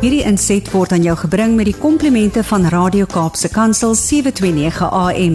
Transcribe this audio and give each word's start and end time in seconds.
Hierdie 0.00 0.22
inset 0.24 0.64
word 0.72 0.94
aan 0.96 1.02
jou 1.04 1.12
gebring 1.26 1.58
met 1.58 1.66
die 1.68 1.76
komplimente 1.76 2.40
van 2.48 2.62
Radio 2.72 3.04
Kaapse 3.04 3.50
Kansel 3.52 3.92
729 3.92 4.86
AM. 4.96 5.34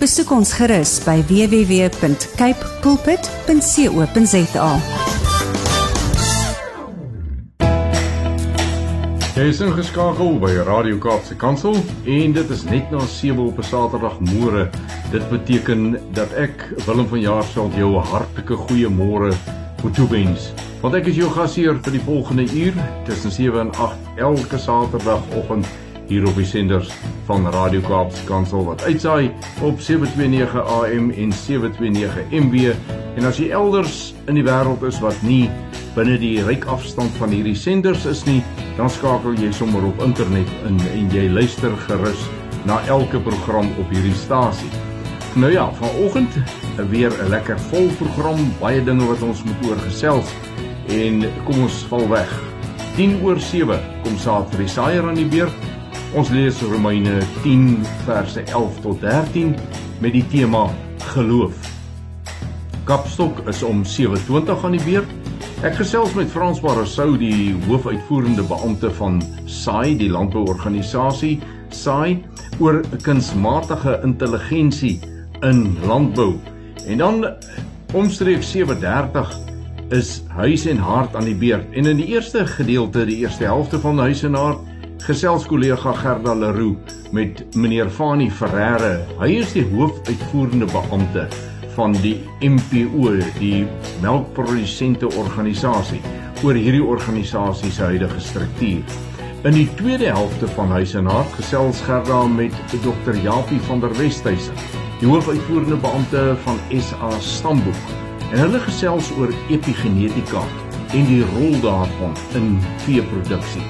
Besoek 0.00 0.30
ons 0.32 0.54
gerus 0.56 0.94
by 1.04 1.18
www.cape 1.28 2.70
pulpit.co.za. 2.80 4.70
Jy 9.36 9.44
is 9.52 9.60
ingeskakel 9.60 10.40
by 10.40 10.54
Radio 10.64 10.96
Kaapse 10.96 11.36
Kansel 11.36 11.76
en 12.08 12.32
dit 12.38 12.54
is 12.56 12.64
net 12.70 12.88
na 12.88 13.04
7 13.04 13.36
op 13.36 13.60
'n 13.60 13.68
Saterdagmôre. 13.68 14.70
Dit 15.12 15.28
beteken 15.28 16.00
dat 16.16 16.32
ek 16.32 16.72
Willem 16.86 17.08
van 17.08 17.20
Jaarsveld 17.20 17.74
jou 17.74 17.92
'n 17.92 18.08
hartlike 18.08 18.56
goeiemôre 18.64 19.36
moet 19.82 19.94
toewens. 19.94 20.52
Want 20.82 20.94
ek 20.94 21.06
is 21.08 21.16
jou 21.16 21.28
gasheer 21.32 21.78
vir 21.82 21.94
die 21.96 22.04
volgende 22.04 22.44
uur 22.52 22.74
tussen 23.08 23.32
7 23.32 23.60
en 23.60 23.70
8 23.80 24.20
elke 24.20 24.58
Saterdagoggend 24.60 25.68
hier 26.06 26.26
op 26.28 26.36
die 26.36 26.46
senders 26.46 26.90
van 27.26 27.48
Radio 27.50 27.80
Kaapse 27.80 28.24
Kansel 28.28 28.66
wat 28.68 28.84
uitsaai 28.84 29.30
op 29.64 29.80
729 29.80 30.60
AM 30.76 31.08
en 31.10 31.32
729 31.32 32.28
MW. 32.30 32.74
En 33.16 33.24
as 33.24 33.40
jy 33.40 33.48
elders 33.56 34.12
in 34.28 34.36
die 34.36 34.44
wêreld 34.44 34.84
is 34.86 35.00
wat 35.02 35.16
nie 35.24 35.46
binne 35.96 36.18
die 36.20 36.44
ryk 36.44 36.66
afstand 36.68 37.14
van 37.16 37.32
hierdie 37.32 37.56
senders 37.56 38.04
is 38.06 38.26
nie, 38.28 38.42
dan 38.76 38.92
skakel 38.92 39.38
jy 39.40 39.48
sommer 39.56 39.86
op 39.88 40.02
internet 40.04 40.50
in 40.68 40.76
en 40.92 41.08
jy 41.14 41.24
luister 41.32 41.72
gerus 41.86 42.26
na 42.68 42.82
elke 42.92 43.22
program 43.24 43.72
op 43.80 43.94
hierdie 43.94 44.14
stasie. 44.26 44.70
Nou 45.40 45.50
ja, 45.52 45.70
vanoggend 45.80 46.36
weer 46.92 47.12
'n 47.24 47.28
lekker 47.32 47.58
vol 47.72 47.88
program, 47.98 48.52
baie 48.60 48.84
dinge 48.84 49.06
wat 49.06 49.22
ons 49.22 49.42
moet 49.42 49.66
oor 49.68 49.80
gesels. 49.88 50.28
En 50.88 51.24
kom 51.44 51.62
ons 51.66 51.82
val 51.90 52.08
weg. 52.08 52.32
10 52.96 53.18
oor 53.26 53.40
7 53.42 53.78
kom 54.04 54.18
saad 54.22 54.50
vir 54.54 54.62
die 54.64 54.70
saaier 54.70 55.06
aan 55.08 55.18
die 55.18 55.28
beurt. 55.28 55.64
Ons 56.16 56.30
lees 56.30 56.62
Romeine 56.62 57.18
10 57.42 57.82
verse 58.06 58.40
11 58.46 58.78
tot 58.84 59.00
13 59.02 59.56
met 60.00 60.14
die 60.14 60.24
tema 60.30 60.68
geloof. 61.12 61.56
Kapstok 62.86 63.42
is 63.50 63.62
om 63.66 63.82
7:20 63.84 64.64
aan 64.64 64.76
die 64.78 64.84
beurt. 64.84 65.10
Ek 65.66 65.74
gesels 65.74 66.14
met 66.14 66.30
Frans 66.30 66.60
Barroso, 66.60 67.16
die 67.16 67.54
hoofuitvoerende 67.66 68.44
beampte 68.46 68.90
van 68.90 69.22
SAI, 69.44 69.96
die 69.96 70.10
landbouorganisasie 70.12 71.40
SAI, 71.74 72.22
oor 72.60 72.82
kunsmatige 73.02 74.00
intelligensie 74.04 75.00
in 75.40 75.76
landbou. 75.84 76.36
En 76.86 76.98
dan 76.98 77.26
omstreeks 77.92 78.50
7:30 78.52 79.45
is 79.94 80.22
huis 80.34 80.66
en 80.66 80.78
hart 80.82 81.14
aan 81.16 81.28
die 81.28 81.36
beurt. 81.38 81.66
En 81.72 81.86
in 81.86 82.00
die 82.00 82.08
eerste 82.14 82.46
gedeelte, 82.46 83.04
die 83.06 83.20
eerste 83.22 83.44
helfte 83.44 83.78
van 83.80 83.98
huis 83.98 84.22
en 84.26 84.34
hart, 84.34 84.62
gesels 85.06 85.46
kollega 85.46 85.92
Gerda 85.92 86.34
Leroux 86.34 86.94
met 87.14 87.44
meneer 87.54 87.90
Fanie 87.90 88.30
Ferreira. 88.30 88.96
Hy 89.20 89.28
is 89.42 89.52
die 89.54 89.64
hoofuitvoerende 89.70 90.66
beampte 90.72 91.26
van 91.76 91.94
die 92.02 92.16
MPO, 92.40 93.18
die 93.38 93.66
melkprodusente 94.02 95.10
organisasie, 95.14 96.00
oor 96.42 96.56
hierdie 96.56 96.82
organisasie 96.84 97.70
se 97.70 97.84
huidige 97.92 98.20
struktuur. 98.20 98.96
In 99.46 99.54
die 99.54 99.68
tweede 99.78 100.08
helfte 100.10 100.48
van 100.56 100.72
huis 100.74 100.96
en 100.98 101.06
hart 101.06 101.36
gesels 101.38 101.84
Gerda 101.86 102.24
met 102.26 102.56
Dr. 102.82 103.14
Japie 103.22 103.60
van 103.68 103.84
der 103.84 103.94
Westhuizen 104.00 104.66
die 105.00 105.08
hoofuitvoerende 105.10 105.76
beampte 105.76 106.32
van 106.46 106.58
SA 106.80 107.12
Stamboek. 107.20 108.05
En 108.32 108.40
hulle 108.42 108.58
gesels 108.64 109.12
oor 109.20 109.30
epigenetika 109.54 110.42
en 110.96 111.06
die 111.06 111.22
rol 111.34 111.54
daarvan 111.62 112.16
in 112.38 112.56
veeproduksie. 112.86 113.62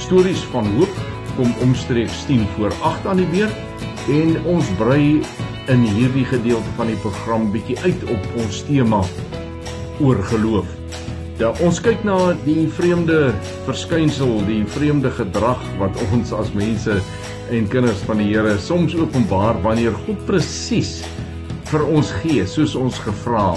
Stories 0.00 0.44
van 0.52 0.68
hoop 0.76 1.00
kom 1.36 1.52
omstreeks 1.64 2.24
10 2.28 2.46
voor 2.54 2.72
8 2.80 3.06
aan 3.12 3.20
die 3.20 3.28
beurt 3.34 4.08
en 4.12 4.36
ons 4.48 4.70
brei 4.78 5.20
in 5.72 5.84
hierdie 5.98 6.24
gedeelte 6.24 6.72
van 6.78 6.88
die 6.88 6.98
program 7.02 7.50
bietjie 7.52 7.76
uit 7.84 8.06
op 8.08 8.40
ons 8.40 8.62
tema 8.68 9.02
oor 10.00 10.22
geloof. 10.30 10.68
Ja, 11.36 11.50
ons 11.60 11.82
kyk 11.84 12.00
na 12.06 12.32
die 12.46 12.64
vreemde 12.78 13.34
verskynsel, 13.66 14.38
die 14.48 14.62
vreemde 14.72 15.10
gedrag 15.18 15.60
wat 15.80 15.98
ons 16.08 16.32
as 16.32 16.54
mense 16.56 16.96
en 17.52 17.68
kinders 17.68 18.00
van 18.08 18.22
die 18.22 18.30
Here 18.30 18.56
soms 18.62 18.96
openbaar 18.96 19.60
wanneer 19.66 19.92
God 20.06 20.22
presies 20.30 21.02
vir 21.70 21.84
ons 21.86 22.10
gee 22.22 22.46
soos 22.46 22.74
ons 22.78 22.98
gevra 23.02 23.54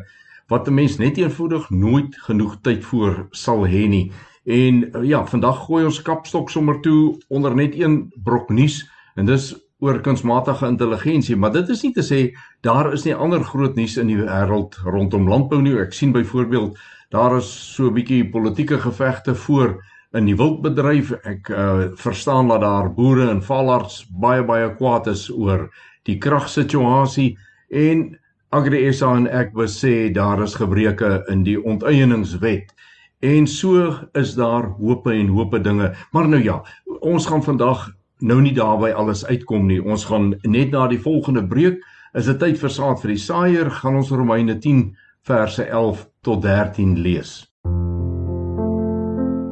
wat 0.52 0.68
'n 0.68 0.76
mens 0.76 1.00
net 1.00 1.24
eenvoudig 1.24 1.70
nooit 1.70 2.20
genoeg 2.28 2.60
tyd 2.68 2.84
voor 2.84 3.28
sal 3.32 3.64
hê 3.64 3.88
nie. 3.88 4.12
En 4.44 4.92
ja, 5.08 5.26
vandag 5.26 5.66
gooi 5.66 5.86
ons 5.86 6.02
kapstok 6.02 6.50
sommer 6.50 6.82
toe 6.82 7.16
onder 7.30 7.56
net 7.56 7.80
een 7.80 8.12
brok 8.24 8.50
nuus 8.50 8.84
en 9.16 9.26
dis 9.26 9.56
oor 9.80 10.02
kunsmatige 10.02 10.68
intelligensie, 10.68 11.36
maar 11.36 11.52
dit 11.52 11.70
is 11.70 11.82
nie 11.84 11.94
te 11.94 12.04
sê 12.04 12.36
daar 12.62 12.94
is 12.94 13.06
nie 13.06 13.16
ander 13.16 13.44
groot 13.44 13.76
nuus 13.76 13.98
in 13.98 14.08
die 14.08 14.18
wêreld 14.18 14.76
rondom 14.84 15.30
landbou 15.30 15.62
nie. 15.62 15.80
Ek 15.80 15.94
sien 15.94 16.12
byvoorbeeld 16.12 16.78
daar 17.12 17.38
is 17.38 17.50
so 17.76 17.88
'n 17.88 17.94
bietjie 17.94 18.30
politieke 18.30 18.78
gevegte 18.80 19.36
voor 19.36 19.84
in 20.12 20.26
die 20.26 20.36
wildbedryf. 20.36 21.12
Ek 21.24 21.50
uh, 21.50 21.92
verstaan 21.96 22.48
dat 22.48 22.62
daar 22.62 22.94
boere 22.94 23.30
en 23.30 23.44
valarts 23.44 24.06
baie 24.10 24.44
baie 24.44 24.76
kwaad 24.76 25.08
is 25.08 25.30
oor 25.30 25.70
die 26.04 26.18
kragsituasie 26.18 27.38
en 27.70 28.18
AgriSA 28.50 29.16
en 29.16 29.28
ek 29.28 29.54
wil 29.56 29.68
sê 29.68 30.12
daar 30.12 30.42
is 30.44 30.56
gebreke 30.56 31.24
in 31.32 31.44
die 31.44 31.58
onteieningswet. 31.64 32.74
En 33.22 33.48
so 33.48 33.94
is 34.14 34.34
daar 34.36 34.64
hope 34.80 35.12
en 35.12 35.28
hope 35.28 35.62
dinge. 35.62 35.94
Maar 36.12 36.28
nou 36.28 36.44
ja, 36.44 36.64
ons 37.00 37.26
gaan 37.26 37.44
vandag 37.44 37.92
nou 38.20 38.42
nie 38.42 38.54
daarby 38.54 38.92
alles 38.92 39.26
uitkom 39.26 39.68
nie. 39.68 39.80
Ons 39.84 40.06
gaan 40.06 40.34
net 40.44 40.72
na 40.72 40.88
die 40.88 41.00
volgende 41.00 41.44
breek, 41.48 41.80
is 42.14 42.26
dit 42.26 42.40
tyd 42.40 42.60
vir 42.60 42.70
saad 42.70 43.00
vir 43.02 43.14
die 43.14 43.22
saaier, 43.22 43.72
gaan 43.72 43.96
ons 43.96 44.12
Romeine 44.12 44.58
10 44.60 44.92
verse 45.22 45.64
11 45.64 46.10
tot 46.22 46.42
13 46.42 46.98
lees. 46.98 47.32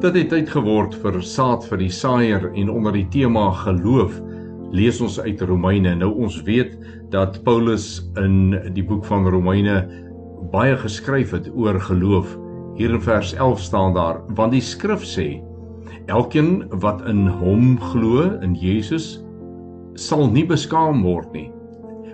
Dit 0.00 0.16
het 0.16 0.30
tyd 0.32 0.48
geword 0.50 0.96
vir 1.02 1.20
saad 1.22 1.66
vir 1.68 1.78
die 1.82 1.92
saaier 1.94 2.48
en 2.50 2.72
onder 2.72 2.96
die 2.96 3.06
tema 3.12 3.50
geloof 3.60 4.16
lees 4.74 4.98
ons 5.04 5.20
uit 5.20 5.42
Romeine. 5.46 5.92
Nou 6.00 6.10
ons 6.24 6.40
weet 6.46 6.74
dat 7.12 7.38
Paulus 7.46 8.00
in 8.18 8.56
die 8.74 8.82
boek 8.86 9.04
van 9.06 9.28
Romeine 9.30 9.84
baie 10.50 10.74
geskryf 10.80 11.36
het 11.36 11.46
oor 11.54 11.78
geloof. 11.86 12.34
Hier 12.80 12.90
in 12.96 13.02
vers 13.04 13.34
11 13.36 13.60
staan 13.60 13.94
daar: 13.94 14.22
Want 14.34 14.56
die 14.56 14.64
skrif 14.64 15.06
sê 15.06 15.38
Elkeen 16.10 16.64
wat 16.82 17.04
in 17.06 17.26
hom 17.28 17.76
glo, 17.92 18.24
in 18.42 18.54
Jesus, 18.58 19.20
sal 19.94 20.26
nie 20.30 20.46
beskaam 20.46 21.04
word 21.06 21.30
nie. 21.36 21.50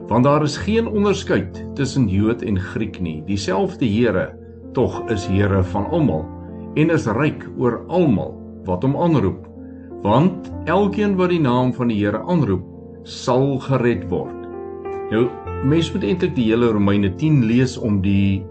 Want 0.06 0.24
daar 0.24 0.42
is 0.42 0.56
geen 0.56 0.86
onderskeid 0.86 1.64
tussen 1.74 2.08
Jood 2.08 2.42
en 2.42 2.58
Griek 2.60 3.00
nie. 3.00 3.22
Dieselfde 3.26 3.86
Here 3.86 4.38
tog 4.72 5.02
is 5.10 5.26
Here 5.26 5.62
van 5.62 5.86
almal 5.90 6.22
en 6.74 6.90
is 6.90 7.06
ryk 7.10 7.42
oor 7.58 7.80
almal 7.88 8.36
wat 8.68 8.84
hom 8.86 8.94
aanroep. 8.96 9.42
Want 10.04 10.52
elkeen 10.70 11.16
wat 11.18 11.32
die 11.34 11.40
naam 11.42 11.72
van 11.74 11.90
die 11.90 11.98
Here 11.98 12.20
aanroep, 12.22 12.62
sal 13.02 13.58
gered 13.66 14.04
word. 14.10 14.46
Nou, 15.10 15.26
mens 15.66 15.90
moet 15.94 16.06
eintlik 16.06 16.36
die 16.36 16.50
hele 16.52 16.70
Romeine 16.74 17.10
10 17.18 17.42
lees 17.48 17.74
om 17.78 17.98
die 18.04 18.44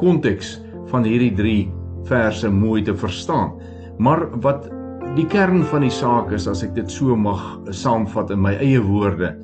konteks 0.00 0.56
van 0.92 1.04
hierdie 1.04 1.34
drie 1.36 1.60
verse 2.08 2.48
mooi 2.48 2.80
te 2.84 2.94
verstaan. 2.96 3.52
Maar 4.00 4.30
wat 4.44 4.70
die 5.16 5.26
kern 5.28 5.60
van 5.68 5.84
die 5.84 5.92
saak 5.92 6.32
is 6.32 6.48
as 6.48 6.64
ek 6.64 6.72
dit 6.78 6.90
so 6.90 7.16
mag 7.16 7.42
saamvat 7.68 8.32
in 8.32 8.40
my 8.40 8.56
eie 8.64 8.80
woorde, 8.80 9.34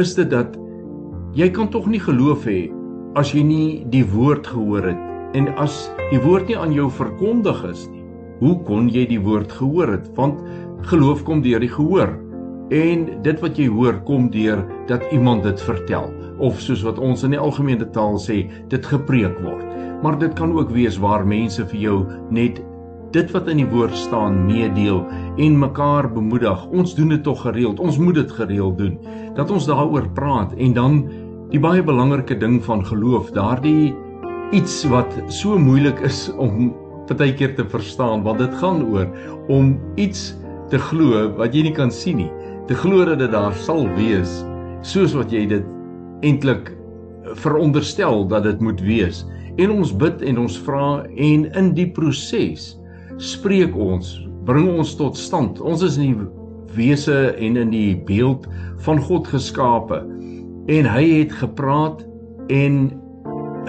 is 0.00 0.16
dit 0.16 0.30
dat 0.32 0.56
jy 1.34 1.46
kan 1.54 1.68
tog 1.70 1.86
nie 1.86 2.00
geloof 2.02 2.46
hê 2.48 2.70
as 3.18 3.30
jy 3.34 3.42
nie 3.46 3.68
die 3.90 4.02
woord 4.06 4.48
gehoor 4.50 4.90
het 4.90 5.36
en 5.38 5.50
as 5.62 5.84
die 6.10 6.18
woord 6.22 6.48
nie 6.50 6.56
aan 6.58 6.72
jou 6.74 6.88
verkondig 6.90 7.60
is 7.68 7.84
nie. 7.90 8.02
Hoe 8.40 8.56
kon 8.66 8.88
jy 8.90 9.04
die 9.06 9.20
woord 9.22 9.52
gehoor 9.52 9.92
het? 9.94 10.08
Want 10.16 10.40
geloof 10.90 11.22
kom 11.28 11.42
deur 11.44 11.60
die 11.62 11.70
gehoor. 11.70 12.16
En 12.74 13.04
dit 13.22 13.42
wat 13.42 13.58
jy 13.58 13.68
hoor 13.70 14.00
kom 14.08 14.30
deur 14.32 14.62
dat 14.88 15.04
iemand 15.14 15.44
dit 15.46 15.62
vertel 15.66 16.08
of 16.40 16.58
soos 16.62 16.82
wat 16.86 16.98
ons 16.98 17.22
in 17.26 17.34
die 17.34 17.40
algemene 17.42 17.84
taal 17.92 18.16
sê, 18.18 18.46
dit 18.72 18.86
gepreek 18.88 19.36
word. 19.44 19.66
Maar 20.00 20.16
dit 20.18 20.32
kan 20.38 20.54
ook 20.56 20.70
wees 20.72 20.96
waar 20.98 21.26
mense 21.28 21.66
vir 21.68 21.80
jou 21.80 21.96
net 22.32 22.62
dit 23.14 23.32
wat 23.34 23.48
in 23.50 23.58
die 23.60 23.68
woord 23.68 23.94
staan 23.98 24.44
meedeel 24.46 25.02
en 25.42 25.58
mekaar 25.58 26.08
bemoedig. 26.14 26.62
Ons 26.70 26.94
doen 26.94 27.10
dit 27.10 27.22
tog 27.26 27.42
gereeld. 27.42 27.82
Ons 27.82 27.98
moet 27.98 28.14
dit 28.14 28.32
gereeld 28.32 28.78
doen. 28.78 28.96
Dat 29.36 29.50
ons 29.50 29.66
daaroor 29.66 30.06
praat 30.14 30.54
en 30.54 30.74
dan 30.76 31.00
die 31.50 31.58
baie 31.58 31.82
belangrike 31.82 32.36
ding 32.38 32.60
van 32.62 32.84
geloof, 32.86 33.32
daardie 33.34 33.90
iets 34.54 34.84
wat 34.90 35.10
so 35.34 35.58
moeilik 35.58 35.98
is 36.06 36.28
om 36.38 36.70
partykeer 37.08 37.56
te 37.58 37.64
verstaan 37.72 38.22
want 38.26 38.38
dit 38.38 38.54
gaan 38.60 38.84
oor 38.86 39.08
om 39.50 39.72
iets 39.98 40.28
te 40.70 40.78
glo 40.90 41.24
wat 41.38 41.54
jy 41.54 41.64
nie 41.66 41.74
kan 41.74 41.90
sien 41.90 42.20
nie. 42.22 42.30
Te 42.70 42.76
glo 42.78 43.02
dat 43.08 43.18
dit 43.18 43.34
daar 43.34 43.56
sal 43.66 43.88
wees 43.96 44.40
soos 44.86 45.16
wat 45.18 45.34
jy 45.34 45.42
dit 45.50 45.66
eintlik 46.26 46.70
veronderstel 47.42 48.28
dat 48.30 48.46
dit 48.46 48.62
moet 48.62 48.78
wees. 48.86 49.24
En 49.58 49.74
ons 49.74 49.90
bid 49.90 50.22
en 50.30 50.44
ons 50.46 50.58
vra 50.68 51.02
en 51.02 51.48
in 51.50 51.72
die 51.74 51.88
proses 51.96 52.76
spreek 53.18 53.74
ons 53.74 54.20
bring 54.46 54.70
ons 54.70 54.94
tot 54.96 55.18
stand. 55.18 55.58
Ons 55.58 55.82
is 55.82 55.98
in 55.98 56.14
die 56.14 56.30
wese 56.78 57.34
en 57.42 57.58
in 57.58 57.74
die 57.74 57.98
beeld 58.06 58.46
van 58.86 59.02
God 59.02 59.26
geskape 59.34 60.04
en 60.70 60.88
hy 60.88 61.04
het 61.20 61.36
gepraat 61.42 62.02
en 62.54 62.82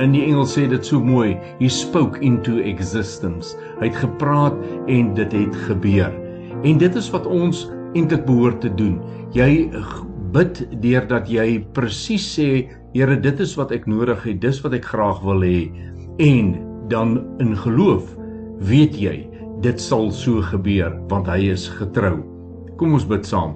in 0.01 0.15
die 0.15 0.24
Engels 0.24 0.56
sê 0.56 0.68
dit 0.71 0.86
so 0.86 1.01
mooi 1.03 1.36
he 1.59 1.69
spoke 1.69 2.21
into 2.25 2.59
existence 2.63 3.57
hy 3.81 3.89
het 3.89 4.01
gepraat 4.06 4.57
en 4.88 5.13
dit 5.18 5.38
het 5.42 5.62
gebeur 5.68 6.13
en 6.63 6.81
dit 6.81 6.98
is 6.98 7.09
wat 7.13 7.27
ons 7.27 7.65
eintlik 7.98 8.25
behoort 8.25 8.62
te 8.63 8.71
doen. 8.75 9.00
Jy 9.36 9.69
bid 10.36 10.63
deurdat 10.83 11.30
jy 11.31 11.62
presies 11.75 12.27
sê, 12.38 12.51
Here, 12.92 13.15
dit 13.15 13.39
is 13.39 13.53
wat 13.56 13.71
ek 13.71 13.86
nodig 13.88 14.19
het, 14.27 14.42
dis 14.44 14.57
wat 14.65 14.74
ek 14.75 14.89
graag 14.92 15.21
wil 15.24 15.45
hê. 15.45 15.69
En 16.19 16.57
dan 16.92 17.21
in 17.39 17.53
geloof 17.56 18.09
weet 18.68 18.98
jy 19.00 19.15
dit 19.63 19.80
sal 19.80 20.09
so 20.12 20.44
gebeur 20.44 20.92
want 21.12 21.30
hy 21.31 21.53
is 21.53 21.69
getrou. 21.71 22.18
Kom 22.75 22.98
ons 22.98 23.07
bid 23.07 23.24
saam. 23.27 23.56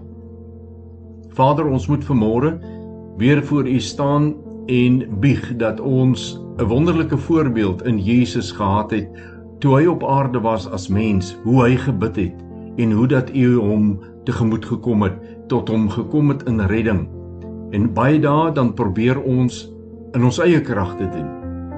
Vader, 1.36 1.68
ons 1.68 1.90
moet 1.92 2.06
vanmôre 2.08 2.54
weer 3.18 3.44
voor 3.44 3.68
U 3.68 3.80
staan 3.80 4.34
en 4.66 5.20
bieg 5.20 5.56
dat 5.56 5.80
ons 5.80 6.42
'n 6.58 6.64
wonderlike 6.64 7.18
voorbeeld 7.18 7.84
in 7.84 8.00
Jesus 8.00 8.52
gehad 8.52 8.92
het 8.92 9.08
toe 9.60 9.76
hy 9.80 9.86
op 9.86 10.04
aarde 10.04 10.40
was 10.40 10.70
as 10.70 10.88
mens, 10.88 11.38
hoe 11.44 11.64
hy 11.64 11.76
gebid 11.76 12.16
het 12.16 12.44
en 12.76 12.92
hoe 12.92 13.08
dat 13.08 13.30
U 13.34 13.56
hom 13.56 14.00
tegemoet 14.24 14.66
gekom 14.66 15.02
het 15.02 15.14
tot 15.48 15.70
hom 15.70 15.90
gekom 15.90 16.30
het 16.30 16.44
in 16.44 16.60
redding. 16.60 17.08
En 17.72 17.94
baie 17.94 18.20
dae 18.20 18.52
dan 18.52 18.74
probeer 18.74 19.22
ons 19.22 19.66
in 20.14 20.24
ons 20.24 20.40
eie 20.40 20.62
krag 20.62 20.96
te 20.98 21.10
doen, 21.10 21.28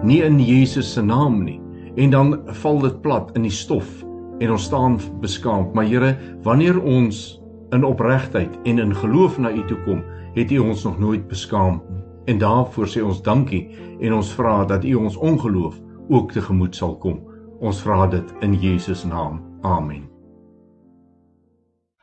nie 0.03 0.21
in 0.23 0.39
Jesus 0.39 0.93
se 0.93 1.01
naam 1.01 1.43
nie. 1.43 1.61
En 1.95 2.09
dan 2.09 2.39
val 2.45 2.79
dit 2.79 3.01
plat 3.01 3.31
in 3.35 3.41
die 3.41 3.53
stof 3.53 4.03
en 4.39 4.51
ons 4.51 4.63
staan 4.63 4.99
beskaamd. 5.21 5.73
Maar 5.73 5.85
Here, 5.89 6.15
wanneer 6.43 6.77
ons 6.81 7.41
in 7.73 7.83
opregtheid 7.83 8.53
en 8.63 8.79
in 8.79 8.95
geloof 8.95 9.39
na 9.41 9.51
U 9.51 9.63
toe 9.67 9.77
kom, 9.85 10.03
het 10.37 10.51
U 10.51 10.57
ons 10.57 10.83
nog 10.83 10.99
nooit 10.99 11.27
beskaam. 11.27 11.81
En 12.25 12.37
daarvoor 12.37 12.87
sê 12.87 13.01
ons 13.01 13.21
dankie 13.21 13.67
en 13.99 14.13
ons 14.13 14.33
vra 14.37 14.65
dat 14.65 14.83
U 14.83 14.93
ons 14.93 15.15
ongeloof 15.17 15.79
ook 16.09 16.31
tegemoet 16.31 16.75
sal 16.75 16.97
kom. 16.97 17.21
Ons 17.59 17.81
vra 17.81 18.07
dit 18.07 18.33
in 18.45 18.53
Jesus 18.53 19.03
naam. 19.03 19.41
Amen. 19.61 20.05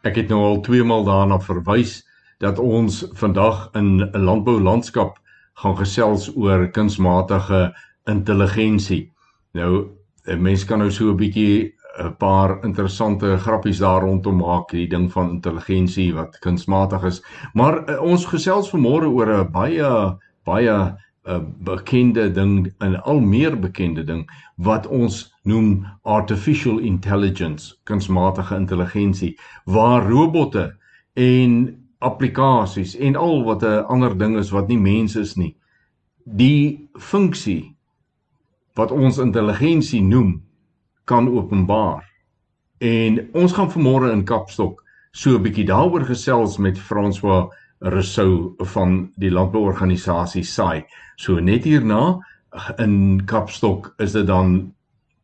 Ek 0.04 0.18
het 0.18 0.28
nou 0.28 0.40
al 0.42 0.60
twee 0.60 0.84
maal 0.84 1.04
daarna 1.06 1.38
verwys 1.40 2.02
dat 2.42 2.58
ons 2.58 3.04
vandag 3.16 3.70
in 3.78 4.02
'n 4.02 4.24
landboulandskap 4.24 5.18
gaan 5.54 5.76
gesels 5.76 6.36
oor 6.36 6.68
kunsmatige 6.68 7.72
intelligensie. 8.04 9.12
Nou 9.52 9.88
'n 10.26 10.42
mens 10.42 10.64
kan 10.64 10.78
nou 10.78 10.90
so 10.90 11.10
'n 11.10 11.16
bietjie 11.16 11.74
'n 11.98 12.16
paar 12.18 12.64
interessante 12.64 13.36
grappies 13.38 13.78
daar 13.78 14.02
rondom 14.02 14.36
maak, 14.36 14.70
die 14.70 14.88
ding 14.88 15.12
van 15.12 15.30
intelligensie 15.30 16.14
wat 16.14 16.38
kunsmatig 16.38 17.04
is. 17.04 17.22
Maar 17.52 17.90
uh, 17.90 18.00
ons 18.02 18.26
gesels 18.26 18.70
vanmôre 18.70 19.08
oor 19.10 19.30
'n 19.30 19.50
baie 19.52 20.18
baie 20.44 20.96
'n 21.26 21.54
bekende 21.64 22.30
ding, 22.32 22.72
'n 22.80 22.94
al 22.94 23.20
meer 23.20 23.58
bekende 23.60 24.04
ding 24.04 24.30
wat 24.56 24.86
ons 24.86 25.32
noem 25.42 25.86
artificial 26.02 26.78
intelligence, 26.78 27.76
kunsmatige 27.84 28.56
intelligensie, 28.56 29.38
waar 29.64 30.10
robotte 30.10 30.76
en 31.14 31.84
applikasies 31.98 32.96
en 32.96 33.16
al 33.16 33.44
wat 33.44 33.62
'n 33.62 33.84
ander 33.86 34.18
ding 34.18 34.36
is 34.36 34.50
wat 34.50 34.68
nie 34.68 34.78
mense 34.78 35.20
is 35.20 35.36
nie, 35.36 35.56
die 36.24 36.88
funksie 36.98 37.76
wat 38.74 38.90
ons 38.90 39.18
intelligensie 39.18 40.02
noem 40.02 40.42
kan 41.04 41.28
openbaar. 41.28 42.04
En 42.78 43.28
ons 43.32 43.52
gaan 43.52 43.70
vanmôre 43.72 44.12
in 44.12 44.24
Kapstok 44.24 44.82
so 45.10 45.36
'n 45.36 45.42
bietjie 45.42 45.66
daaroor 45.66 46.04
gesels 46.04 46.58
met 46.58 46.78
François 46.78 47.48
Rousseau 47.78 48.54
van 48.58 49.12
die 49.16 49.30
landbouorganisasie 49.30 50.44
SAI. 50.44 50.84
So 51.16 51.40
net 51.40 51.64
hierna 51.64 52.18
in 52.78 53.22
Kapstok 53.24 53.94
is 53.98 54.12
dit 54.12 54.26
dan 54.26 54.74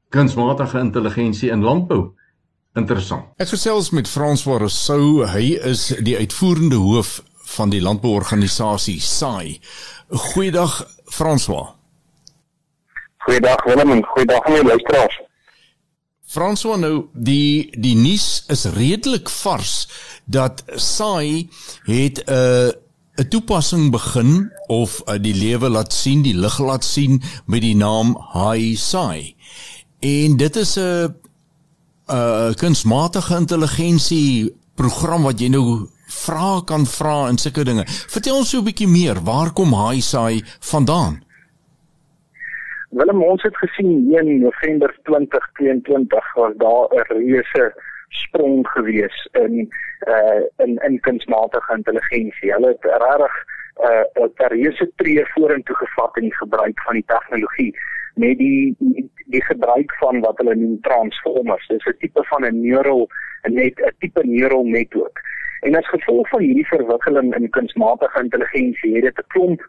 kunsmatige 0.08 0.78
intelligensie 0.78 1.50
in 1.50 1.62
landbou. 1.62 2.12
Interessant. 2.74 3.24
Ek 3.36 3.48
gesels 3.48 3.90
met 3.90 4.08
François 4.08 4.58
Rousseau, 4.58 5.26
hy 5.26 5.58
is 5.66 5.88
die 6.06 6.16
uitvoerende 6.16 6.76
hoof 6.76 7.20
van 7.56 7.70
die 7.70 7.82
landbouorganisasie 7.82 9.00
SAI. 9.00 9.58
Goeiedag 10.08 10.86
François. 11.10 11.74
Goeiedag 13.26 13.64
Willem 13.64 13.90
en 13.90 14.04
goeiedag 14.04 14.46
aan 14.46 14.54
die 14.54 14.64
luisteraars. 14.64 15.29
François 16.30 16.78
nou 16.78 17.08
die 17.12 17.70
die 17.74 17.96
nuus 17.98 18.44
is 18.54 18.68
redelik 18.76 19.30
vars 19.40 19.88
dat 20.30 20.62
SAI 20.78 21.48
het 21.88 22.22
'n 22.22 22.30
uh, 22.32 22.70
'n 23.18 23.28
toepassing 23.28 23.90
begin 23.90 24.52
of 24.66 25.02
uh, 25.06 25.14
die 25.18 25.34
lewe 25.34 25.68
laat 25.68 25.92
sien, 25.92 26.22
die 26.22 26.34
lig 26.34 26.58
laat 26.58 26.84
sien 26.84 27.22
met 27.46 27.60
die 27.60 27.74
naam 27.74 28.14
Hi 28.32 28.76
SAI. 28.76 29.34
En 29.98 30.36
dit 30.36 30.56
is 30.56 30.76
'n 30.76 30.80
'n 30.80 31.14
uh, 32.14 32.54
kunsmatige 32.54 33.36
intelligensie 33.36 34.54
program 34.74 35.22
wat 35.22 35.40
jy 35.40 35.48
nou 35.48 35.88
vra 36.06 36.60
kan 36.64 36.86
vra 36.86 37.28
en 37.28 37.38
sulke 37.38 37.64
dinge. 37.64 37.84
Vertel 37.86 38.36
ons 38.36 38.48
so 38.48 38.58
'n 38.58 38.64
bietjie 38.64 38.88
meer, 38.88 39.22
waar 39.24 39.52
kom 39.52 39.74
Hi 39.74 40.00
SAI 40.00 40.44
vandaan? 40.60 41.22
Willem 42.90 43.22
ons 43.22 43.42
het 43.42 43.56
gesien 43.56 44.14
in 44.18 44.40
November 44.40 44.94
2022 45.02 46.34
was 46.34 46.52
daar 46.56 46.88
'n 46.90 47.12
reuse 47.12 47.74
sprong 48.08 48.68
gewees 48.68 49.28
in 49.32 49.72
uh 50.08 50.42
in 50.56 50.78
in 50.86 51.00
kunsmatige 51.00 51.74
intelligensie. 51.74 52.52
Hulle 52.52 52.68
het 52.68 52.84
regtig 52.84 53.34
uh 53.88 54.04
'n 54.24 54.52
reuse 54.54 54.90
tree 54.96 55.26
vorentoe 55.26 55.76
gevat 55.76 56.16
in 56.16 56.22
die 56.22 56.36
gebruik 56.36 56.82
van 56.82 56.94
die 56.94 57.04
tegnologie 57.06 57.74
met 58.14 58.38
die 58.38 58.76
die 59.26 59.44
gebruik 59.44 59.94
van 59.96 60.20
wat 60.20 60.36
hulle 60.38 60.54
noem 60.54 60.80
transformers. 60.80 61.66
Dit 61.66 61.78
is 61.78 61.92
'n 61.92 61.98
tipe 61.98 62.24
van 62.24 62.44
'n 62.44 62.60
neural 62.60 63.08
net 63.42 63.80
'n 63.80 63.94
tipe 63.98 64.26
neural 64.26 64.64
netwerk. 64.64 65.20
En 65.60 65.74
as 65.74 65.88
gevolg 65.88 66.28
van 66.28 66.40
hierdie 66.40 66.66
verwikkeling 66.66 67.34
in 67.34 67.50
kunsmatige 67.50 68.20
intelligensie 68.22 68.94
het 68.94 69.04
dit 69.04 69.18
'n 69.18 69.26
klomp 69.26 69.62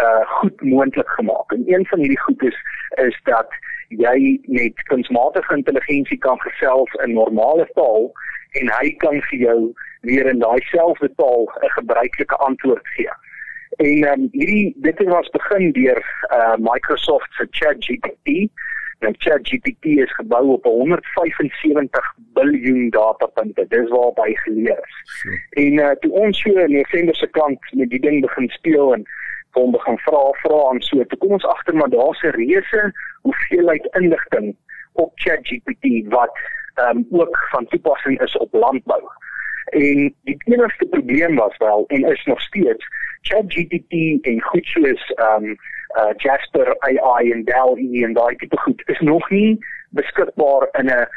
uh 0.00 0.24
goed 0.38 0.60
moontlik 0.60 1.08
gemaak. 1.08 1.52
En 1.52 1.62
een 1.66 1.86
van 1.86 1.98
hierdie 1.98 2.20
goed 2.20 2.42
is 2.42 2.58
is 3.04 3.20
dat 3.22 3.48
jy 3.88 4.40
met 4.42 4.82
kunsmatige 4.82 5.56
intelligensie 5.56 6.18
kan 6.18 6.40
gesels 6.40 6.92
in 6.92 7.12
normale 7.12 7.68
taal 7.72 8.12
en 8.60 8.70
hy 8.78 8.92
kan 8.96 9.20
vir 9.28 9.38
jou 9.38 9.58
weer 10.00 10.26
in 10.26 10.38
daai 10.38 10.60
selfde 10.60 11.10
taal 11.16 11.50
'n 11.60 11.74
gebruikelike 11.78 12.36
antwoord 12.36 12.88
gee. 12.96 13.12
En 13.76 14.12
um, 14.12 14.28
hierdie 14.32 14.74
dit 14.76 14.98
het 14.98 15.12
ons 15.12 15.30
begin 15.30 15.72
deur 15.72 16.02
uh 16.36 16.54
Microsoft 16.56 17.32
se 17.32 17.46
ChatGPT. 17.50 18.48
Nou 19.00 19.14
ChatGPT 19.18 19.84
is 19.84 20.14
gebou 20.14 20.44
op 20.52 20.64
175 20.64 22.14
biljoen 22.16 22.90
datapunte. 22.90 23.66
Dis 23.68 23.88
waar 23.88 24.12
hy 24.14 24.34
geleer 24.34 24.78
is. 24.78 25.00
Sure. 25.04 25.40
En 25.50 25.72
uh 25.72 25.90
toe 26.00 26.12
ons 26.12 26.40
so 26.40 26.50
in 26.50 26.72
November 26.72 27.16
se 27.16 27.26
kant 27.26 27.72
met 27.72 27.90
die 27.90 28.00
ding 28.00 28.20
begin 28.20 28.48
speel 28.48 28.94
en 28.94 29.06
kom 29.52 29.72
begin 29.72 29.98
vra 29.98 30.22
vra 30.42 30.58
aan 30.70 30.80
so 30.80 31.04
toe 31.04 31.18
kom 31.18 31.36
ons 31.38 31.46
agter 31.54 31.74
maar 31.74 31.90
daar's 31.90 32.22
'n 32.22 32.36
reuse 32.36 32.92
hoeveelheid 33.22 33.88
inligting 34.00 34.56
op 34.92 35.10
ChatGPT 35.14 36.08
wat 36.08 36.38
ehm 36.74 36.96
um, 36.96 37.06
ook 37.10 37.46
van 37.50 37.66
toepassing 37.66 38.20
is 38.20 38.36
op 38.36 38.52
landbou. 38.52 39.02
En 39.64 40.14
die 40.22 40.42
enigste 40.44 40.86
probleem 40.86 41.34
was 41.34 41.56
wel 41.56 41.84
en 41.86 42.04
is 42.04 42.24
nog 42.24 42.40
steeds 42.40 42.86
ChatGPT 43.20 44.24
en 44.26 44.42
goed 44.42 44.66
soos 44.66 45.12
ehm 45.14 45.44
um, 45.44 45.56
uh, 45.96 46.14
Jasper 46.16 46.76
AI 46.78 47.32
en 47.32 47.44
DALL-E 47.44 48.04
en 48.04 48.12
daai 48.12 48.36
tipe 48.36 48.58
goed 48.58 48.82
is 48.86 49.00
nog 49.00 49.30
nie 49.30 49.58
beskikbaar 49.88 50.68
in 50.72 50.86
'n 50.86 51.08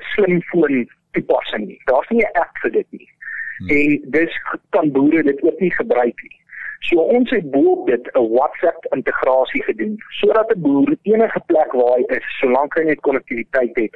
slimfoon 0.00 0.90
toepassing 1.10 1.66
nie. 1.66 1.80
Daar's 1.84 2.08
nie 2.08 2.24
'n 2.24 2.38
app 2.38 2.56
vir 2.62 2.70
dit 2.70 2.86
nie. 2.90 3.10
Hmm. 3.56 3.68
En 3.68 4.00
dis 4.10 4.40
kan 4.70 4.92
boere 4.92 5.22
dit 5.22 5.42
ook 5.42 5.58
nie 5.60 5.74
gebruik 5.74 6.22
nie. 6.22 6.40
So 6.88 7.00
ons 7.00 7.30
het 7.30 7.50
bo 7.50 7.84
dit 7.86 8.08
'n 8.12 8.28
WhatsApp 8.36 8.86
integrasie 8.94 9.62
gedoen 9.62 9.96
sodat 10.20 10.54
'n 10.54 10.60
boer 10.60 10.96
enige 11.02 11.40
plek 11.46 11.72
waar 11.72 11.96
hy 11.96 12.04
is, 12.16 12.26
solank 12.40 12.74
hy 12.74 12.84
net 12.84 13.00
konnektiwiteit 13.00 13.76
het, 13.76 13.94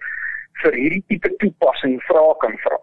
vir 0.62 0.72
hierdie 0.72 1.04
tipe 1.06 1.30
toepassing 1.36 2.02
vra 2.08 2.34
kan 2.38 2.58
vra 2.64 2.78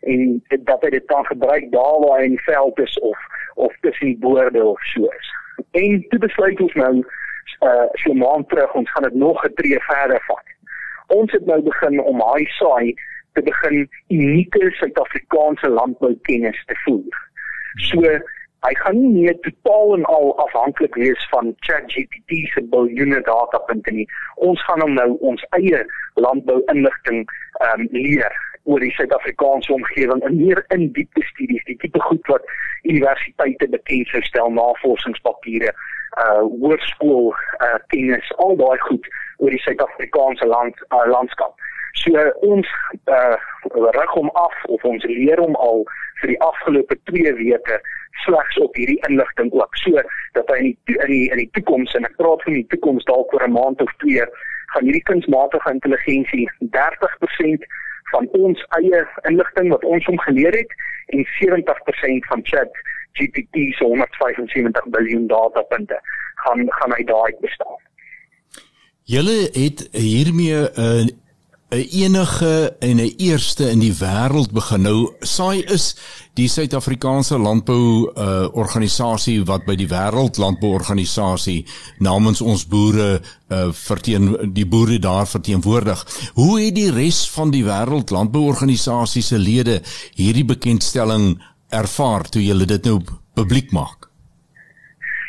en 0.00 0.42
dat 0.48 0.82
hy 0.82 0.90
dit 0.90 1.06
kan 1.10 1.26
gebruik 1.26 1.70
daar 1.72 1.98
waar 2.04 2.20
hy 2.20 2.24
in 2.30 2.36
die 2.36 2.46
veld 2.46 2.78
is 2.78 2.98
of 2.98 3.18
of 3.54 3.74
tussen 3.80 4.06
die 4.06 4.18
boorde 4.18 4.64
of 4.64 4.82
so 4.92 5.10
is. 5.18 5.30
En 5.70 6.04
toe 6.08 6.18
besluit 6.18 6.60
ons 6.60 6.74
nou 6.74 6.94
uh 7.66 7.86
so 8.02 8.14
maand 8.14 8.48
terug 8.48 8.74
ons 8.74 8.90
gaan 8.90 9.08
dit 9.08 9.14
nog 9.14 9.44
'n 9.44 9.54
tree 9.54 9.80
verder 9.90 10.22
vat. 10.26 10.46
Ons 11.06 11.32
het 11.32 11.46
nou 11.46 11.62
begin 11.62 12.00
om 12.00 12.22
hy 12.32 12.44
saai 12.44 12.94
te 13.32 13.42
begin 13.42 13.88
unieke 14.08 14.70
Suid-Afrikaanse 14.70 15.68
landboukennis 15.68 16.64
te 16.66 16.76
voer. 16.84 17.16
So 17.76 18.00
hy 18.66 18.72
gaan 18.82 18.98
nie 18.98 19.12
meer 19.14 19.36
totaal 19.46 19.94
en 19.96 20.04
al 20.04 20.32
afhanklik 20.44 20.94
wees 20.98 21.28
van 21.30 21.54
ChatGPT 21.66 22.40
se 22.54 22.62
biljoene 22.72 23.20
datapunte 23.28 23.94
nie. 23.94 24.06
Ons 24.48 24.62
gaan 24.66 24.82
hom 24.82 24.96
nou 24.98 25.10
ons 25.30 25.44
eie 25.60 25.84
landbou-inligting 26.14 27.24
ehm 27.62 27.86
um, 27.86 27.88
leer 27.94 28.34
oor 28.68 28.82
die 28.84 28.92
Suid-Afrikaanse 28.96 29.72
omgewing 29.72 30.22
en 30.28 30.36
meer 30.36 30.64
in 30.74 30.90
diepte 30.92 31.22
studies, 31.30 31.64
die 31.64 31.78
tipe 31.80 32.00
goed 32.04 32.26
wat 32.32 32.44
universiteite 32.82 33.68
bekend 33.72 34.10
sou 34.12 34.20
stel, 34.26 34.52
navorsingspapiere, 34.58 35.72
uh 36.24 36.42
hoërskool 36.60 37.32
uh 37.64 37.78
kennis, 37.94 38.28
al 38.44 38.58
daai 38.60 38.76
goed 38.88 39.08
oor 39.38 39.54
die 39.54 39.62
Suid-Afrikaanse 39.64 40.50
land 40.50 40.84
uh, 40.90 41.06
landskap. 41.14 41.54
So 41.92 42.10
uh, 42.14 42.30
ons 42.40 42.66
uh 43.06 43.36
rig 43.74 44.10
hom 44.10 44.30
af 44.34 44.54
of 44.68 44.84
ons 44.84 45.04
leer 45.04 45.40
hom 45.40 45.54
al 45.56 45.84
vir 46.20 46.32
die 46.32 46.40
afgelope 46.40 46.96
2 47.10 47.32
weke 47.38 47.80
slegs 48.24 48.58
op 48.58 48.74
hierdie 48.74 49.00
inligting 49.08 49.52
ook 49.52 49.76
so 49.76 50.02
dat 50.32 50.48
hy 50.52 50.58
in 50.58 50.70
die 50.70 50.96
in 51.04 51.10
die 51.12 51.26
in 51.30 51.42
die 51.42 51.50
toekoms 51.56 51.94
en 51.94 52.06
ek 52.08 52.16
praat 52.20 52.42
van 52.46 52.56
die 52.58 52.66
toekoms 52.74 53.04
dalk 53.10 53.34
oor 53.34 53.44
'n 53.46 53.56
maand 53.56 53.82
of 53.82 53.92
twee 54.04 54.24
gaan 54.72 54.84
hierdie 54.84 55.04
kunsmatige 55.10 55.70
intelligensie 55.70 56.46
30% 56.76 57.66
van 58.12 58.28
ons 58.32 58.64
eie 58.80 59.02
inligting 59.30 59.68
wat 59.74 59.84
ons 59.84 60.06
hom 60.06 60.18
geleer 60.26 60.56
het 60.56 60.72
en 61.06 61.26
70% 61.40 62.26
van 62.30 62.40
chat 62.44 62.72
GPT 63.18 63.56
se 63.76 63.84
175 63.84 64.84
miljard 64.94 65.28
datapunte 65.28 66.00
gaan 66.44 66.66
gaan 66.80 66.92
hy 66.96 67.04
daai 67.04 67.32
bestaan. 67.40 67.80
Julle 69.02 69.38
het 69.52 69.88
hiermee 69.92 70.60
'n 70.68 71.08
uh, 71.08 71.27
'n 71.70 71.86
enige 71.90 72.76
en 72.78 72.96
'n 72.96 73.14
eerste 73.16 73.70
in 73.70 73.78
die 73.78 73.92
wêreld 73.92 74.52
begin. 74.52 74.82
Nou 74.82 75.12
SAI 75.20 75.60
is 75.60 75.96
die 76.34 76.48
Suid-Afrikaanse 76.48 77.38
landbou 77.38 78.12
uh, 78.16 78.48
organisasie 78.52 79.44
wat 79.44 79.64
by 79.64 79.74
die 79.76 79.88
wêreld 79.88 80.36
landbou 80.36 80.72
organisasie 80.72 81.66
namens 81.98 82.40
ons 82.40 82.66
boere 82.66 83.20
uh, 83.20 83.68
verteen 83.72 84.52
die 84.52 84.66
boere 84.66 84.98
daar 84.98 85.26
verteenwoordig. 85.26 86.06
Hoe 86.34 86.60
het 86.60 86.74
die 86.74 86.90
res 86.90 87.28
van 87.30 87.50
die 87.50 87.64
wêreld 87.64 88.10
landbou 88.10 88.46
organisasie 88.48 89.22
se 89.22 89.38
lede 89.38 89.82
hierdie 90.14 90.44
bekendstelling 90.44 91.42
ervaar 91.68 92.28
toe 92.28 92.44
julle 92.44 92.64
dit 92.64 92.84
nou 92.84 93.02
publiek 93.34 93.72
maak? 93.72 94.08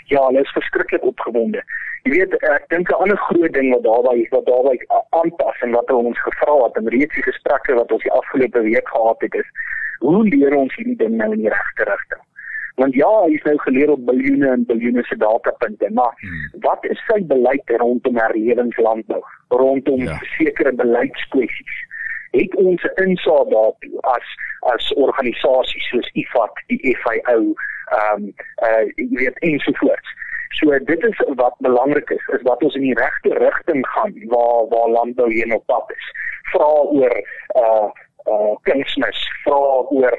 Ja, 0.08 0.24
hulle 0.26 0.40
is 0.40 0.56
verskriklik 0.56 1.04
opgewonde. 1.04 1.64
Jy 2.04 2.12
weet 2.16 2.34
ek 2.48 2.70
dink 2.70 2.90
'n 2.90 3.02
ander 3.04 3.18
groot 3.18 3.54
ding 3.54 3.74
wat 3.74 3.84
daarby 3.84 4.28
wat 4.32 4.46
daarby 4.46 4.78
aanpas 5.22 5.62
en 5.62 5.72
wat 5.72 5.92
ons 5.92 6.22
gevra 6.28 6.56
het 6.64 6.78
in 6.78 6.88
reeds 6.88 7.16
die 7.16 7.28
gesprekke 7.32 7.76
wat 7.76 7.92
ons 7.92 8.04
die 8.04 8.18
afgelope 8.22 8.62
week 8.62 8.88
gehad 8.88 9.22
het 9.28 9.36
is 9.36 9.50
hoe 10.00 10.24
leer 10.28 10.56
ons 10.56 10.76
hierdie 10.76 10.98
ding 11.00 11.16
nou 11.20 11.32
in 11.34 11.44
die 11.44 11.54
regte 11.54 11.88
rigting? 11.92 12.24
Want 12.80 12.96
ja, 12.96 13.10
hy 13.26 13.36
is 13.36 13.44
nou 13.44 13.58
geleer 13.66 13.92
op 13.92 14.06
biljoene 14.08 14.52
en 14.54 14.64
biljoene 14.70 15.04
se 15.04 15.18
datapunte, 15.20 15.90
maar 15.98 16.14
hmm. 16.22 16.62
wat 16.64 16.86
is 16.88 17.02
sy 17.10 17.20
beleid 17.28 17.74
rondom 17.82 18.20
herlewingslandbou, 18.22 19.20
rondom 19.52 20.06
ja. 20.08 20.16
sekere 20.38 20.72
beleidskwessies? 20.80 21.82
Het 22.32 22.56
ons 22.62 22.86
insaag 23.04 23.52
daartoe 23.52 24.06
as 24.14 24.38
as 24.70 24.88
organisasies 25.00 25.86
soos 25.90 26.08
IFAD, 26.20 26.64
die 26.72 26.96
FAO, 27.04 27.40
ehm 27.98 28.26
um, 28.30 28.32
uh 28.68 28.86
jy 28.96 29.08
weet 29.24 29.44
ensovoorts. 29.50 30.16
So 30.58 30.80
dit 30.80 31.04
is 31.04 31.24
wat 31.36 31.56
belangrik 31.58 32.10
is, 32.10 32.26
is 32.28 32.42
dat 32.42 32.64
ons 32.64 32.76
in 32.76 32.82
die 32.82 32.98
regte 32.98 33.34
rigting 33.38 33.88
gaan 33.88 34.14
waar 34.28 34.68
waar 34.70 34.90
landbou 34.90 35.34
heen 35.34 35.54
op 35.54 35.66
pad 35.66 35.94
is. 35.96 36.12
Vra 36.52 36.70
oor 36.98 37.16
uh 37.64 37.90
uh 38.34 38.56
kunsmis, 38.68 39.20
vra 39.44 39.60
oor 39.94 40.18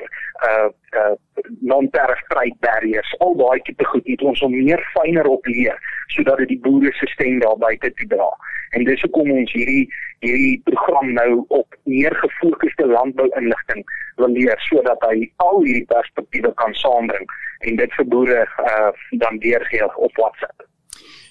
uh 0.49 0.69
uh 1.01 1.15
non-tariff 1.61 2.23
trade 2.29 2.57
barriers, 2.61 3.15
al 3.19 3.35
daai 3.43 3.61
tipe 3.67 3.85
goed 3.85 4.07
het 4.07 4.23
ons 4.23 4.43
om 4.47 4.55
meer 4.55 4.83
fyner 4.95 5.27
op 5.27 5.47
leer 5.47 5.79
sodat 6.15 6.39
dit 6.43 6.55
die 6.55 6.63
boere 6.63 6.93
se 6.99 7.07
stem 7.07 7.39
daar 7.43 7.59
buite 7.59 7.93
te 7.95 8.07
dra. 8.15 8.31
En 8.71 8.85
dis 8.85 9.03
hoekom 9.03 9.31
ons 9.35 9.53
hierdie 9.53 9.85
hierdie 10.21 10.63
program 10.71 11.13
nou 11.13 11.45
op 11.49 11.77
meer 11.91 12.15
gefokusde 12.23 12.87
landbou-inligting 12.87 13.85
wil 14.17 14.35
leer 14.39 14.59
sodat 14.71 15.07
hy 15.11 15.31
al 15.45 15.63
hierdie 15.65 15.87
perspektiewe 15.91 16.55
kan 16.63 16.75
saambring 16.83 17.27
en 17.61 17.77
dit 17.77 17.95
vir 17.99 18.09
boere 18.15 18.43
uh 18.65 18.91
dan 19.23 19.39
deurgee 19.39 19.87
op 19.97 20.17
WhatsApp. 20.17 20.67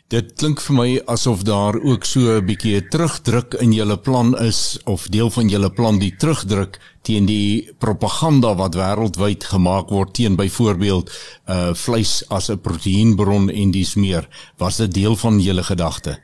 Dit 0.09 0.31
klink 0.41 0.57
vir 0.65 0.73
my 0.73 0.87
asof 1.13 1.43
daar 1.45 1.75
ook 1.77 2.03
so 2.03 2.19
'n 2.19 2.45
bietjie 2.45 2.75
'n 2.77 2.87
terugdruk 2.89 3.53
in 3.61 3.71
julle 3.71 3.97
plan 3.97 4.37
is 4.37 4.81
of 4.85 5.07
deel 5.07 5.29
van 5.29 5.47
julle 5.47 5.71
plan 5.71 5.99
die 5.99 6.15
terugdruk 6.15 6.79
teen 7.01 7.25
die 7.25 7.69
propaganda 7.77 8.55
wat 8.55 8.75
wêreldwyd 8.75 9.43
gemaak 9.43 9.89
word 9.89 10.13
teen 10.13 10.35
byvoorbeeld 10.35 11.07
uh 11.47 11.73
vleis 11.73 12.25
as 12.29 12.49
'n 12.49 12.61
proteïenbron 12.61 13.49
en 13.49 13.71
dis 13.71 13.95
meer. 13.95 14.27
Was 14.57 14.77
dit 14.77 14.93
deel 14.93 15.15
van 15.15 15.39
julle 15.39 15.63
gedagte? 15.63 16.17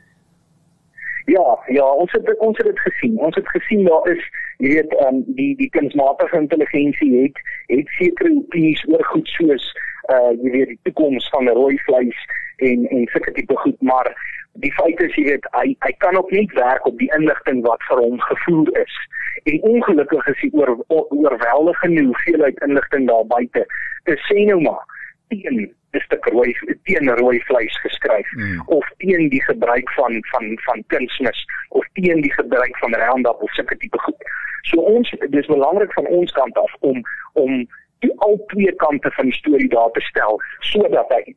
Ja, 1.26 1.58
ja, 1.66 1.86
ons 1.90 2.12
het 2.12 2.38
ons 2.38 2.56
het 2.58 2.66
dit 2.66 2.78
gesien. 2.78 3.18
Ons 3.18 3.34
het 3.34 3.48
gesien 3.48 3.84
daar 3.84 4.08
is 4.08 4.22
jy 4.58 4.68
weet 4.68 4.92
um 5.06 5.22
die 5.26 5.56
die 5.56 5.70
kunsmatige 5.70 6.38
intelligensie 6.38 7.22
het 7.22 7.36
het 7.66 7.88
sekere 7.98 8.30
opinies 8.36 8.82
oor 8.88 9.04
goed 9.04 9.28
soos 9.28 9.72
uh 10.14 10.32
jy 10.42 10.50
weet 10.54 10.72
die 10.74 10.80
toekoms 10.88 11.28
van 11.34 11.48
rooi 11.58 11.76
vleis 11.88 12.18
en 12.56 12.86
en 12.94 13.06
sulke 13.12 13.32
tipe 13.32 13.56
goed 13.62 13.80
maar 13.90 14.10
die 14.64 14.72
feit 14.72 15.00
is 15.04 15.14
jy 15.18 15.24
weet 15.30 15.48
hy 15.58 15.66
hy 15.86 15.92
kan 16.04 16.16
ook 16.16 16.30
nie 16.30 16.48
werk 16.54 16.86
op 16.86 16.98
die 16.98 17.10
inligting 17.18 17.62
wat 17.66 17.82
vir 17.88 18.02
hom 18.04 18.20
gevoer 18.28 18.70
is 18.82 18.98
en 19.44 19.62
ongelukkig 19.72 20.28
is 20.32 20.44
hy 20.44 20.50
oor 20.60 20.76
oorweldigende 20.88 22.06
hoeveelheid 22.10 22.62
inligting 22.68 23.08
daar 23.10 23.26
buite 23.32 23.66
te 24.08 24.16
sê 24.28 24.46
nou 24.50 24.60
maar 24.68 24.84
teen 25.32 25.66
dis 25.96 26.08
te 26.12 26.18
rooi 26.30 26.52
teen 26.88 27.10
rooi 27.20 27.38
vleis 27.48 27.76
geskryf 27.84 28.32
mm. 28.36 28.62
of 28.78 28.88
teen 29.02 29.28
die 29.32 29.42
gebruik 29.48 29.90
van 29.98 30.20
van 30.32 30.52
van 30.66 30.84
kunsmis 30.94 31.44
of 31.68 31.86
teen 31.98 32.20
die 32.20 32.32
gebruik 32.32 32.78
van 32.82 32.94
Roundup 33.02 33.42
of 33.42 33.54
sulke 33.58 33.78
tipe 33.82 33.98
goed 34.06 34.28
so 34.70 34.82
ons 34.94 35.10
dis 35.34 35.50
belangrik 35.52 35.92
van 35.98 36.06
ons 36.20 36.32
kant 36.38 36.58
af 36.62 36.78
om 36.80 37.02
om 37.32 37.66
die 38.04 38.12
al 38.26 38.38
twee 38.52 38.72
kante 38.82 39.10
van 39.16 39.30
die 39.30 39.38
storie 39.38 39.68
daar 39.68 39.90
te 39.90 40.00
stel 40.00 40.40
sodat 40.60 41.12
hy 41.14 41.34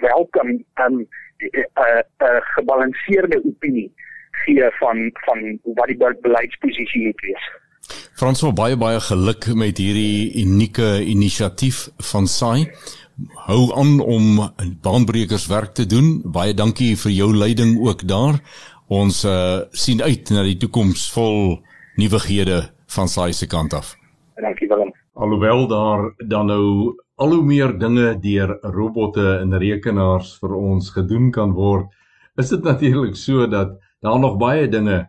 wel 0.00 0.26
kan 0.36 0.48
'n 0.48 0.64
um, 0.84 1.06
'n 1.40 2.04
'n 2.24 2.42
gebalanseerde 2.54 3.44
opinie 3.44 3.90
gee 4.44 4.70
van 4.78 5.10
van 5.26 5.58
wat 5.62 5.86
die 5.86 5.96
beleidsposisie 5.96 7.06
moet 7.06 7.20
wees. 7.20 7.50
Frans, 8.14 8.42
baie 8.54 8.76
baie 8.76 9.00
geluk 9.00 9.46
met 9.54 9.78
hierdie 9.78 10.44
unieke 10.44 11.04
inisiatief 11.04 11.88
van 12.12 12.26
SAI. 12.26 12.68
Hou 13.46 13.72
aan 13.76 14.00
om 14.00 14.52
baanbrekers 14.82 15.46
werk 15.46 15.74
te 15.74 15.86
doen. 15.86 16.20
Baie 16.24 16.54
dankie 16.54 16.96
vir 16.96 17.12
jou 17.12 17.30
leiding 17.36 17.78
ook 17.80 18.06
daar. 18.08 18.40
Ons 18.88 19.24
uh, 19.24 19.60
sien 19.70 20.02
uit 20.02 20.30
na 20.30 20.42
die 20.42 20.56
toekoms 20.56 21.10
vol 21.14 21.60
nuwighede 21.96 22.62
van 22.86 23.08
SAI 23.08 23.32
se 23.32 23.46
kant 23.46 23.72
af. 23.72 23.96
Dankie 24.40 24.68
Willem. 24.68 24.92
Alhoewel 25.20 25.66
daar 25.68 26.14
dan 26.16 26.46
nou 26.46 26.96
al 27.20 27.32
hoe 27.34 27.44
meer 27.44 27.74
dinge 27.78 28.14
deur 28.20 28.54
robotte 28.72 29.24
en 29.42 29.52
rekenaars 29.58 30.30
vir 30.40 30.54
ons 30.56 30.86
gedoen 30.94 31.26
kan 31.30 31.50
word, 31.52 31.90
is 32.40 32.48
dit 32.48 32.62
natuurlik 32.64 33.18
so 33.20 33.44
dat 33.46 33.74
daar 34.00 34.16
nog 34.22 34.38
baie 34.40 34.64
dinge 34.72 35.02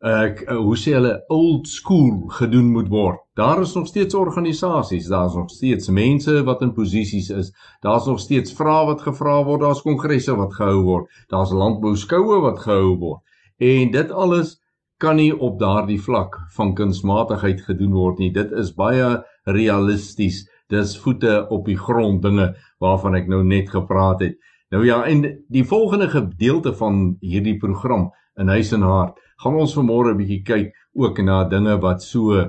ek 0.00 0.40
uh, 0.46 0.56
hoe 0.56 0.76
sê 0.78 0.94
hulle 0.96 1.12
old 1.28 1.68
school 1.68 2.30
gedoen 2.38 2.70
moet 2.72 2.88
word. 2.88 3.20
Daar 3.36 3.60
is 3.60 3.74
nog 3.76 3.90
steeds 3.90 4.16
organisasies, 4.16 5.10
daar's 5.12 5.36
nog 5.36 5.50
steeds 5.52 5.92
mense 5.92 6.38
wat 6.48 6.62
in 6.64 6.72
posisies 6.72 7.28
is. 7.28 7.52
Daar's 7.84 8.06
nog 8.08 8.22
steeds 8.24 8.54
vrae 8.56 8.86
wat 8.88 9.04
gevra 9.04 9.42
word, 9.44 9.66
daar's 9.66 9.84
kongresse 9.84 10.36
wat 10.38 10.56
gehou 10.56 10.80
word, 10.86 11.12
daar's 11.28 11.52
landbouskoue 11.52 12.40
wat 12.46 12.64
gehou 12.64 12.96
word. 12.96 13.20
En 13.60 13.92
dit 13.92 14.16
alles 14.16 14.56
kan 14.98 15.18
nie 15.20 15.32
op 15.34 15.58
daardie 15.60 16.00
vlak 16.02 16.40
van 16.56 16.74
kunsmatigheid 16.74 17.60
gedoen 17.66 17.92
word 17.94 18.18
nie. 18.18 18.32
Dit 18.34 18.50
is 18.52 18.72
baie 18.74 19.18
realisties. 19.54 20.44
Dis 20.68 20.96
voete 21.00 21.46
op 21.48 21.66
die 21.66 21.78
grond 21.78 22.22
dinge 22.22 22.52
waarvan 22.82 23.16
ek 23.18 23.28
nou 23.28 23.42
net 23.44 23.70
gepraat 23.72 24.20
het. 24.20 24.36
Nou 24.70 24.84
ja, 24.84 25.02
en 25.08 25.24
die 25.48 25.64
volgende 25.64 26.08
gedeelte 26.12 26.74
van 26.76 27.16
hierdie 27.24 27.56
program 27.58 28.10
in 28.36 28.48
Huis 28.52 28.72
en 28.76 28.84
Hart, 28.84 29.16
gaan 29.40 29.56
ons 29.56 29.74
vanmôre 29.74 30.12
'n 30.12 30.18
bietjie 30.18 30.42
kyk 30.44 30.74
ook 30.92 31.18
na 31.24 31.44
dinge 31.48 31.78
wat 31.80 32.02
so 32.02 32.44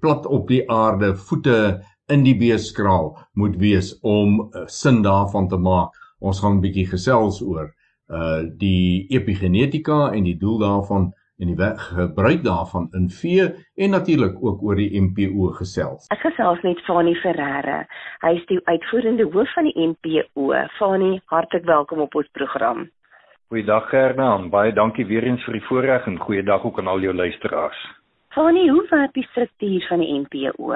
plat 0.00 0.26
op 0.26 0.48
die 0.48 0.64
aarde, 0.70 1.14
voete 1.14 1.80
in 2.08 2.24
die 2.24 2.36
beeskraal 2.36 3.14
moet 3.32 3.56
wees 3.56 3.94
om 4.02 4.40
uh, 4.40 4.66
sin 4.66 5.02
daarvan 5.02 5.48
te 5.48 5.56
maak. 5.56 5.92
Ons 6.20 6.40
gaan 6.40 6.56
'n 6.56 6.64
bietjie 6.64 6.86
gesels 6.86 7.42
oor 7.42 7.72
uh 8.10 8.42
die 8.60 9.06
epigenetika 9.08 10.12
en 10.12 10.24
die 10.24 10.36
doel 10.36 10.58
daarvan 10.58 11.12
en 11.38 11.50
die 11.50 11.68
gebruik 11.76 12.42
daarvan 12.44 12.88
in 12.92 13.08
vee 13.10 13.44
en 13.76 13.90
natuurlik 13.90 14.36
ook 14.40 14.62
oor 14.62 14.76
die 14.76 15.00
MPO 15.00 15.50
gesels. 15.58 16.06
Ek 16.14 16.22
gesels 16.22 16.60
met 16.62 16.80
Fanie 16.86 17.16
Ferreira. 17.16 17.84
Hy 18.22 18.34
is 18.38 18.46
die 18.46 18.60
uitvoerende 18.64 19.26
hoof 19.32 19.52
van 19.54 19.64
die 19.70 19.88
MPO. 19.88 20.52
Fanie, 20.78 21.20
hartlik 21.26 21.64
welkom 21.64 22.04
op 22.06 22.14
ons 22.14 22.30
program. 22.32 22.88
Goeiedag 23.48 23.88
Gerdan, 23.90 24.50
baie 24.50 24.72
dankie 24.72 25.06
weer 25.06 25.26
eens 25.26 25.42
vir 25.44 25.58
die 25.58 25.66
voorreg 25.68 26.06
en 26.06 26.18
goeiedag 26.18 26.64
ook 26.64 26.78
aan 26.78 26.88
al 26.88 27.00
jou 27.00 27.14
luisteraars. 27.14 27.80
Fanie, 28.34 28.70
hoe 28.70 28.86
werk 28.90 29.12
die 29.14 29.26
struktuur 29.30 29.86
van 29.88 30.02
die 30.02 30.20
MPO? 30.20 30.74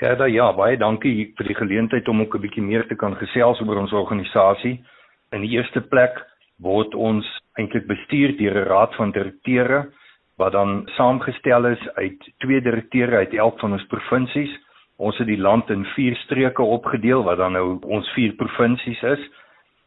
Gerda, 0.00 0.24
ja, 0.24 0.52
baie 0.56 0.78
dankie 0.80 1.32
vir 1.36 1.46
die 1.50 1.56
geleentheid 1.56 2.08
om 2.08 2.20
ook 2.20 2.34
'n 2.34 2.40
bietjie 2.40 2.62
meer 2.62 2.86
te 2.88 2.96
kan 2.96 3.16
gesels 3.16 3.60
oor 3.60 3.76
ons 3.76 3.92
organisasie. 3.92 4.80
In 5.32 5.40
die 5.40 5.50
eerste 5.50 5.80
plek 5.80 6.29
word 6.62 6.94
ons 6.94 7.26
eintlik 7.58 7.86
bestuur 7.86 8.36
deur 8.38 8.56
'n 8.60 8.68
raad 8.68 8.94
van 8.94 9.10
direkteure 9.10 9.90
wat 10.40 10.52
dan 10.52 10.82
saamgestel 10.96 11.66
is 11.66 11.82
uit 11.94 12.20
twee 12.38 12.60
direkteure 12.60 13.16
uit 13.16 13.34
elk 13.34 13.60
van 13.60 13.72
ons 13.72 13.86
provinsies. 13.86 14.52
Ons 14.96 15.18
het 15.18 15.26
die 15.26 15.40
land 15.40 15.70
in 15.70 15.84
vier 15.84 16.16
streke 16.16 16.62
opgedeel 16.62 17.22
wat 17.22 17.38
dan 17.38 17.52
nou 17.52 17.78
ons 17.84 18.08
vier 18.16 18.32
provinsies 18.32 19.02
is, 19.02 19.20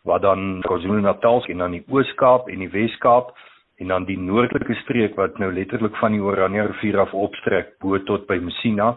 wat 0.03 0.21
dan 0.21 0.61
KwaZulu-Natal 0.61 1.45
en 1.45 1.57
dan 1.57 1.71
die 1.71 1.83
Oos-Kaap 1.89 2.49
en 2.49 2.59
die 2.59 2.69
Wes-Kaap 2.69 3.33
en 3.81 3.87
dan 3.87 4.05
die 4.05 4.17
noordelike 4.19 4.75
streek 4.83 5.15
wat 5.15 5.39
nou 5.41 5.49
letterlik 5.53 5.95
van 6.01 6.11
die 6.11 6.21
Oranje 6.21 6.67
rivier 6.67 6.99
af 6.99 7.13
opstrek 7.13 7.73
bo 7.81 7.97
tot 8.09 8.27
by 8.27 8.37
Messina 8.37 8.93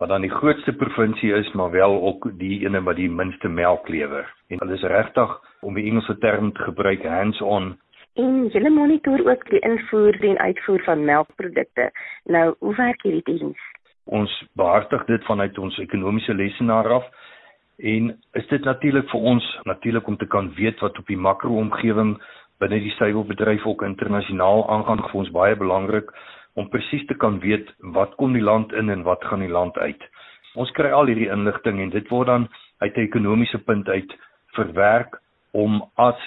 wat 0.00 0.08
dan 0.08 0.24
die 0.24 0.32
grootste 0.32 0.72
provinsie 0.72 1.34
is, 1.36 1.52
maar 1.52 1.70
wel 1.70 2.00
ook 2.00 2.30
die 2.40 2.62
ene 2.64 2.80
wat 2.82 2.96
die 2.96 3.10
minste 3.10 3.48
melk 3.48 3.88
lewer. 3.88 4.26
En 4.48 4.58
hulle 4.62 4.78
is 4.78 4.88
regtig 4.96 5.36
om 5.60 5.76
die 5.76 5.84
Engelse 5.90 6.18
term 6.18 6.52
te 6.56 6.62
gebruik 6.70 7.04
hands-on 7.04 7.74
En 8.18 8.46
julle 8.50 8.70
monitor 8.70 9.22
ook 9.30 9.44
die 9.50 9.58
invoer 9.58 10.16
en 10.24 10.38
uitvoer 10.38 10.82
van 10.82 11.04
melkprodukte. 11.04 11.90
Nou, 12.24 12.54
hoe 12.58 12.74
werk 12.74 13.02
hierdie 13.02 13.22
diens? 13.24 13.58
Ons 14.04 14.32
behartig 14.52 15.04
dit 15.06 15.24
vanuit 15.24 15.58
ons 15.58 15.78
ekonomiese 15.78 16.34
lesenaar 16.34 16.88
af 16.90 17.06
en 17.76 18.10
is 18.32 18.46
dit 18.46 18.64
natuurlik 18.64 19.08
vir 19.08 19.20
ons 19.20 19.46
natuurlik 19.62 20.06
om 20.06 20.16
te 20.16 20.26
kan 20.26 20.50
weet 20.54 20.80
wat 20.80 20.98
op 20.98 21.06
die 21.06 21.16
makro-omgewing 21.16 22.16
binne 22.58 22.80
die 22.82 22.92
suiwelbedryf 22.98 23.64
ook 23.66 23.86
internasionaal 23.86 24.66
aangaan 24.68 25.04
vir 25.06 25.20
ons 25.22 25.30
baie 25.32 25.56
belangrik 25.56 26.10
om 26.54 26.68
presies 26.68 27.06
te 27.06 27.14
kan 27.14 27.38
weet 27.40 27.70
wat 27.78 28.14
kom 28.14 28.32
die 28.32 28.42
land 28.42 28.72
in 28.72 28.90
en 28.90 29.02
wat 29.02 29.24
gaan 29.24 29.44
die 29.44 29.52
land 29.52 29.78
uit. 29.78 30.02
Ons 30.54 30.70
kry 30.74 30.90
al 30.90 31.06
hierdie 31.06 31.30
inligting 31.30 31.80
en 31.80 31.90
dit 31.90 32.08
word 32.10 32.26
dan 32.26 32.48
uit 32.78 32.96
'n 32.96 33.06
ekonomiese 33.06 33.58
punt 33.58 33.88
uit 33.88 34.16
verwerk 34.56 35.20
om 35.52 35.82
as 35.94 36.20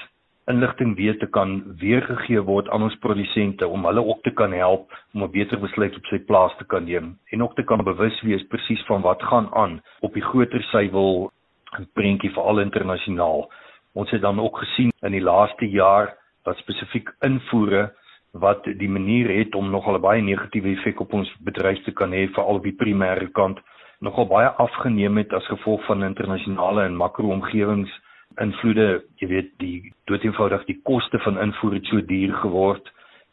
inligting 0.45 0.95
weer 0.95 1.17
te 1.19 1.27
kan 1.27 1.63
weergegee 1.79 2.41
word 2.41 2.69
aan 2.69 2.83
ons 2.83 2.97
produsente 2.99 3.67
om 3.67 3.85
hulle 3.85 4.03
ook 4.03 4.23
te 4.23 4.31
kan 4.31 4.51
help 4.51 4.91
om 5.13 5.23
'n 5.23 5.31
beter 5.31 5.59
besluit 5.59 5.95
op 5.95 6.05
sy 6.05 6.19
plaas 6.19 6.55
te 6.57 6.65
kan 6.65 6.83
neem 6.83 7.17
en 7.31 7.43
ook 7.43 7.55
te 7.55 7.63
kan 7.63 7.83
bewus 7.83 8.21
wees 8.21 8.47
presies 8.47 8.85
van 8.85 9.01
wat 9.01 9.23
gaan 9.23 9.47
aan 9.53 9.81
op 9.99 10.13
die 10.13 10.23
groter 10.23 10.63
suiwel 10.63 11.31
en 11.77 11.87
prentjie 11.93 12.31
veral 12.31 12.59
internasionaal. 12.59 13.51
Ons 13.93 14.11
het 14.11 14.21
dan 14.21 14.39
ook 14.39 14.57
gesien 14.57 14.91
in 15.01 15.11
die 15.11 15.21
laaste 15.21 15.69
jaar 15.69 16.17
dat 16.43 16.57
spesifiek 16.57 17.15
invoere 17.19 17.93
wat 18.33 18.65
die 18.65 18.89
manier 18.89 19.29
het 19.29 19.55
om 19.55 19.69
nogal 19.71 19.99
baie 20.01 20.21
negatiewe 20.21 20.73
effek 20.73 21.01
op 21.05 21.13
ons 21.13 21.29
bedryf 21.45 21.83
te 21.85 21.91
kan 21.91 22.13
hê 22.13 22.25
veral 22.33 22.59
op 22.59 22.65
die 22.65 22.77
primêre 22.77 23.29
kant 23.37 23.59
nogal 24.01 24.25
baie 24.27 24.49
afgeneem 24.59 25.17
het 25.21 25.33
as 25.33 25.45
gevolg 25.51 25.85
van 25.85 26.03
internasionale 26.03 26.87
en 26.87 26.97
makro-omgewings 26.97 27.91
invloede, 28.41 29.03
jy 29.21 29.27
weet, 29.29 29.51
die 29.61 29.93
doeteenvoudig 30.09 30.65
die 30.65 30.79
koste 30.89 31.19
van 31.21 31.37
invoer 31.37 31.77
het 31.77 31.89
so 31.91 32.01
duur 32.01 32.33
geword 32.41 32.89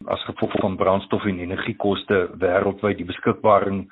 as 0.09 0.23
gevolg 0.25 0.55
van 0.61 0.77
brandstof 0.81 1.27
en 1.29 1.41
energiekoste 1.43 2.21
wêreldwyd, 2.41 2.97
die 3.01 3.09
beskikbaring 3.09 3.83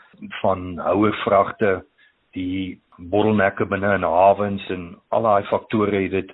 van 0.40 0.79
houer 0.81 1.16
vragte, 1.25 1.73
die 2.37 2.79
bottlenecke 2.97 3.66
binne 3.68 3.94
in 3.99 4.07
hawens 4.07 4.64
en 4.73 4.87
al 5.12 5.27
daai 5.29 5.49
faktore 5.51 6.05
het 6.07 6.14
dit 6.14 6.33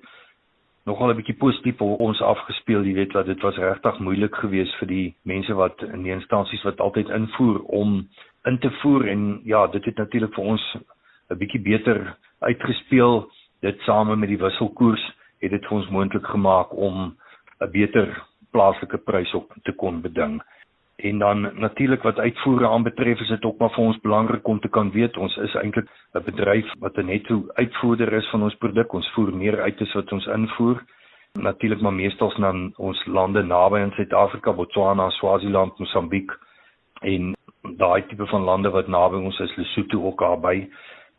nogal 0.85 1.11
'n 1.11 1.17
bietjie 1.17 1.37
positief 1.37 1.81
op 1.81 2.01
ons 2.01 2.21
afgespeel, 2.21 2.85
jy 2.85 2.95
weet 2.95 3.13
dat 3.13 3.27
dit 3.27 3.41
was 3.41 3.57
regtig 3.57 3.99
moeilik 3.99 4.35
geweest 4.35 4.75
vir 4.81 4.89
die 4.89 5.15
mense 5.23 5.55
wat 5.55 5.83
in 5.83 6.03
die 6.03 6.13
instansies 6.13 6.63
wat 6.63 6.81
altyd 6.81 7.09
invoer 7.09 7.63
om 7.63 8.09
in 8.45 8.59
te 8.59 8.71
voer 8.71 9.09
en 9.09 9.41
ja, 9.45 9.67
dit 9.67 9.85
het 9.85 9.97
natuurlik 9.97 10.35
vir 10.35 10.45
ons 10.45 10.77
'n 11.31 11.39
bietjie 11.39 11.61
beter 11.61 12.17
uitgespeel 12.41 13.31
dit 13.61 13.81
same 13.81 14.17
met 14.17 14.29
die 14.29 14.39
wisselkoers 14.39 15.05
het 15.41 15.51
dit 15.51 15.67
vir 15.67 15.77
ons 15.79 15.89
moontlik 15.89 16.27
gemaak 16.27 16.73
om 16.77 17.17
'n 17.61 17.71
beter 17.71 18.23
plaaslike 18.51 18.99
prys 18.99 19.35
op 19.35 19.53
te 19.63 19.73
kon 19.73 20.01
beding. 20.01 20.43
En 21.05 21.19
dan 21.19 21.51
natuurlik 21.61 22.03
wat 22.03 22.19
uitvoere 22.19 22.69
aanbetref 22.69 23.21
is 23.21 23.29
dit 23.29 23.45
ook 23.45 23.59
maar 23.59 23.73
vir 23.75 23.85
ons 23.85 24.01
belangrik 24.01 24.47
om 24.49 24.61
te 24.61 24.69
kan 24.69 24.91
weet 24.91 25.17
ons 25.17 25.37
is 25.37 25.55
eintlik 25.61 25.89
'n 26.17 26.25
bedryf 26.25 26.73
wat 26.79 26.97
'n 26.97 27.07
netto 27.07 27.45
uitvoerder 27.55 28.13
is 28.13 28.31
van 28.31 28.43
ons 28.43 28.55
produk. 28.55 28.93
Ons 28.93 29.11
voer 29.13 29.35
meer 29.37 29.61
uit 29.61 29.81
as 29.81 29.93
wat 29.93 30.13
ons 30.13 30.27
invoer. 30.27 30.81
Natuurlik 31.33 31.81
maar 31.81 31.93
meestal 31.93 32.33
na 32.39 32.71
ons 32.77 33.07
lande 33.07 33.43
naby 33.43 33.79
aan 33.79 33.93
Suid-Afrika, 33.93 34.53
Botswana, 34.53 35.11
Swaziland, 35.11 35.79
Mosambiek 35.79 36.31
en 37.01 37.35
daai 37.77 38.07
tipe 38.07 38.27
van 38.27 38.43
lande 38.43 38.71
wat 38.71 38.89
naby 38.89 39.17
ons 39.17 39.41
is, 39.41 39.57
Lesotho 39.57 40.05
ook 40.05 40.19
daarby 40.19 40.69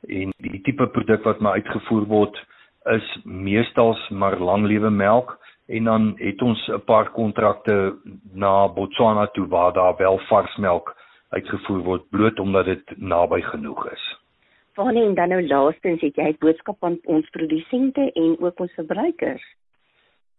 en 0.08 0.32
die 0.38 0.62
tipe 0.62 0.88
produk 0.88 1.24
wat 1.24 1.40
maar 1.40 1.54
uitgevoer 1.54 2.06
word 2.06 2.46
is 2.86 3.18
meestals 3.24 4.10
maar 4.10 4.38
langlewe 4.38 4.90
melk 4.90 5.38
en 5.68 5.84
dan 5.84 6.14
het 6.18 6.42
ons 6.42 6.68
'n 6.68 6.84
paar 6.86 7.12
kontrakte 7.12 7.98
na 8.34 8.68
Botswana 8.68 9.28
toe 9.28 9.48
waar 9.48 9.74
daar 9.74 9.96
wel 9.98 10.18
vars 10.18 10.56
melk 10.56 10.96
uitgevoer 11.30 11.84
word 11.84 12.10
bloot 12.10 12.40
omdat 12.40 12.66
dit 12.66 12.98
naby 12.98 13.42
genoeg 13.42 13.92
is. 13.92 14.20
Wanneer 14.76 15.08
en 15.08 15.16
dan 15.16 15.30
nou 15.30 15.48
laastens 15.48 16.02
het 16.02 16.16
jy 16.16 16.28
'n 16.28 16.36
boodskap 16.40 16.84
aan 16.84 16.98
ons 17.04 17.30
produsente 17.30 18.12
en 18.12 18.36
ook 18.40 18.60
ons 18.60 18.74
verbruikers. 18.74 19.44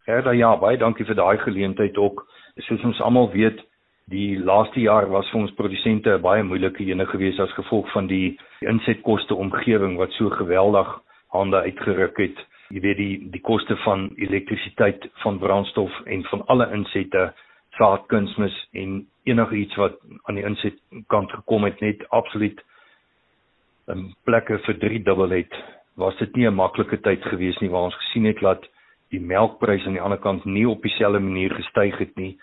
Ja, 0.05 0.31
ja, 0.31 0.57
baie 0.57 0.77
dankie 0.77 1.05
vir 1.05 1.15
daai 1.15 1.37
geleentheid 1.37 1.97
ook. 1.97 2.27
Soos 2.55 2.83
ons 2.83 3.01
almal 3.01 3.31
weet, 3.31 3.65
Die 4.07 4.39
laaste 4.39 4.79
jaar 4.79 5.09
was 5.11 5.27
vir 5.33 5.41
ons 5.41 5.55
produsente 5.59 6.13
'n 6.15 6.21
baie 6.23 6.43
moeilike 6.43 6.83
ene 6.83 7.05
gewees 7.05 7.39
as 7.43 7.51
gevolg 7.59 7.89
van 7.91 8.07
die 8.07 8.39
insetkoste 8.63 9.35
omgewing 9.35 9.97
wat 9.97 10.11
so 10.11 10.29
geweldig 10.29 10.87
hande 11.27 11.57
uitgeruk 11.57 12.17
het. 12.17 12.37
Jy 12.69 12.81
weet 12.83 12.97
die 12.97 13.29
die 13.31 13.41
koste 13.41 13.77
van 13.85 14.09
elektrisiteit, 14.15 15.09
van 15.23 15.39
brandstof 15.39 15.93
en 16.05 16.23
van 16.31 16.43
alle 16.47 16.67
insette, 16.75 17.33
saadkunsmis 17.77 18.55
en 18.73 19.05
enigiets 19.23 19.75
wat 19.75 19.99
aan 20.23 20.35
die 20.35 20.45
insetkant 20.45 21.31
gekom 21.31 21.63
het 21.63 21.81
net 21.81 22.03
absoluut 22.09 22.63
'n 23.87 24.13
plekke 24.23 24.57
vir 24.65 24.77
drie 24.79 25.03
dubbel 25.03 25.29
het. 25.29 25.53
Was 25.95 26.17
dit 26.17 26.35
nie 26.35 26.47
'n 26.47 26.55
maklike 26.55 26.97
tyd 27.01 27.23
gewees 27.23 27.59
nie 27.61 27.69
waar 27.69 27.87
ons 27.89 28.01
gesien 28.03 28.25
het 28.25 28.39
dat 28.39 28.67
die 29.09 29.21
melkprys 29.21 29.85
aan 29.85 29.93
die 29.93 30.01
ander 30.01 30.19
kant 30.19 30.45
nie 30.45 30.67
op 30.69 30.81
dieselfde 30.81 31.19
manier 31.19 31.53
gestyg 31.55 31.97
het 31.97 32.15
nie 32.15 32.37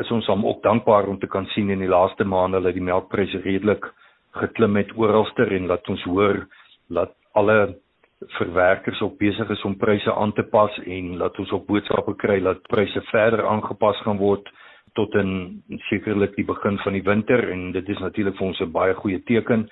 is 0.00 0.10
ons 0.14 0.28
hom 0.30 0.44
ook 0.46 0.62
dankbaar 0.64 1.08
om 1.08 1.18
te 1.20 1.28
kan 1.28 1.46
sien 1.52 1.70
in 1.70 1.82
die 1.82 1.90
laaste 1.90 2.24
maande 2.24 2.62
dat 2.64 2.76
die 2.76 2.84
melkpryse 2.84 3.42
redelik 3.44 3.88
geklim 4.40 4.76
het 4.80 4.92
oralster 4.96 5.52
en 5.52 5.68
dat 5.68 5.88
ons 5.92 6.04
hoor 6.08 6.46
dat 6.88 7.12
alle 7.36 7.76
verwerkers 8.28 9.00
ook 9.00 9.18
besig 9.18 9.48
is 9.50 9.62
om 9.62 9.76
pryse 9.76 10.14
aan 10.14 10.32
te 10.32 10.42
pas 10.42 10.78
en 10.84 11.18
dat 11.18 11.38
ons 11.38 11.50
ook 11.50 11.66
boodskappe 11.66 12.14
kry 12.16 12.40
dat 12.40 12.62
pryse 12.68 13.00
verder 13.10 13.46
aangepas 13.46 14.00
gaan 14.02 14.18
word 14.18 14.48
tot 14.92 15.14
in 15.14 15.62
sekerlik 15.88 16.34
die 16.36 16.44
begin 16.44 16.78
van 16.78 16.92
die 16.92 17.02
winter. 17.02 17.48
En 17.50 17.72
dit 17.72 17.88
is 17.88 17.98
natuurlik 17.98 18.36
vir 18.36 18.46
ons 18.46 18.60
'n 18.60 18.72
baie 18.72 18.94
goeie 18.94 19.22
teken. 19.22 19.68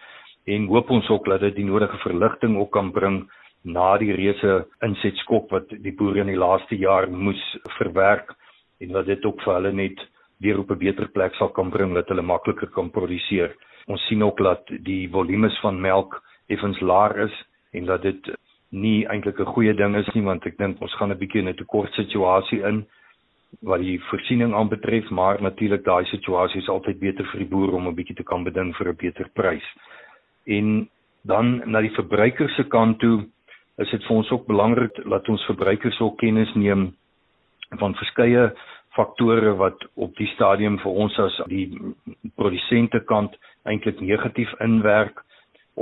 En 0.46 0.66
hoop 0.66 0.90
ons 0.90 1.08
ook 1.08 1.24
dat 1.24 1.40
dit 1.40 1.54
die 1.54 1.64
nodige 1.64 1.98
verligting 1.98 2.56
ook 2.56 2.72
kan 2.72 2.92
bring 2.92 3.30
na 3.62 3.98
die 3.98 4.12
reuse 4.12 4.66
insetskok 4.80 5.50
wat 5.50 5.68
die 5.68 5.92
boere 5.92 6.20
in 6.20 6.26
die 6.26 6.38
laaste 6.38 6.76
jaar 6.76 7.10
moes 7.10 7.58
verwerk. 7.78 8.34
En 8.80 8.92
dat 8.92 9.06
dit 9.06 9.24
ook 9.24 9.42
vir 9.42 9.54
hulle 9.54 9.72
net 9.72 10.08
weer 10.38 10.58
op 10.58 10.70
'n 10.70 10.78
beter 10.78 11.08
plek 11.08 11.34
sal 11.34 11.48
kan 11.48 11.70
bring 11.70 11.94
dat 11.94 12.08
hulle 12.08 12.22
makliker 12.22 12.68
kan 12.68 12.90
produseer. 12.90 13.54
Ons 13.86 14.06
sien 14.06 14.22
ook 14.22 14.38
dat 14.38 14.66
die 14.66 15.08
volumes 15.10 15.60
van 15.60 15.80
melk 15.80 16.22
effens 16.48 16.80
laag 16.80 17.16
is 17.16 17.49
en 17.72 17.84
dat 17.84 18.02
dit 18.02 18.30
nie 18.70 19.06
eintlik 19.06 19.40
'n 19.40 19.52
goeie 19.54 19.74
ding 19.74 19.96
is 19.96 20.08
nie 20.14 20.22
want 20.22 20.46
ek 20.46 20.58
dink 20.58 20.80
ons 20.80 20.94
gaan 20.94 21.10
'n 21.10 21.18
bietjie 21.18 21.40
in 21.40 21.48
'n 21.48 21.56
tekort 21.56 21.92
situasie 21.94 22.62
in 22.62 22.86
wat 23.66 23.80
die 23.80 23.98
voorsiening 24.10 24.54
aanbetref, 24.54 25.10
maar 25.10 25.42
natuurlik 25.42 25.84
daai 25.84 26.04
situasie 26.04 26.60
is 26.60 26.68
altyd 26.68 26.98
beter 26.98 27.26
vir 27.32 27.38
die 27.38 27.48
boer 27.48 27.74
om 27.74 27.88
'n 27.88 27.94
bietjie 27.94 28.16
te 28.16 28.22
kan 28.22 28.44
beding 28.44 28.76
vir 28.76 28.88
'n 28.88 28.96
beter 28.96 29.28
prys. 29.34 29.66
En 30.46 30.88
dan 31.22 31.62
na 31.66 31.80
die 31.80 31.94
verbruiker 31.94 32.48
se 32.48 32.64
kant 32.64 32.98
toe 32.98 33.26
is 33.78 33.90
dit 33.90 34.04
vir 34.04 34.16
ons 34.16 34.30
ook 34.30 34.46
belangrik 34.46 34.94
dat 35.08 35.28
ons 35.28 35.44
verbruikers 35.44 36.00
ook 36.00 36.18
kennis 36.18 36.54
neem 36.54 36.94
van 37.78 37.94
verskeie 37.94 38.52
faktore 38.96 39.54
wat 39.56 39.86
op 39.94 40.16
die 40.16 40.26
stadium 40.34 40.78
vir 40.78 40.92
ons 40.92 41.18
as 41.18 41.40
die 41.46 41.94
produsente 42.34 43.00
kant 43.00 43.36
eintlik 43.64 44.00
negatief 44.00 44.52
inwerk 44.60 45.22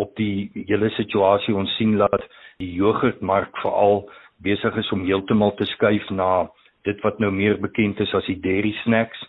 op 0.05 0.15
die 0.17 0.51
hele 0.69 0.91
situasie 0.97 1.55
ons 1.55 1.75
sien 1.77 1.97
dat 1.99 2.25
die 2.63 2.71
jogurtmark 2.79 3.57
veral 3.63 4.05
besig 4.43 4.77
is 4.77 4.93
om 4.95 5.05
heeltemal 5.07 5.55
te 5.59 5.67
skuif 5.75 6.07
na 6.11 6.49
dit 6.87 7.01
wat 7.03 7.19
nou 7.19 7.31
meer 7.35 7.59
bekend 7.61 8.01
is 8.01 8.15
as 8.15 8.27
die 8.31 8.41
dairy 8.41 8.73
snacks 8.85 9.21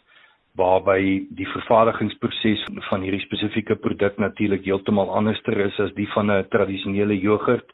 waarby 0.60 1.26
die 1.38 1.48
vervaardigingsproses 1.54 2.66
van 2.90 3.04
hierdie 3.06 3.24
spesifieke 3.24 3.78
produk 3.80 4.18
natuurlik 4.20 4.66
heeltemal 4.66 5.12
anderster 5.16 5.58
is 5.66 5.78
as 5.80 5.94
die 5.98 6.10
van 6.16 6.32
'n 6.32 6.48
tradisionele 6.50 7.20
jogurt 7.20 7.70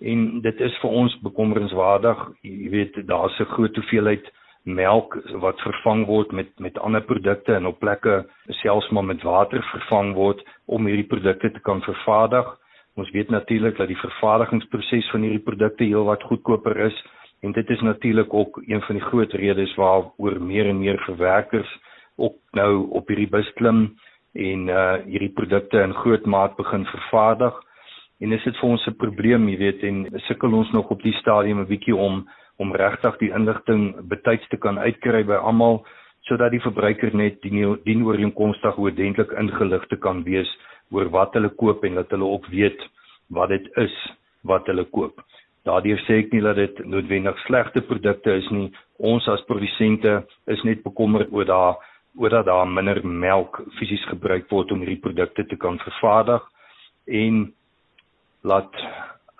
en 0.00 0.40
dit 0.40 0.60
is 0.60 0.76
vir 0.82 0.90
ons 0.90 1.16
bekommerenswaardig. 1.24 2.18
Jy 2.42 2.68
weet 2.70 2.94
daar's 3.06 3.38
'n 3.40 3.52
groot 3.54 3.76
hoeveelheid 3.76 4.24
melk 4.64 5.16
wat 5.40 5.60
vervang 5.60 6.06
word 6.06 6.32
met 6.32 6.48
met 6.58 6.78
ander 6.78 7.00
produkte 7.00 7.54
en 7.54 7.66
op 7.66 7.78
plekke 7.78 8.26
selfs 8.62 8.88
maar 8.90 9.04
met 9.04 9.22
water 9.22 9.62
vervang 9.72 10.14
word 10.14 10.42
om 10.66 10.86
hierdie 10.86 11.08
produkte 11.08 11.50
te 11.50 11.60
kan 11.60 11.80
vervaardig. 11.82 12.46
Ons 12.96 13.10
weet 13.10 13.30
natuurlik 13.30 13.76
dat 13.76 13.88
die 13.88 14.00
vervaardigingsproses 14.00 15.10
van 15.10 15.22
hierdie 15.22 15.44
produkte 15.44 15.84
heelwat 15.84 16.22
goedkoper 16.22 16.76
is 16.76 17.04
en 17.40 17.52
dit 17.52 17.70
is 17.70 17.80
natuurlik 17.80 18.34
ook 18.34 18.62
een 18.66 18.82
van 18.82 18.98
die 18.98 19.04
groot 19.04 19.32
redes 19.32 19.74
waaroor 19.74 20.40
meer 20.40 20.68
en 20.68 20.78
meer 20.78 21.00
verwerkers 21.06 21.78
ook 22.16 22.36
nou 22.52 22.88
op 22.90 23.08
hierdie 23.08 23.30
bus 23.30 23.48
klim 23.56 23.94
en 24.34 24.68
uh 24.68 25.00
hierdie 25.06 25.32
produkte 25.32 25.80
in 25.80 25.94
groot 25.94 26.26
maat 26.26 26.56
begin 26.56 26.84
vervaardig. 26.86 27.54
En 28.20 28.32
is 28.32 28.44
dit 28.44 28.56
vir 28.56 28.68
ons 28.68 28.86
'n 28.86 28.96
probleem, 28.96 29.48
jy 29.48 29.56
weet, 29.58 29.82
en 29.82 30.20
sukkel 30.28 30.52
ons 30.52 30.70
nog 30.70 30.90
op 30.90 31.02
die 31.02 31.16
stadium 31.22 31.60
'n 31.60 31.66
bietjie 31.66 31.96
om 31.96 32.28
om 32.60 32.74
regtig 32.76 33.16
die 33.22 33.32
inligting 33.36 33.94
betyds 34.12 34.48
te 34.52 34.58
kan 34.60 34.78
uitkry 34.78 35.24
by 35.28 35.40
almal 35.40 35.80
sodat 36.28 36.52
die 36.52 36.62
verbruiker 36.62 37.14
net 37.16 37.40
die 37.42 37.64
dienooreenkomstig 37.86 38.78
oordentlik 38.78 39.32
ingelig 39.40 39.86
te 39.88 39.96
kan 39.96 40.22
wees 40.26 40.50
oor 40.92 41.08
wat 41.14 41.34
hulle 41.38 41.50
koop 41.62 41.84
en 41.88 41.96
dat 42.00 42.12
hulle 42.14 42.28
ook 42.36 42.48
weet 42.52 42.82
wat 43.32 43.52
dit 43.54 43.66
is 43.80 43.94
wat 44.46 44.66
hulle 44.68 44.84
koop. 44.92 45.22
Daardeur 45.68 46.00
sê 46.06 46.20
ek 46.22 46.32
nie 46.32 46.42
dat 46.44 46.56
dit 46.56 46.78
noodwendig 46.88 47.38
slegte 47.46 47.82
produkte 47.84 48.32
is 48.40 48.48
nie. 48.52 48.70
Ons 48.98 49.28
as 49.28 49.44
produsente 49.48 50.20
is 50.48 50.62
net 50.64 50.84
bekommerd 50.84 51.32
oor 51.32 51.48
daai 51.48 51.88
oor 52.18 52.32
dat 52.32 52.48
daar 52.48 52.66
minder 52.66 52.98
melk 53.06 53.60
fisies 53.78 54.02
gebruik 54.10 54.48
word 54.50 54.72
om 54.74 54.80
hierdie 54.82 55.02
produkte 55.04 55.44
te 55.46 55.56
kan 55.56 55.78
vervaardig 55.78 56.42
en 57.06 57.44
laat 58.42 58.80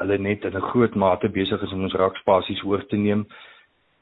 hulle 0.00 0.18
net 0.18 0.44
in 0.44 0.56
'n 0.56 0.68
groot 0.72 0.94
mate 0.94 1.28
besig 1.28 1.62
is 1.62 1.72
om 1.72 1.82
ons 1.82 1.98
rakspasies 2.02 2.64
oor 2.64 2.86
te 2.86 2.96
neem 2.96 3.26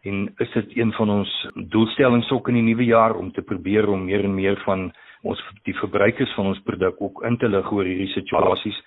en 0.03 0.35
is 0.39 0.53
dit 0.53 0.77
een 0.77 0.93
van 0.93 1.11
ons 1.11 1.31
doelstellings 1.55 2.31
ook 2.31 2.49
in 2.49 2.55
die 2.55 2.69
nuwe 2.71 2.85
jaar 2.85 3.17
om 3.17 3.33
te 3.33 3.43
probeer 3.43 3.89
om 3.89 4.05
meer 4.05 4.25
en 4.25 4.35
meer 4.35 4.61
van 4.65 4.93
ons 5.23 5.43
die 5.67 5.75
verbruikers 5.75 6.35
van 6.35 6.47
ons 6.53 6.63
produk 6.63 7.01
ook 7.03 7.23
in 7.27 7.37
te 7.37 7.49
lig 7.49 7.73
oor 7.73 7.85
hierdie 7.85 8.13
situasies. 8.13 8.79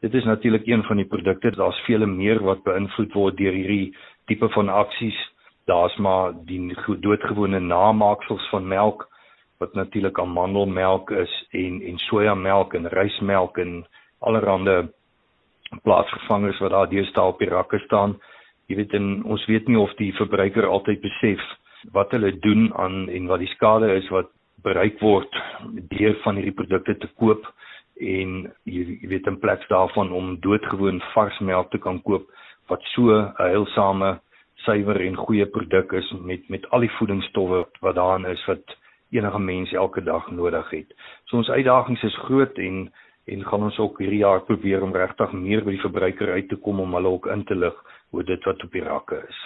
Dit 0.00 0.14
is 0.14 0.24
natuurlik 0.24 0.66
een 0.66 0.82
van 0.86 0.96
die 0.96 1.08
produkte, 1.08 1.50
daar's 1.50 1.80
vele 1.86 2.06
meer 2.06 2.40
wat 2.42 2.62
beïnvloed 2.64 3.12
word 3.12 3.36
deur 3.36 3.52
hierdie 3.52 3.92
tipe 4.26 4.48
van 4.54 4.68
aksies. 4.68 5.18
Daar's 5.66 5.96
maar 5.96 6.32
die 6.46 6.74
doodgewone 7.02 7.60
namaaksels 7.60 8.48
van 8.50 8.68
melk 8.68 9.08
wat 9.58 9.74
natuurlik 9.74 10.18
amandelmelk 10.18 11.10
is 11.10 11.32
en 11.50 11.82
en 11.82 11.98
sojamelk 11.98 12.74
en 12.74 12.88
rysmelk 12.88 13.58
en 13.58 13.84
allerlei 14.20 14.88
plaatsvervangers 15.82 16.58
wat 16.60 16.74
daar 16.74 16.90
deesdae 16.90 17.32
op 17.32 17.38
die 17.38 17.48
rakke 17.48 17.78
staan. 17.86 18.16
Jy 18.66 18.76
weet 18.76 18.94
en 18.98 19.24
ons 19.24 19.46
weet 19.46 19.68
nie 19.68 19.78
of 19.78 19.94
die 19.98 20.12
verbruiker 20.18 20.66
altyd 20.66 21.00
besef 21.02 21.42
wat 21.94 22.12
hulle 22.14 22.32
doen 22.44 22.68
aan 22.76 23.08
en 23.08 23.26
wat 23.30 23.42
die 23.42 23.52
skade 23.54 23.88
is 23.96 24.08
wat 24.14 24.30
bereik 24.62 25.00
word 25.00 25.36
deur 25.94 26.16
van 26.24 26.36
hierdie 26.36 26.56
produkte 26.56 26.94
te 27.00 27.08
koop 27.16 27.46
en 28.00 28.34
jy, 28.68 28.82
jy 29.00 29.08
weet 29.12 29.28
in 29.28 29.38
plaas 29.40 29.62
daarvan 29.72 30.12
om 30.16 30.34
doodgewoon 30.44 31.00
vars 31.14 31.38
melk 31.40 31.70
te 31.72 31.80
kan 31.80 32.00
koop 32.04 32.28
wat 32.68 32.82
so 32.94 33.10
'n 33.10 33.32
heilsame, 33.38 34.20
suiwer 34.64 35.00
en 35.00 35.16
goeie 35.16 35.46
produk 35.46 35.92
is 35.92 36.12
met 36.12 36.48
met 36.48 36.70
al 36.70 36.80
die 36.80 36.96
voedingsstowwe 36.98 37.64
wat 37.80 37.94
daarin 37.94 38.26
is 38.26 38.44
wat 38.46 38.76
enige 39.10 39.38
mens 39.38 39.72
elke 39.72 40.02
dag 40.04 40.30
nodig 40.30 40.70
het. 40.70 40.92
So 41.24 41.36
ons 41.36 41.50
uitdagings 41.50 42.02
is 42.02 42.16
groot 42.26 42.58
en 42.58 42.92
en 43.26 43.44
gaan 43.44 43.68
ons 43.68 43.78
ook 43.78 43.98
hierdie 43.98 44.24
jaar 44.24 44.40
probeer 44.48 44.82
om 44.82 44.96
regtig 44.96 45.32
meer 45.32 45.64
by 45.64 45.76
die 45.76 45.84
verbruiker 45.86 46.32
uit 46.32 46.48
te 46.48 46.56
kom 46.56 46.80
om 46.80 46.94
hulle 46.98 47.14
ook 47.16 47.30
in 47.34 47.44
te 47.44 47.54
lig 47.54 47.80
oor 48.10 48.24
dit 48.24 48.44
wat 48.44 48.64
op 48.64 48.72
die 48.72 48.84
rakke 48.84 49.22
is. 49.28 49.40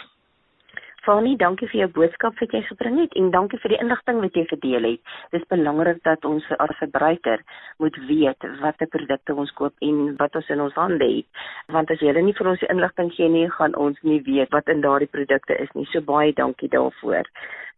Fani, 1.05 1.35
dankie 1.37 1.67
vir 1.69 1.83
jou 1.83 1.89
boodskap 1.99 2.39
wat 2.41 2.53
jy 2.57 2.63
gebring 2.65 2.95
het 3.03 3.13
en 3.21 3.27
dankie 3.33 3.59
vir 3.61 3.75
die 3.75 3.81
inligting 3.83 4.23
wat 4.23 4.37
jy 4.39 4.45
gedeel 4.49 4.87
het. 4.89 5.11
Dit 5.35 5.43
is 5.43 5.51
belangrik 5.51 5.99
dat 6.09 6.25
ons 6.25 6.47
as 6.65 6.73
verbruiker 6.79 7.43
moet 7.83 7.99
weet 8.09 8.47
watter 8.63 8.89
produkte 8.95 9.37
ons 9.37 9.53
koop 9.59 9.85
en 9.85 9.99
wat 10.23 10.39
ons 10.41 10.49
in 10.55 10.63
ons 10.65 10.79
hande 10.81 11.11
het. 11.11 11.45
Want 11.77 11.93
as 11.93 12.01
jy 12.01 12.09
hulle 12.09 12.25
nie 12.25 12.37
vir 12.39 12.49
ons 12.55 12.65
die 12.65 12.71
inligting 12.73 13.13
gee 13.19 13.29
nie, 13.29 13.45
gaan 13.59 13.77
ons 13.77 14.01
nie 14.01 14.23
weet 14.25 14.57
wat 14.57 14.73
in 14.73 14.81
daardie 14.81 15.11
produkte 15.13 15.59
is 15.61 15.77
nie. 15.77 15.85
So 15.93 16.01
baie 16.01 16.33
dankie 16.33 16.73
daarvoor. 16.73 17.29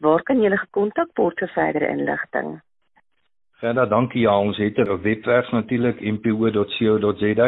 Waar 0.06 0.22
kan 0.22 0.38
jy 0.38 0.46
hulle 0.46 0.62
gekontak 0.62 1.11
word 1.18 1.42
vir 1.42 1.54
verdere 1.56 1.90
inligting? 1.98 2.61
Verder 3.57 3.88
dankie. 3.88 4.21
Ja, 4.21 4.38
ons 4.38 4.57
het 4.57 4.77
'n 4.79 5.01
webwerf 5.03 5.51
natuurlik 5.51 6.01
mpo.co.za 6.01 7.47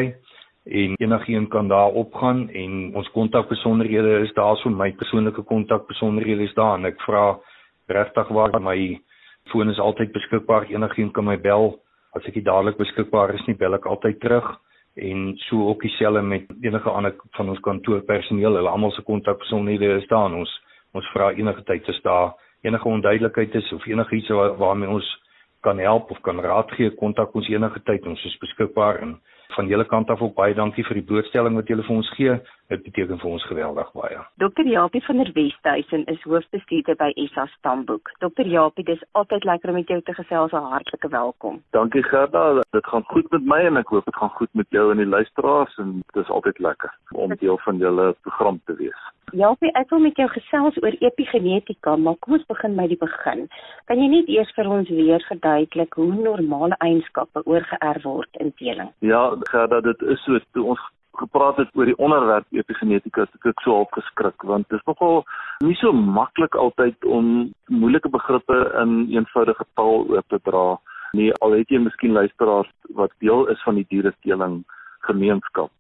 en 0.64 0.94
enigiemand 0.97 1.49
kan 1.49 1.68
daar 1.68 1.88
opgaan 1.88 2.49
en 2.51 2.94
ons 2.94 3.11
kontakbesonderhede 3.11 4.18
is 4.18 4.33
daar 4.33 4.57
so 4.57 4.71
my 4.71 4.92
persoonlike 4.92 5.42
kontakbesonderhede 5.42 6.42
is 6.42 6.55
daar 6.55 6.79
en 6.79 6.85
ek 6.85 7.01
vra 7.01 7.38
regtig 7.87 8.29
waar 8.29 8.62
my 8.62 9.01
foon 9.44 9.68
is 9.68 9.79
altyd 9.79 10.12
beskikbaar. 10.12 10.62
Enigiemand 10.71 11.12
kan 11.12 11.25
my 11.25 11.40
bel. 11.40 11.79
As 12.12 12.25
ek 12.25 12.35
nie 12.35 12.44
dadelik 12.44 12.77
beskikbaar 12.77 13.35
is 13.35 13.47
nie 13.47 13.57
bel 13.57 13.75
ek 13.75 13.87
altyd 13.87 14.21
terug 14.21 14.59
en 14.94 15.37
so 15.37 15.68
ook 15.68 15.83
dieselfde 15.83 16.23
met 16.23 16.44
enige 16.62 16.90
ander 16.90 17.14
van 17.31 17.49
ons 17.49 17.61
kantoorpersoneel. 17.61 18.55
Hulle 18.55 18.68
almal 18.68 18.90
se 18.90 19.03
kontakbesonderhede 19.03 20.01
is 20.01 20.09
daar 20.09 20.33
ons 20.33 20.61
ons 20.92 21.11
vra 21.12 21.33
enige 21.33 21.62
tyd 21.62 21.88
as 21.88 22.03
daar 22.03 22.33
enige 22.62 22.88
onduidelikheid 22.88 23.55
is 23.55 23.73
of 23.73 23.87
enigiets 23.87 24.29
waar, 24.29 24.57
waarmee 24.57 24.88
ons 24.88 25.28
kan 25.61 25.79
help 25.79 26.11
of 26.11 26.21
kan 26.23 26.40
raad 26.40 26.71
gee, 26.77 26.90
kontak 27.01 27.35
ons 27.35 27.49
enige 27.51 27.83
tyd. 27.87 28.07
Ons 28.07 28.25
is 28.25 28.38
beskikbaar 28.42 29.03
en 29.03 29.16
van 29.57 29.68
julle 29.71 29.87
kant 29.90 30.11
af 30.11 30.23
ook 30.23 30.37
baie 30.37 30.55
dankie 30.55 30.85
vir 30.87 31.01
die 31.01 31.07
blootstelling 31.11 31.57
wat 31.59 31.71
julle 31.71 31.87
vir 31.87 31.97
ons 31.97 32.11
gee. 32.16 32.38
Dit 32.68 32.83
beteken 32.85 33.16
vir 33.16 33.31
ons 33.31 33.44
geweldig 33.48 33.92
baie. 33.96 34.18
Dr. 34.42 34.66
Japie 34.68 35.00
van 35.07 35.16
der 35.22 35.31
Westhuizen 35.33 36.02
is 36.12 36.24
hoofbestuurder 36.28 36.98
by 37.00 37.09
SA 37.31 37.46
Stamboek. 37.54 38.11
Dr. 38.20 38.44
Japie, 38.44 38.85
dis 38.85 39.04
altyd 39.16 39.46
lekker 39.48 39.72
om 39.72 39.78
met 39.78 39.88
jou 39.88 40.00
te 40.04 40.14
gesels. 40.18 40.52
'n 40.52 40.68
Hartlike 40.72 41.09
welkom. 41.09 41.62
Dankie 41.72 42.02
Gerda. 42.02 42.61
Dit 42.70 42.87
gaan 42.87 43.04
goed 43.04 43.31
met 43.31 43.44
my 43.44 43.61
en 43.70 43.76
ek 43.76 43.88
hoop 43.88 44.04
dit 44.04 44.16
gaan 44.16 44.35
goed 44.40 44.52
met 44.52 44.66
jou 44.68 44.90
en 44.90 44.96
die 44.96 45.07
luisteraars 45.07 45.78
en 45.78 46.02
dit 46.12 46.22
is 46.22 46.31
altyd 46.31 46.59
lekker 46.59 46.92
om 47.12 47.37
deel 47.37 47.59
van 47.59 47.76
julle 47.76 48.12
program 48.20 48.61
te 48.64 48.76
wees. 48.76 49.00
Ja, 49.33 49.57
ek 49.61 49.90
wil 49.90 49.98
met 49.98 50.16
jou 50.16 50.28
gesels 50.28 50.83
oor 50.83 50.96
epigenetika, 51.00 51.96
maar 51.96 52.16
kom 52.20 52.33
ons 52.33 52.46
begin 52.46 52.76
by 52.76 52.87
die 52.87 53.00
begin. 53.00 53.48
Kan 53.85 53.98
jy 53.98 54.09
net 54.09 54.28
eers 54.28 54.52
vir 54.54 54.68
ons 54.68 54.88
weer 54.88 55.24
verduidelik 55.28 55.94
hoe 55.94 56.12
normale 56.14 56.76
eienskappe 56.78 57.42
oorgeerf 57.44 58.02
word 58.02 58.28
in 58.33 58.52
teeling? 58.57 58.92
Ja, 58.98 59.37
Gerda, 59.50 59.81
dit 59.81 60.02
is 60.02 60.24
so 60.24 60.38
toe 60.52 60.64
ons 60.64 60.81
gepraat 61.18 61.57
het 61.57 61.70
oor 61.74 61.88
die 61.90 61.98
onderwerp 61.98 62.46
epigenetika, 62.57 63.26
het 63.26 63.50
ek 63.50 63.62
so 63.64 63.81
opgeskrik 63.85 64.42
want 64.42 64.68
dit 64.68 64.78
is 64.78 64.87
nogal 64.87 65.24
nie 65.64 65.76
so 65.81 65.92
maklik 65.92 66.54
altyd 66.54 67.04
om 67.04 67.52
moeilike 67.66 68.09
begrippe 68.09 68.59
in 68.83 69.09
eenvoudige 69.14 69.66
taal 69.74 70.07
oop 70.09 70.28
te 70.28 70.40
dra 70.48 70.66
nie. 71.12 71.33
Al 71.44 71.57
het 71.59 71.70
jy 71.72 71.81
miskien 71.83 72.12
luisteraars 72.12 72.70
wat 72.98 73.14
deel 73.24 73.46
is 73.52 73.62
van 73.64 73.81
die 73.81 73.87
dieresteeling 73.88 74.62
gemeenskap. 75.09 75.72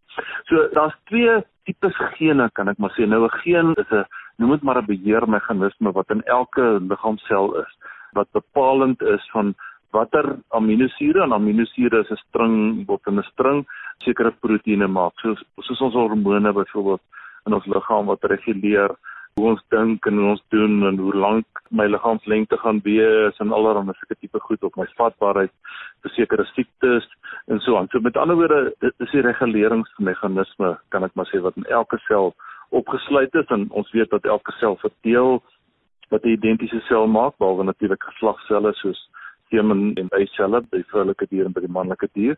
So 0.48 0.68
daar's 0.74 0.96
twee 1.10 1.38
tipes 1.68 1.96
gene 2.16 2.48
kan 2.58 2.68
ek 2.68 2.78
maar 2.78 2.94
sê. 2.96 3.06
Nou 3.06 3.24
'n 3.24 3.38
geen 3.44 3.74
is 3.76 3.90
'n 3.90 4.06
noem 4.38 4.50
dit 4.50 4.62
maar 4.62 4.78
'n 4.78 4.86
beheermeganisme 4.86 5.92
wat 5.92 6.10
in 6.10 6.22
elke 6.24 6.80
liggaamsel 6.80 7.54
is 7.62 7.72
wat 8.12 8.28
bepalend 8.32 9.02
is 9.02 9.28
van 9.30 9.54
watter 9.92 10.36
aminosure 10.48 11.22
en 11.22 11.32
aminosure 11.32 12.00
is 12.00 12.10
'n 12.10 12.22
string 12.28 12.86
wat 12.86 13.00
in 13.06 13.18
'n 13.18 13.30
string 13.32 13.66
sekere 14.04 14.32
proteïene 14.42 14.88
maak. 14.88 15.12
So 15.20 15.34
soos 15.60 15.80
ons 15.80 15.94
hormone 15.94 16.52
byvoorbeeld 16.52 17.00
in 17.46 17.54
ons 17.54 17.66
liggaam 17.66 18.06
wat 18.06 18.24
reguleer 18.24 18.90
hoe 19.38 19.48
ons 19.52 19.62
dink 19.70 20.06
en 20.06 20.18
hoe 20.18 20.30
ons 20.34 20.42
doen 20.54 20.86
en 20.88 20.98
hoe 20.98 21.14
lank 21.14 21.46
my 21.70 21.86
liggaamslengte 21.86 22.58
gaan 22.62 22.80
wees 22.84 23.38
en 23.38 23.52
allerlei 23.52 23.94
sulke 23.98 24.16
tipe 24.20 24.40
goed 24.40 24.64
op 24.66 24.76
my 24.76 24.86
vatbaarheid 25.00 25.52
vir 26.02 26.14
sekere 26.16 26.46
siektes 26.54 27.06
en 27.46 27.60
so 27.60 27.76
aan. 27.78 27.88
So 27.92 28.00
met 28.00 28.16
ander 28.16 28.36
woorde, 28.36 28.72
dit 28.80 29.06
is 29.06 29.14
die 29.14 29.22
reguleringsmeganisme 29.22 30.72
kan 30.88 31.04
ek 31.04 31.14
maar 31.14 31.30
sê 31.30 31.42
wat 31.44 31.56
in 31.56 31.68
elke 31.80 32.00
sel 32.08 32.34
opgesluit 32.70 33.34
is 33.34 33.54
en 33.54 33.68
ons 33.70 33.92
weet 33.92 34.10
dat 34.10 34.26
elke 34.26 34.52
sel 34.58 34.76
verdeel 34.82 35.40
wat 36.10 36.24
'n 36.24 36.34
identiese 36.34 36.80
sel 36.88 37.06
maak, 37.06 37.36
behalwe 37.38 37.64
natuurlik 37.64 38.02
geslagselle 38.02 38.72
soos 38.74 39.08
semen 39.50 39.92
en 40.00 40.08
eicelle 40.18 40.60
by 40.72 40.82
vroulike 40.92 41.26
dier 41.30 41.48
en 41.48 41.54
by 41.56 41.62
die 41.64 41.72
manlike 41.72 42.08
dier 42.14 42.36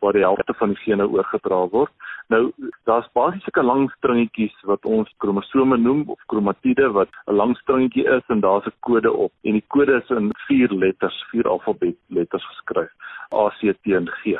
waar 0.00 0.16
die 0.16 0.24
helfte 0.24 0.54
van 0.60 0.74
die 0.74 0.82
gene 0.84 1.08
oorgedra 1.08 1.60
word. 1.74 1.92
Nou 2.34 2.42
daar's 2.88 3.08
basies 3.18 3.44
sulke 3.44 3.64
lang 3.66 3.88
stringetjies 3.96 4.56
wat 4.70 4.86
ons 4.86 5.10
kromosome 5.24 5.78
noem 5.80 6.04
of 6.14 6.20
kromatiede 6.32 6.92
wat 6.98 7.10
'n 7.26 7.36
lang 7.40 7.56
stringetjie 7.62 8.06
is 8.16 8.24
en 8.28 8.40
daar's 8.40 8.66
'n 8.66 8.76
kode 8.80 9.12
op. 9.12 9.32
En 9.44 9.52
die 9.52 9.66
kode 9.68 10.00
is 10.02 10.10
in 10.10 10.32
vier 10.46 10.70
letters, 10.72 11.24
vier 11.30 11.48
alfabet 11.48 11.96
letters 12.08 12.46
geskryf: 12.46 12.90
A, 13.34 13.50
C, 13.58 13.72
T 13.82 13.92
en 13.92 14.08
G 14.08 14.38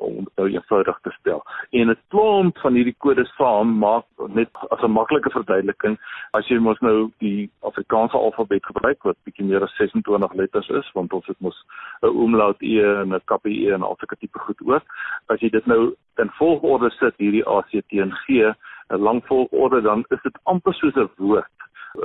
om 0.00 0.26
nou 0.36 0.48
eenvoudig 0.48 0.98
te 1.02 1.10
stel. 1.18 1.42
En 1.70 1.90
'n 1.90 1.98
klomp 2.08 2.58
van 2.58 2.74
hierdie 2.74 2.96
kodes 2.98 3.34
saam 3.36 3.78
maak 3.78 4.04
net 4.28 4.48
as 4.70 4.82
'n 4.82 4.90
maklike 4.90 5.30
verduideliking 5.30 5.98
as 6.32 6.48
jy 6.48 6.58
mos 6.58 6.80
nou 6.80 7.10
die 7.18 7.50
Afrikaanse 7.60 8.16
alfabet 8.16 8.66
gebruik 8.66 9.02
wat 9.02 9.16
bietjie 9.24 9.44
meer 9.44 9.62
as 9.62 9.76
26 9.76 10.34
letters 10.34 10.68
is 10.68 10.92
want 10.92 11.12
ons 11.12 11.26
het 11.26 11.40
mos 11.40 11.64
'n 12.02 12.06
umlaut 12.06 12.62
e 12.62 12.80
en 12.82 13.14
'n 13.14 13.20
kappie 13.24 13.66
e 13.66 13.72
en 13.74 13.82
al 13.82 13.96
sulke 13.98 14.16
tipe 14.16 14.38
goed 14.38 14.60
ook. 14.64 14.84
As 15.28 15.40
jy 15.40 15.50
dit 15.50 15.66
nou 15.66 15.94
in 16.16 16.30
volgorde 16.30 16.90
sit 16.90 17.14
hierdie 17.16 17.48
A 17.48 17.62
C 17.62 17.80
T 17.88 17.92
en 17.92 18.12
G, 18.12 18.54
'n 18.90 19.02
lang 19.02 19.26
volgorde 19.26 19.82
dan 19.82 20.04
is 20.08 20.22
dit 20.22 20.38
amper 20.44 20.74
soos 20.74 20.94
'n 20.96 21.10
woord 21.16 21.46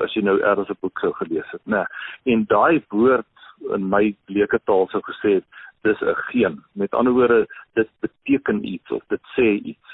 as 0.04 0.14
jy 0.14 0.22
nou 0.22 0.38
eers 0.40 0.70
'n 0.70 0.78
boek 0.82 1.00
sou 1.00 1.14
gelees 1.14 1.52
het, 1.52 1.62
né? 1.66 1.86
Nee. 2.24 2.34
En 2.34 2.46
daai 2.48 2.84
woord 2.90 3.26
in 3.76 3.90
my 3.90 4.16
leuke 4.26 4.60
taal 4.66 4.88
sou 4.92 5.02
gesê 5.02 5.36
het 5.40 5.46
dis 5.86 6.02
'n 6.02 6.16
geen. 6.30 6.64
Met 6.74 6.94
ander 6.94 7.14
woorde, 7.14 7.48
dit 7.74 7.90
beteken 8.00 8.66
iets 8.66 8.92
of 8.92 9.04
dit 9.08 9.22
sê 9.38 9.50
iets. 9.72 9.90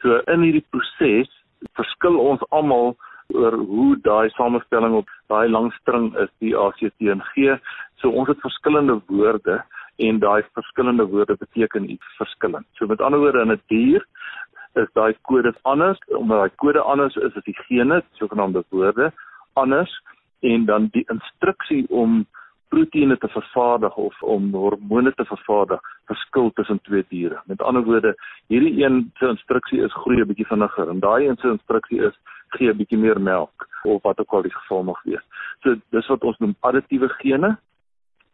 So 0.00 0.20
in 0.26 0.42
hierdie 0.42 0.66
proses 0.70 1.30
verskil 1.74 2.18
ons 2.18 2.42
almal 2.48 2.96
oor 3.34 3.52
hoe 3.52 3.96
daai 4.02 4.30
samestelling 4.30 4.94
op 4.94 5.08
daai 5.26 5.48
lang 5.48 5.72
string 5.80 6.14
is 6.16 6.30
die 6.44 6.54
ACT 6.56 7.00
en 7.14 7.22
G. 7.32 7.58
So 8.00 8.10
ons 8.10 8.28
het 8.28 8.40
verskillende 8.40 9.00
woorde 9.06 9.64
en 9.96 10.18
daai 10.18 10.42
verskillende 10.52 11.06
woorde 11.06 11.36
beteken 11.36 11.90
iets 11.90 12.16
verskillend. 12.16 12.66
So 12.78 12.86
met 12.86 13.00
ander 13.00 13.20
woorde 13.20 13.40
in 13.40 13.52
'n 13.52 13.60
die 13.66 13.78
dier 13.78 14.06
is 14.74 14.88
daai 14.94 15.14
kode 15.22 15.54
anders 15.62 15.98
omdat 16.06 16.38
daai 16.38 16.56
kode 16.56 16.80
anders 16.80 17.16
is 17.16 17.36
as 17.36 17.44
die 17.44 17.58
gene, 17.66 18.02
sogenaamde 18.12 18.64
woorde 18.70 19.12
anders 19.52 20.02
en 20.40 20.64
dan 20.64 20.88
die 20.92 21.04
instruksie 21.08 21.86
om 21.88 22.26
proteïene 22.68 23.16
te 23.18 23.28
vervaardig 23.28 23.96
of 23.96 24.22
om 24.22 24.50
hormone 24.54 25.12
te 25.14 25.24
vervaardig 25.24 25.80
verskil 26.10 26.50
tussen 26.54 26.80
twee 26.82 27.04
diere. 27.08 27.40
Met 27.46 27.62
ander 27.62 27.84
woorde, 27.84 28.14
hierdie 28.52 28.84
een 28.84 29.10
se 29.18 29.28
instruksie 29.28 29.82
is 29.84 29.94
groei 30.02 30.20
'n 30.20 30.26
bietjie 30.26 30.46
vinniger 30.46 30.88
en 30.88 31.00
daai 31.00 31.28
een 31.28 31.36
se 31.36 31.48
instruksie 31.48 32.00
is 32.08 32.16
gee 32.56 32.70
'n 32.70 32.76
bietjie 32.76 32.98
meer 32.98 33.20
melk 33.20 33.68
of 33.84 34.02
wat 34.02 34.20
ook 34.20 34.32
al 34.32 34.42
die 34.42 34.54
geval 34.54 34.82
mag 34.82 35.02
wees. 35.02 35.24
So 35.62 35.76
dis 35.90 36.06
wat 36.06 36.24
ons 36.24 36.38
noem 36.38 36.56
additiewe 36.60 37.08
gene 37.08 37.58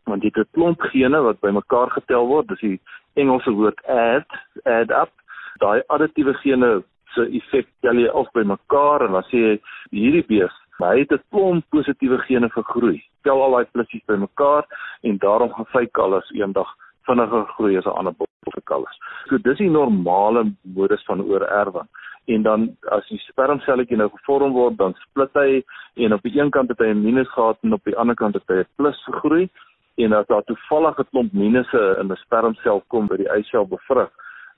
want 0.05 0.23
dit 0.23 0.37
is 0.37 0.43
'n 0.43 0.53
klomp 0.53 0.81
gene 0.81 1.21
wat 1.21 1.41
bymekaar 1.41 1.91
getel 1.91 2.27
word. 2.27 2.49
Dis 2.49 2.61
die 2.61 2.81
Engelse 3.15 3.51
woord 3.51 3.87
add, 3.87 4.27
add 4.65 4.91
up. 4.91 5.13
Daai 5.59 5.83
additiewe 5.87 6.35
gene 6.35 6.83
se 7.15 7.23
effek 7.23 7.67
tel 7.81 7.97
jy 7.97 8.09
af 8.09 8.33
bymekaar 8.33 9.07
en 9.07 9.13
dan 9.13 9.23
sê 9.23 9.39
jy 9.39 9.61
hierdie 9.91 10.27
bees 10.27 10.65
Maar 10.79 10.95
hy 10.95 10.99
het 10.99 11.13
'n 11.13 11.23
klomp 11.31 11.65
positiewe 11.71 12.19
gene 12.19 12.49
vir 12.49 12.63
groei. 12.63 13.03
Tel 13.25 13.43
al 13.43 13.57
daai 13.57 13.71
plussies 13.73 14.05
bymekaar 14.07 14.67
en 15.03 15.19
daarom 15.19 15.53
gaan 15.57 15.71
sy 15.73 15.87
kalvers 15.99 16.31
eendag 16.37 16.71
vinniger 17.09 17.45
groei 17.57 17.77
as 17.79 17.87
'n 17.87 17.99
ander 17.99 18.15
bosse 18.19 18.63
kalvers. 18.71 18.99
So 19.29 19.39
dis 19.39 19.59
die 19.59 19.71
normale 19.71 20.53
modus 20.63 21.05
van 21.05 21.23
oorerwing. 21.23 21.89
En 22.27 22.43
dan 22.43 22.77
as 22.97 23.09
die 23.09 23.19
spermselletjie 23.19 23.97
nou 23.97 24.09
gevorm 24.11 24.53
word, 24.53 24.77
dan 24.77 24.95
split 24.95 25.35
hy 25.35 25.63
en 26.05 26.13
op 26.13 26.23
die 26.23 26.41
een 26.41 26.51
kant 26.51 26.69
het 26.69 26.79
hy 26.79 26.91
'n 26.93 27.05
minus 27.05 27.29
gehad 27.29 27.59
en 27.63 27.73
op 27.73 27.85
die 27.85 27.97
ander 27.97 28.17
kant 28.17 28.35
het 28.35 28.49
hy 28.49 28.61
'n 28.61 28.69
plus 28.77 29.05
gegroei. 29.05 29.49
En 29.97 30.13
as 30.13 30.27
daar 30.27 30.45
toevallig 30.45 30.99
'n 30.99 31.09
klomp 31.11 31.33
minusse 31.33 31.97
in 32.01 32.13
'n 32.13 32.17
spermsel 32.17 32.83
kom 32.89 33.07
by 33.07 33.17
die 33.17 33.29
eisel 33.29 33.67
bevrug, 33.67 34.11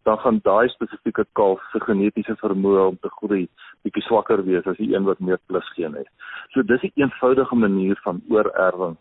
dan 0.04 0.18
gaan 0.18 0.40
daai 0.42 0.68
spesifieke 0.68 1.24
kalf 1.32 1.60
se 1.72 1.80
genetiese 1.80 2.36
vermoë 2.36 2.86
om 2.88 2.98
te 3.00 3.10
groei 3.18 3.48
bietjie 3.82 4.02
swakker 4.02 4.44
wees 4.44 4.66
as 4.66 4.76
die 4.76 4.94
een 4.94 5.04
wat 5.04 5.20
meer 5.20 5.40
plus 5.46 5.68
geen 5.74 5.94
het. 5.94 6.08
So 6.52 6.62
dis 6.62 6.82
'n 6.82 6.92
eenvoudige 6.94 7.54
manier 7.54 7.98
van 8.02 8.22
oorerwing 8.28 8.96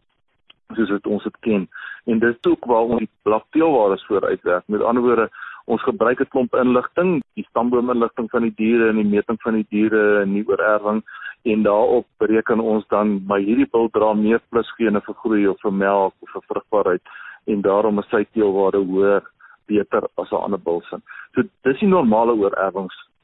soos 0.74 0.90
wat 0.90 1.08
ons 1.08 1.24
dit 1.24 1.38
ken. 1.40 1.68
En 2.06 2.20
dit 2.20 2.38
is 2.38 2.52
ook 2.52 2.66
waar 2.66 2.82
ons 2.82 3.00
die 3.00 3.10
blakteelwaardes 3.24 4.06
vooruitwerk. 4.06 4.64
Met 4.68 4.82
ander 4.82 5.04
woorde, 5.04 5.30
ons 5.66 5.82
gebruik 5.82 6.20
'n 6.20 6.28
klomp 6.30 6.56
inligting, 6.56 7.22
die 7.34 7.48
stamboominligting 7.50 8.30
van 8.30 8.42
die 8.42 8.54
diere 8.56 8.90
en 8.90 8.96
die 8.96 9.12
meting 9.16 9.42
van 9.42 9.54
die 9.54 9.66
diere 9.70 10.22
en 10.22 10.34
die 10.34 10.48
oorerwing 10.48 11.04
en 11.44 11.64
daarop 11.64 12.06
bereken 12.18 12.60
ons 12.60 12.88
dan 12.88 13.24
maar 13.28 13.40
hierdie 13.40 13.70
bil 13.72 13.90
dra 13.90 14.14
meer 14.14 14.42
plus 14.50 14.72
gene 14.78 15.02
vir 15.02 15.16
groei 15.16 15.48
of 15.48 15.60
vir 15.62 15.74
melk 15.74 16.14
of 16.20 16.30
vir 16.30 16.42
vrugbaarheid 16.48 17.02
en 17.46 17.62
daarom 17.62 18.00
is 18.00 18.10
sy 18.10 18.24
teelwaarde 18.34 18.82
hoër 18.90 19.24
beter 19.68 20.08
as 20.16 20.32
'n 20.32 20.44
ander 20.46 20.60
bulsin. 20.60 21.02
So 21.34 21.44
dis 21.64 21.80
die 21.80 21.88
normale 21.88 22.34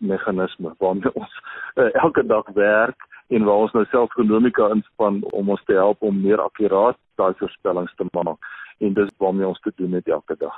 oorerwingsmeganisme 0.02 0.74
waarmee 0.78 1.14
ons 1.14 1.42
uh, 1.76 1.90
elke 1.94 2.26
dag 2.26 2.48
werk 2.54 3.08
en 3.28 3.44
waar 3.44 3.56
ons 3.56 3.72
nou 3.72 3.86
self 3.86 4.12
genomika 4.12 4.70
inspann 4.70 5.24
om 5.32 5.50
ons 5.50 5.64
te 5.66 5.74
help 5.74 6.02
om 6.02 6.22
meer 6.22 6.42
akkuraat 6.42 6.98
daai 7.16 7.34
voorspellings 7.38 7.96
te 7.96 8.06
maak 8.12 8.38
en 8.80 8.94
dis 8.94 9.10
waarmee 9.18 9.48
ons 9.48 9.60
te 9.60 9.72
doen 9.76 9.94
het 9.94 10.08
elke 10.08 10.36
dag. 10.38 10.58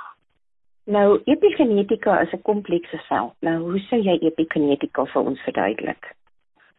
Nou 0.86 1.20
epigenetika 1.24 2.20
is 2.20 2.32
'n 2.32 2.42
komplekse 2.42 2.98
veld. 3.08 3.32
Nou 3.40 3.70
hoe 3.70 3.78
sou 3.78 4.00
jy 4.00 4.18
epigenetika 4.20 5.04
vir 5.04 5.22
ons 5.22 5.40
verduidelik? 5.40 6.14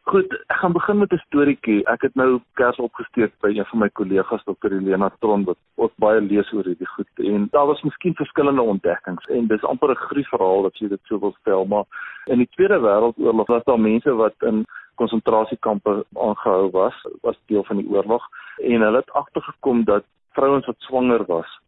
Goed, 0.06 0.34
ek 0.54 0.60
gaan 0.62 0.74
begin 0.74 0.98
met 0.98 1.14
'n 1.14 1.18
storieetjie. 1.18 1.84
Ek 1.90 2.02
het 2.02 2.16
nou 2.16 2.42
kers 2.54 2.78
opgesteek 2.78 3.32
by 3.42 3.50
een 3.50 3.66
van 3.66 3.80
my 3.80 3.90
kollegas 3.90 4.44
Dr. 4.44 4.72
Elena 4.72 5.10
Tron 5.20 5.44
wat 5.44 5.58
ook 5.76 5.92
baie 5.96 6.22
lees 6.22 6.52
oor 6.54 6.64
hierdie 6.64 6.88
goed 6.88 7.10
en 7.16 7.48
daar 7.52 7.66
was 7.66 7.82
miskien 7.82 8.14
verskillende 8.14 8.62
ontdekkings 8.62 9.26
en 9.26 9.48
dis 9.48 9.64
amper 9.64 9.90
'n 9.90 9.96
gruis 9.96 10.28
verhaal 10.28 10.66
as 10.66 10.78
jy 10.80 10.88
dit 10.88 11.00
sou 11.04 11.20
wil 11.20 11.36
stel, 11.40 11.66
maar 11.66 11.86
in 12.26 12.38
die 12.38 12.50
Tweede 12.52 12.80
Wêreldoorlog 12.80 13.48
was 13.48 13.64
daar 13.64 13.80
mense 13.80 14.14
wat 14.14 14.36
in 14.40 14.66
konsentrasiekampe 14.96 16.06
aangehou 16.14 16.70
was, 16.72 16.94
was 17.22 17.40
deel 17.46 17.64
van 17.64 17.78
die 17.78 17.90
oorlog 17.90 18.24
en 18.58 18.82
hulle 18.82 18.98
het 18.98 19.12
agtergekom 19.12 19.84
dat 19.84 20.04
vrouens 20.32 20.66
wat 20.66 20.76
swanger 20.78 21.26
was, 21.26 21.60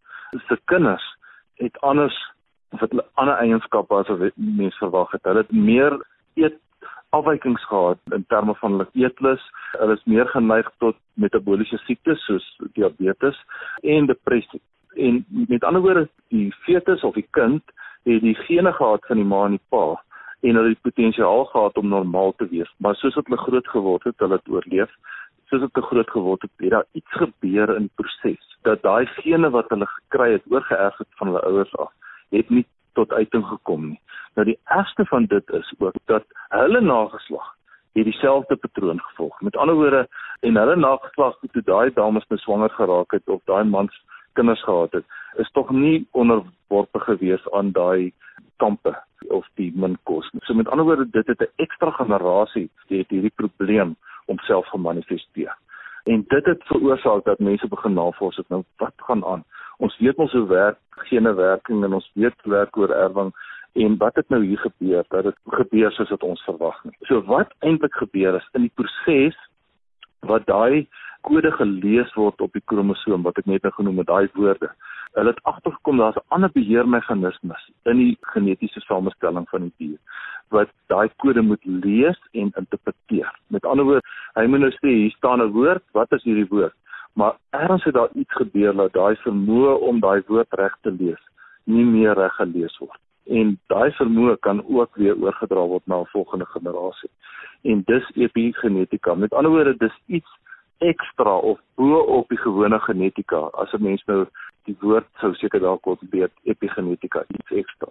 se 0.47 0.60
kinders 0.65 1.17
het 1.56 1.82
anders 1.82 2.34
of 2.71 2.80
het 2.80 2.93
ander 3.13 3.36
eienskappe 3.36 3.95
as 3.95 4.08
wat 4.08 4.32
mense 4.36 4.78
verwag 4.78 5.12
het. 5.12 5.23
Hulle 5.23 5.38
het 5.38 5.52
meer 5.52 6.06
eet 6.36 6.60
afwykings 7.10 7.63
gehad 7.70 8.00
in 8.15 8.26
terme 8.28 8.56
van 8.56 8.72
hulle 8.72 8.88
eetlus. 8.93 9.43
Hulle 9.78 9.93
is 9.93 10.06
meer 10.06 10.28
geneig 10.34 10.70
tot 10.84 10.98
metabooliese 11.13 11.80
siektes 11.86 12.26
soos 12.26 12.48
diabetes 12.74 13.39
en 13.84 14.10
depressie. 14.12 14.62
En 14.96 15.26
met 15.30 15.63
ander 15.63 15.82
woorde, 15.82 16.08
die 16.34 16.52
fetus 16.65 17.04
of 17.04 17.13
die 17.13 17.28
kind 17.38 17.63
het 18.08 18.22
die 18.22 18.36
gene 18.48 18.74
gehad 18.74 19.06
van 19.06 19.22
die 19.22 19.28
ma 19.28 19.46
en 19.46 19.58
die 19.58 19.65
pa 19.70 19.86
en 20.46 20.56
hulle 20.56 20.70
het 20.70 20.82
potensiaal 20.86 21.46
gehad 21.46 21.78
om 21.78 21.88
normaal 21.89 22.34
te 22.38 22.48
wees. 22.50 22.70
Maar 22.78 22.96
soos 22.96 23.15
wat 23.17 23.26
hulle 23.26 23.41
groot 23.41 23.67
geword 23.67 24.04
het, 24.04 24.20
hulle 24.22 24.38
het 24.38 24.50
oorleef. 24.50 24.91
Soos 25.50 25.63
wat 25.63 25.74
hulle 25.74 25.88
groot 25.88 26.10
geword 26.10 26.41
het, 26.46 26.52
het 26.62 26.76
daar 26.76 26.86
iets 26.91 27.17
gebeur 27.24 27.76
in 27.76 27.88
die 27.88 27.96
proses 27.96 28.58
dat 28.67 28.84
daai 28.84 29.06
gene 29.20 29.50
wat 29.54 29.70
hulle 29.74 29.88
gekry 29.88 30.32
het, 30.36 30.46
oorgeerf 30.52 30.98
het 30.98 31.08
van 31.20 31.32
hulle 31.32 31.43
ouers 31.50 31.74
af, 31.84 31.91
het 32.36 32.50
nie 32.50 32.65
tot 32.98 33.14
uiting 33.14 33.46
gekom 33.46 33.90
nie. 33.92 34.02
Nou 34.36 34.46
die 34.50 34.60
ergste 34.80 35.06
van 35.06 35.30
dit 35.30 35.56
is 35.60 35.74
ook 35.78 36.02
dat 36.12 36.26
hulle 36.50 36.82
nageslag 36.82 37.54
het 37.98 38.06
dieselfde 38.06 38.56
patroon 38.56 39.02
gevolg. 39.02 39.42
Met 39.42 39.56
ander 39.58 39.76
woorde, 39.76 40.08
en 40.40 40.58
hulle 40.62 40.76
nageslag 40.76 41.38
toe 41.52 41.64
daai 41.66 41.94
dames 41.94 42.28
nou 42.30 42.40
swanger 42.42 42.70
geraak 42.70 43.12
het 43.12 43.30
of 43.30 43.42
daai 43.50 43.64
mans 43.64 44.04
kinders 44.38 44.64
gehad 44.64 44.92
het, 44.92 45.06
is 45.42 45.50
tog 45.52 45.70
nie 45.74 46.08
onderworpe 46.12 47.00
gewees 47.00 47.52
aan 47.58 47.72
daai 47.72 48.14
kampe 48.62 48.94
of 49.34 49.48
die 49.60 49.72
min 49.76 49.98
kos 50.04 50.30
nie. 50.34 50.42
So 50.46 50.54
met 50.54 50.70
ander 50.70 50.86
woorde, 50.86 51.10
dit 51.10 51.28
het 51.28 51.42
'n 51.42 51.64
ekstra 51.66 51.92
generasie 51.92 52.70
het 52.88 53.10
hierdie 53.10 53.34
probleem 53.36 53.96
homself 54.26 54.68
gemanifesteer. 54.68 55.58
En 56.04 56.24
dit 56.28 56.46
het 56.46 56.64
veroorsaak 56.64 57.24
dat 57.26 57.40
mense 57.40 57.68
begin 57.68 57.94
navors 57.94 58.36
het 58.36 58.50
nou 58.50 58.64
wat 58.78 58.94
gaan 58.96 59.26
aan. 59.26 59.44
Ons 59.84 59.98
weet 60.02 60.18
mos 60.18 60.34
hoe 60.34 60.48
werk 60.50 60.80
gene 61.10 61.34
werking 61.38 61.84
en 61.86 61.94
ons 61.94 62.10
weet 62.13 62.50
werk 62.50 62.78
oor 62.78 62.94
erwing 62.94 63.34
en 63.78 63.98
wat 64.02 64.16
het 64.18 64.30
nou 64.34 64.42
hier 64.44 64.58
gebeur 64.58 65.06
dat 65.13 65.28
dit 65.30 65.38
gebeur 65.60 65.92
soos 65.94 66.10
wat 66.10 66.24
ons 66.26 66.42
verwag 66.48 66.80
het. 66.84 66.96
So 67.10 67.22
wat 67.30 67.54
eintlik 67.60 67.94
gebeur 67.94 68.40
is 68.40 68.48
in 68.58 68.66
die 68.66 68.74
proses 68.74 69.38
wat 70.26 70.48
daai 70.50 70.88
kode 71.28 71.52
gelees 71.60 72.13
word 72.16 72.42
op 72.42 72.54
die 72.58 72.63
kromosoom 72.72 73.26
wat 73.28 73.38
ek 73.38 73.50
net 73.52 73.66
nou 73.66 73.74
genoem 73.76 74.02
het, 74.02 74.10
daai 74.10 74.30
woorde. 74.40 74.72
Hulle 75.18 75.34
het 75.34 75.44
agtergekom 75.50 76.02
daar's 76.02 76.18
'n 76.18 76.28
ander 76.36 76.52
beheermeganismes 76.54 77.70
in 77.86 77.98
die 77.98 78.18
genetiese 78.34 78.82
samestelling 78.82 79.46
van 79.50 79.70
die 79.70 79.74
dier 79.78 80.00
wat 80.50 80.70
daai 80.88 81.10
kode 81.18 81.42
moet 81.42 81.63
lees 81.66 82.20
en 82.32 82.52
interpreteer. 82.56 83.32
Met 83.48 83.66
ander 83.66 83.86
woorde, 83.86 84.02
hy 84.36 84.46
moet 84.48 84.60
nou 84.60 84.72
sê 84.72 84.90
hier 84.90 85.12
staan 85.12 85.42
'n 85.42 85.52
woord, 85.52 85.84
wat 85.92 86.12
is 86.12 86.24
hierdie 86.24 86.50
woord? 86.50 86.74
Maar 87.17 87.38
ergens 87.49 87.84
het 87.84 87.93
daar 87.93 88.13
iets 88.13 88.34
gebeur 88.38 88.75
dat 88.77 88.93
daai 88.93 89.15
vermoë 89.25 89.73
om 89.89 89.99
daai 89.99 90.21
woord 90.27 90.53
reg 90.62 90.77
te 90.86 90.93
lees 90.93 91.23
nie 91.67 91.86
meer 91.86 92.15
reg 92.15 92.36
gelees 92.38 92.77
word 92.80 93.01
en 93.27 93.56
daai 93.71 93.91
vermoë 93.97 94.38
kan 94.45 94.62
ook 94.65 94.95
weer 94.95 95.17
oorgedra 95.19 95.63
word 95.71 95.86
na 95.88 95.99
'n 95.99 96.12
volgende 96.15 96.45
generasie. 96.45 97.10
En 97.63 97.82
dis 97.86 98.12
epigenetika. 98.15 99.15
Met 99.15 99.34
ander 99.34 99.51
woorde, 99.51 99.77
dis 99.77 99.97
iets 100.06 100.30
ekstra 100.77 101.38
of 101.38 101.60
bo 101.75 101.99
op 101.99 102.27
die 102.30 102.38
gewone 102.38 102.80
genetika 102.80 103.38
as 103.38 103.73
'n 103.73 103.84
mens 103.84 104.03
nou 104.06 104.25
die 104.65 104.77
woord 104.80 105.08
sou 105.19 105.34
seker 105.34 105.60
dalk 105.60 105.86
wil 105.86 105.97
weet 106.10 106.32
epigenetika 106.43 107.23
iets 107.27 107.51
ekstra. 107.51 107.89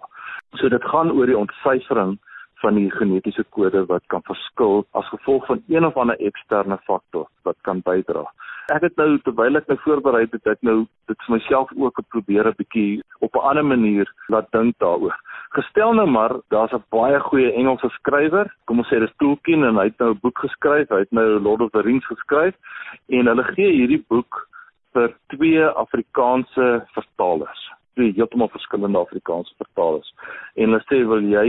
So 0.53 0.69
dit 0.69 0.83
gaan 0.83 1.11
oor 1.11 1.25
die 1.25 1.37
ontsyfering 1.37 2.19
van 2.61 2.75
die 2.75 2.91
genetiese 2.91 3.43
kode 3.49 3.85
wat 3.85 4.03
kan 4.07 4.21
verskil 4.21 4.85
as 4.91 5.09
gevolg 5.09 5.45
van 5.45 5.63
een 5.67 5.85
of 5.85 5.97
ander 5.97 6.19
eksterne 6.19 6.77
faktor 6.77 7.27
wat 7.43 7.57
kan 7.61 7.81
bydra. 7.81 8.25
Ek 8.67 8.83
het 8.83 8.97
nou 8.99 9.13
terwyl 9.23 9.55
ek 9.55 9.69
nou 9.71 9.77
voorberei 9.79 10.25
het 10.25 10.47
ek 10.51 10.63
nou 10.67 10.85
dit 11.07 11.21
vir 11.25 11.35
myself 11.35 11.69
ook 11.75 12.01
probeer 12.11 12.47
'n 12.47 12.57
bietjie 12.57 13.01
op 13.19 13.35
'n 13.35 13.47
ander 13.49 13.65
manier 13.65 14.07
laat 14.27 14.51
dink 14.51 14.75
daaroor. 14.79 15.15
Gestel 15.55 15.93
nou 15.93 16.07
maar, 16.07 16.33
daar's 16.49 16.73
'n 16.73 16.83
baie 16.89 17.19
goeie 17.19 17.53
Engelse 17.53 17.89
skrywer, 17.89 18.51
kom 18.65 18.79
ons 18.79 18.87
sê 18.87 18.99
dis 18.99 19.15
Tolkien 19.17 19.63
en 19.63 19.75
hy 19.75 19.85
het 19.85 19.99
nou 19.99 20.11
'n 20.11 20.19
boek 20.21 20.37
geskryf, 20.37 20.89
hy 20.89 20.99
het 20.99 21.11
nou 21.11 21.39
Lord 21.39 21.61
of 21.61 21.71
the 21.71 21.81
Rings 21.81 22.05
geskryf 22.05 22.55
en 23.09 23.27
hulle 23.27 23.43
gee 23.43 23.71
hierdie 23.71 24.03
boek 24.09 24.47
vir 24.93 25.15
twee 25.27 25.63
Afrikaanse 25.65 26.85
vertalers 26.93 27.71
twee 27.97 28.13
heeltemal 28.15 28.49
verskillende 28.49 28.99
Afrikaanse 28.99 29.53
vertalers. 29.57 30.13
En 30.53 30.69
hulle 30.69 30.83
sê 30.85 31.01
wil 31.09 31.25
jy 31.25 31.47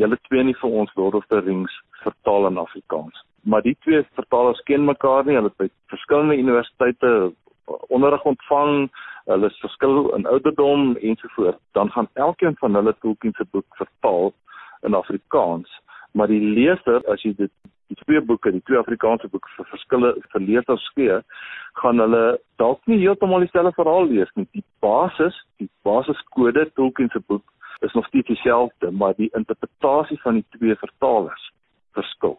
julle 0.00 0.18
twee 0.28 0.42
nie 0.42 0.56
vir 0.58 0.78
ons 0.82 0.94
Lord 0.98 1.14
of 1.20 1.26
the 1.30 1.40
Rings 1.46 1.74
vertaal 2.02 2.48
in 2.50 2.58
Afrikaans. 2.58 3.22
Maar 3.44 3.62
die 3.62 3.76
twee 3.84 4.02
vertalers 4.16 4.62
ken 4.68 4.84
mekaar 4.84 5.24
nie. 5.24 5.36
Hulle 5.36 5.50
het 5.52 5.60
by 5.60 5.68
verskillende 5.92 6.36
universiteite 6.36 7.32
onderrig 7.92 8.24
ontvang. 8.24 8.88
Hulle 9.24 9.50
is 9.52 9.60
verskil 9.60 10.14
in 10.16 10.26
ouderdom 10.26 10.96
ensovoorts. 10.96 11.60
Dan 11.72 11.90
gaan 11.90 12.08
elkeen 12.12 12.56
van 12.56 12.74
hulle 12.74 12.96
Tolkien 13.00 13.32
se 13.36 13.46
boek 13.50 13.76
vertaal 13.76 14.32
in 14.82 14.94
Afrikaans. 14.94 15.80
Maar 16.12 16.26
die 16.26 16.40
leser, 16.40 17.02
as 17.10 17.22
jy 17.22 17.34
dit 17.36 17.52
die 17.92 17.98
twee 18.04 18.20
boeke, 18.20 18.52
die 18.52 18.62
twee 18.64 18.78
Afrikaanse 18.78 19.28
boeke 19.28 19.50
vir 19.56 19.68
verskille 19.72 20.12
vir 20.32 20.44
leerders 20.44 20.84
gee, 20.94 21.18
gaan 21.80 22.00
hulle 22.00 22.22
dalk 22.62 22.80
nie 22.88 23.00
heeltemal 23.02 23.44
dieselfde 23.44 23.74
verhaal 23.76 24.08
lees 24.08 24.30
nie. 24.38 24.46
Die 24.56 24.64
basis, 24.84 25.36
die 25.60 25.68
basiskode 25.84 26.68
Tolkien 26.78 27.12
se 27.12 27.20
boek 27.26 27.44
is 27.84 27.92
nog 27.92 28.06
steeds 28.06 28.30
dieselfde, 28.30 28.90
maar 28.90 29.16
die 29.18 29.30
interpretasie 29.36 30.20
van 30.22 30.40
die 30.40 30.46
twee 30.56 30.76
vertalers 30.80 31.50
verskil. 31.92 32.38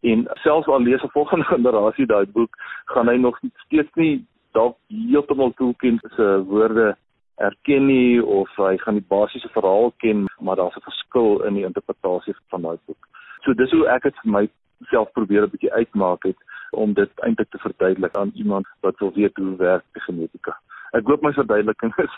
En 0.00 0.28
selfs 0.42 0.66
al 0.66 0.82
lees 0.82 1.02
'n 1.02 1.12
volgende 1.12 1.44
generasie 1.54 2.06
daai 2.06 2.26
boek, 2.26 2.56
gaan 2.84 3.08
hy 3.08 3.16
nog 3.16 3.38
steeds 3.66 3.94
nie 3.94 4.24
dalk 4.52 4.76
heeltemal 4.88 5.52
Tolkien 5.56 6.00
se 6.16 6.42
woorde 6.46 6.96
erken 7.36 7.86
nie 7.86 8.24
of 8.24 8.50
hy 8.56 8.76
gaan 8.76 8.98
die 8.98 9.08
basiese 9.08 9.48
verhaal 9.48 9.92
ken, 9.96 10.26
maar 10.38 10.56
daar's 10.56 10.76
'n 10.76 10.88
verskil 10.88 11.42
in 11.48 11.54
die 11.54 11.64
interpretasie 11.64 12.34
van 12.48 12.62
daai 12.62 12.78
boek. 12.86 13.08
So 13.44 13.52
dis 13.54 13.70
hoe 13.70 13.86
ek 13.88 14.02
dit 14.02 14.16
vir 14.22 14.32
myself 14.32 15.12
probeer 15.12 15.42
'n 15.42 15.50
bietjie 15.50 15.72
uitmaak 15.72 16.22
het 16.22 16.36
om 16.70 16.92
dit 16.94 17.10
eintlik 17.26 17.50
te 17.50 17.58
verduidelik 17.58 18.16
aan 18.16 18.32
iemand 18.34 18.66
wat 18.80 18.98
wil 18.98 19.12
weet 19.12 19.36
hoe 19.36 19.56
werk 19.56 19.84
genetika. 19.92 20.56
Ek 20.92 21.06
hoop 21.06 21.22
my 21.22 21.32
verduideliking 21.32 21.94
is 21.96 22.14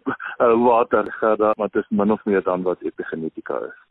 water 0.68 1.12
gada, 1.20 1.52
maar 1.56 1.68
dit 1.72 1.82
is 1.82 1.88
min 1.88 2.12
of 2.12 2.24
meer 2.24 2.42
dan 2.42 2.62
wat 2.62 2.82
epigenetika 2.82 3.58
is. 3.58 3.89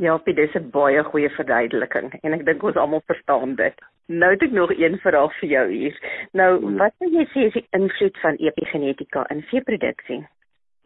Ja, 0.00 0.20
dit 0.24 0.38
is 0.38 0.54
'n 0.54 0.70
baie 0.70 1.02
goeie 1.04 1.30
verduideliking 1.30 2.12
en 2.20 2.32
ek 2.32 2.44
dink 2.44 2.62
ons 2.62 2.76
almal 2.76 3.02
verstaan 3.06 3.54
dit. 3.54 3.74
Nou 4.06 4.30
het 4.32 4.42
ek 4.42 4.50
nog 4.50 4.70
een 4.72 4.98
vraag 4.98 5.32
vir 5.38 5.48
jou 5.48 5.68
hier. 5.70 5.96
Nou, 6.32 6.60
ja. 6.60 6.76
wat 6.76 6.94
wil 6.98 7.10
jy 7.10 7.24
sê 7.24 7.40
is 7.46 7.52
die 7.52 7.66
invloed 7.70 8.20
van 8.20 8.34
epigenetika 8.34 9.24
in 9.28 9.42
veeproduksie? 9.42 10.26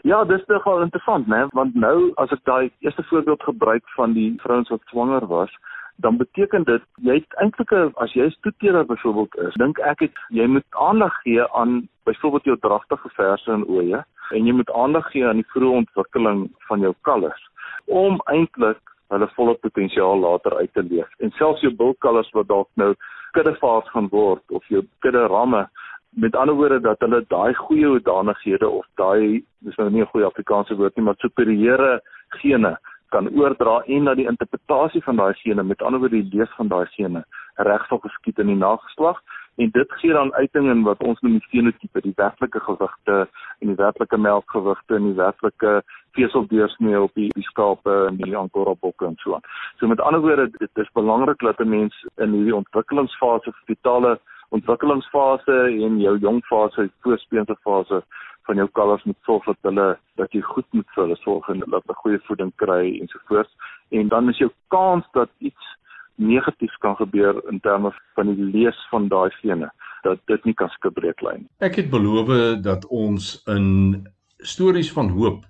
Ja, 0.03 0.24
dis 0.24 0.46
nogal 0.46 0.83
interessant, 0.83 1.27
né? 1.27 1.46
Want 1.50 1.74
nou 1.74 2.12
as 2.14 2.33
ek 2.33 2.42
daai 2.44 2.70
eerste 2.79 3.03
voorbeeld 3.03 3.42
gebruik 3.42 3.88
van 3.96 4.12
die 4.12 4.35
vrouens 4.42 4.68
wat 4.68 4.83
swanger 4.85 5.27
was, 5.27 5.53
dan 5.96 6.16
beteken 6.16 6.64
dit 6.64 6.83
jy 7.03 7.14
het 7.14 7.37
eintlik 7.38 7.72
as 7.94 8.12
jy 8.12 8.24
'n 8.24 8.31
stoeteler 8.31 8.87
byvoorbeeld 8.87 9.37
is, 9.46 9.55
dink 9.55 9.79
ek 9.79 10.00
het 10.00 10.16
jy 10.29 10.46
moet 10.46 10.66
aandag 10.70 11.14
gee 11.22 11.46
aan 11.53 11.88
byvoorbeeld 12.05 12.44
jou 12.44 12.57
dragtige 12.59 13.09
verse 13.09 13.53
en 13.53 13.68
oeye 13.68 14.05
en 14.31 14.46
jy 14.46 14.53
moet 14.53 14.72
aandag 14.72 15.07
gee 15.11 15.27
aan 15.27 15.37
die 15.37 15.50
vroeë 15.55 15.77
ontwikkeling 15.77 16.50
van 16.68 16.81
jou 16.81 16.94
kalvers 17.00 17.48
om 17.87 18.20
eintlik 18.24 18.93
hulle 19.08 19.28
volle 19.36 19.54
potensiaal 19.54 20.18
later 20.18 20.56
uit 20.56 20.72
te 20.72 20.82
leef. 20.82 21.08
En 21.18 21.30
selfs 21.30 21.60
jou 21.60 21.72
bulkalvers 21.74 22.30
wat 22.32 22.48
dalk 22.48 22.68
nou 22.80 22.94
kuddevaars 23.32 23.90
gaan 23.90 24.08
word 24.08 24.42
of 24.50 24.66
jou 24.68 24.84
kudde 25.04 25.26
ramme 25.26 25.66
met 26.14 26.36
ander 26.36 26.54
woorde 26.54 26.80
dat 26.80 27.00
hulle 27.02 27.24
daai 27.28 27.54
goeie 27.54 27.86
hoedanighede 27.86 28.68
of 28.68 28.86
daai 29.00 29.42
dis 29.66 29.76
nou 29.76 29.90
nie 29.90 30.02
'n 30.02 30.12
goeie 30.12 30.26
Afrikaanse 30.26 30.76
woord 30.76 30.96
nie 30.96 31.04
maar 31.04 31.18
superieure 31.18 32.00
gene 32.40 32.76
kan 33.08 33.30
oordra 33.38 33.82
en 33.86 34.04
dat 34.04 34.16
die 34.16 34.28
interpretasie 34.28 35.02
van 35.02 35.16
daai 35.16 35.34
gene, 35.34 35.62
met 35.62 35.82
ander 35.82 36.00
woorde 36.00 36.22
die 36.22 36.38
lees 36.38 36.54
van 36.56 36.68
daai 36.68 36.86
gene, 36.86 37.24
regstel 37.56 37.98
geskied 37.98 38.38
in 38.38 38.46
die 38.46 38.62
nageslag 38.62 39.20
en 39.56 39.70
dit 39.70 39.92
gee 40.00 40.12
dan 40.12 40.34
uiting 40.34 40.70
in 40.70 40.82
wat 40.82 41.02
ons 41.02 41.20
noem 41.20 41.38
die 41.38 41.48
fenotipe, 41.48 42.00
die 42.00 42.16
werklike 42.16 42.60
gewigte 42.60 43.18
en 43.58 43.70
die 43.70 43.78
werklike 43.78 44.18
melkgewigte 44.18 44.98
en 44.98 45.08
die 45.10 45.18
werklike 45.18 45.82
veseldeursnee 46.18 47.00
op 47.00 47.14
die, 47.14 47.28
die 47.34 47.46
skape 47.46 47.94
en 48.08 48.18
die 48.22 48.36
angora-bokke 48.36 49.06
en 49.06 49.16
so 49.22 49.34
aan. 49.34 49.46
So 49.78 49.86
met 49.86 50.00
ander 50.00 50.20
woorde, 50.20 50.50
dit 50.58 50.82
is 50.82 50.92
belangrik 50.98 51.38
dat 51.38 51.60
'n 51.60 51.68
mens 51.68 52.06
in 52.16 52.32
hierdie 52.32 52.56
ontwikkelingsfase, 52.56 53.52
vitale 53.66 54.18
ontwikkelingsfase 54.48 55.56
en 55.86 56.00
jou 56.00 56.18
jong 56.18 56.44
fase, 56.46 56.90
voorspeente 57.02 57.56
fase 57.62 58.02
van 58.46 58.56
jou 58.56 58.68
kalvers 58.72 59.04
moet 59.04 59.16
sorg 59.22 59.44
dat 59.44 59.56
hulle 59.62 59.98
dat 60.20 60.32
jy 60.32 60.40
goed 60.40 60.66
moet 60.70 60.88
vir 60.94 61.02
hulle 61.04 61.16
sorg 61.22 61.48
en 61.48 61.62
dat 61.64 61.70
hulle 61.70 62.00
goeie 62.02 62.20
voeding 62.26 62.52
kry 62.62 62.98
ensovoorts 63.00 63.54
en 63.88 64.08
dan 64.08 64.28
is 64.28 64.38
jou 64.38 64.50
kans 64.68 65.06
dat 65.12 65.30
iets 65.38 65.70
negatiefs 66.14 66.77
kan 66.83 66.96
gebeur 66.96 67.40
in 67.50 67.61
terme 67.61 67.92
van 68.14 68.31
die 68.35 68.44
lees 68.44 68.79
van 68.90 69.09
daai 69.09 69.31
gene 69.40 69.70
dat 70.05 70.20
dit 70.29 70.44
nie 70.44 70.55
kan 70.55 70.68
skibreek 70.77 71.22
lê 71.24 71.38
nie. 71.38 71.48
Ek 71.64 71.79
het 71.81 71.90
beloof 71.90 72.31
dat 72.62 72.85
ons 72.87 73.37
in 73.50 74.07
stories 74.38 74.92
van 74.92 75.11
hoop 75.16 75.44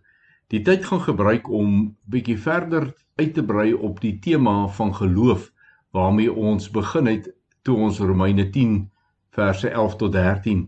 die 0.53 0.63
tyd 0.63 0.85
gaan 0.87 1.03
gebruik 1.03 1.49
om 1.51 1.97
bietjie 2.11 2.39
verder 2.39 2.93
uit 3.19 3.35
te 3.35 3.45
brei 3.45 3.73
op 3.75 4.01
die 4.01 4.17
tema 4.23 4.67
van 4.79 4.95
geloof 4.95 5.51
waarmee 5.95 6.33
ons 6.33 6.71
begin 6.71 7.11
het 7.11 7.29
toe 7.63 7.77
ons 7.77 8.01
Romeine 8.01 8.49
10 8.51 8.85
verse 9.35 9.69
11 9.69 9.97
tot 9.97 10.13
13 10.13 10.65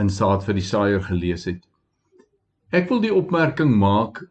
in 0.00 0.10
saad 0.10 0.44
vir 0.46 0.58
die 0.58 0.66
saaier 0.66 1.02
gelees 1.02 1.46
het. 1.46 1.62
Ek 2.70 2.88
wil 2.90 3.00
die 3.02 3.14
opmerking 3.14 3.72
maak 3.74 4.22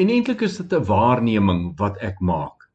en 0.00 0.08
eintlik 0.08 0.42
is 0.42 0.56
dit 0.56 0.72
'n 0.72 0.84
waarneming 0.88 1.72
wat 1.78 1.98
ek 2.00 2.20
maak 2.20 2.68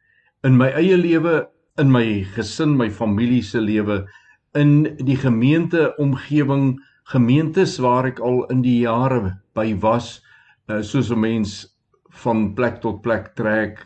in 0.43 0.57
my 0.57 0.69
eie 0.77 0.97
lewe, 0.97 1.47
in 1.77 1.91
my 1.91 2.25
gesin, 2.35 2.75
my 2.77 2.89
familie 2.89 3.43
se 3.43 3.61
lewe, 3.61 4.05
in 4.57 4.97
die 5.05 5.17
gemeente 5.17 5.91
omgewing, 6.01 6.77
gemeentes 7.11 7.77
waar 7.83 8.07
ek 8.09 8.19
al 8.19 8.43
in 8.51 8.63
die 8.65 8.81
jare 8.83 9.37
by 9.55 9.71
was, 9.83 10.21
eh, 10.67 10.81
soos 10.81 11.11
'n 11.11 11.19
mens 11.19 11.67
van 12.23 12.53
plek 12.55 12.81
tot 12.81 13.01
plek 13.01 13.35
trek, 13.35 13.85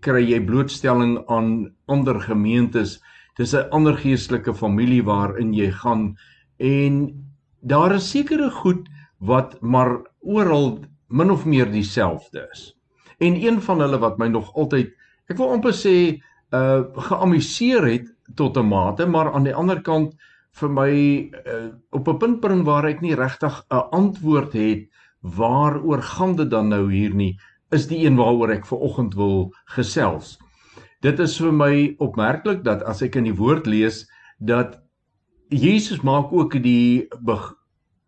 kry 0.00 0.22
jy 0.32 0.40
blootstelling 0.40 1.18
aan 1.28 1.72
ander 1.88 2.20
gemeentes. 2.20 3.00
Dis 3.36 3.54
'n 3.54 3.68
ander 3.70 3.96
geestelike 3.96 4.54
familie 4.54 5.02
waarin 5.02 5.52
jy 5.52 5.70
gaan 5.70 6.16
en 6.58 7.26
daar 7.62 7.94
is 7.94 8.10
sekere 8.10 8.50
goed 8.50 8.88
wat 9.20 9.60
maar 9.62 10.02
oral 10.20 10.78
min 11.08 11.30
of 11.30 11.44
meer 11.44 11.70
dieselfde 11.70 12.48
is. 12.52 12.74
En 13.18 13.34
een 13.34 13.60
van 13.60 13.80
hulle 13.80 13.98
wat 13.98 14.18
my 14.18 14.28
nog 14.28 14.54
altyd 14.54 14.92
ek 15.28 15.36
wil 15.36 15.52
amper 15.52 15.72
sê 15.72 16.20
uh 16.56 17.04
geamuseer 17.08 17.86
het 17.92 18.06
tot 18.34 18.56
'n 18.56 18.68
mate, 18.68 19.06
maar 19.06 19.32
aan 19.32 19.44
die 19.44 19.54
ander 19.54 19.82
kant 19.82 20.14
vir 20.60 20.70
my 20.70 20.92
uh, 21.46 21.68
op 21.92 22.08
'n 22.08 22.18
punt 22.18 22.40
bring 22.40 22.64
waar 22.64 22.86
ek 22.88 23.00
nie 23.00 23.14
regtig 23.14 23.64
'n 23.70 23.88
antwoord 23.90 24.52
het 24.52 24.88
waaroor 25.20 26.02
gaan 26.02 26.36
dit 26.36 26.50
dan 26.50 26.68
nou 26.68 26.92
hier 26.92 27.14
nie, 27.14 27.38
is 27.70 27.86
die 27.86 28.06
een 28.06 28.16
waaroor 28.16 28.50
ek 28.50 28.66
ver 28.66 28.78
oggend 28.78 29.14
wil 29.14 29.52
gesels. 29.64 30.38
Dit 31.00 31.18
is 31.18 31.36
vir 31.40 31.52
my 31.52 31.94
opmerklik 31.98 32.64
dat 32.64 32.82
as 32.82 33.02
ek 33.02 33.16
in 33.16 33.24
die 33.24 33.36
woord 33.36 33.66
lees 33.66 34.06
dat 34.38 34.80
Jesus 35.48 36.00
maak 36.00 36.32
ook 36.32 36.62
die 36.62 37.08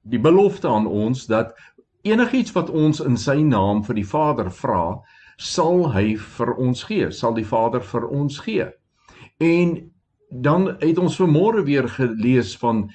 die 0.03 0.18
belofte 0.18 0.68
aan 0.68 0.87
ons 0.87 1.27
dat 1.27 1.53
enigiets 2.03 2.53
wat 2.53 2.70
ons 2.70 3.01
in 3.01 3.16
sy 3.16 3.43
naam 3.43 3.85
vir 3.85 3.95
die 3.95 4.07
Vader 4.07 4.51
vra, 4.51 4.99
sal 5.39 5.93
hy 5.95 6.16
vir 6.18 6.55
ons 6.59 6.82
gee, 6.84 7.11
sal 7.14 7.34
die 7.34 7.47
Vader 7.47 7.80
vir 7.80 8.09
ons 8.11 8.41
gee. 8.43 8.66
En 9.41 9.76
dan 10.30 10.72
het 10.82 10.99
ons 10.99 11.16
vanmôre 11.20 11.64
weer 11.64 11.89
gelees 11.89 12.57
van 12.59 12.89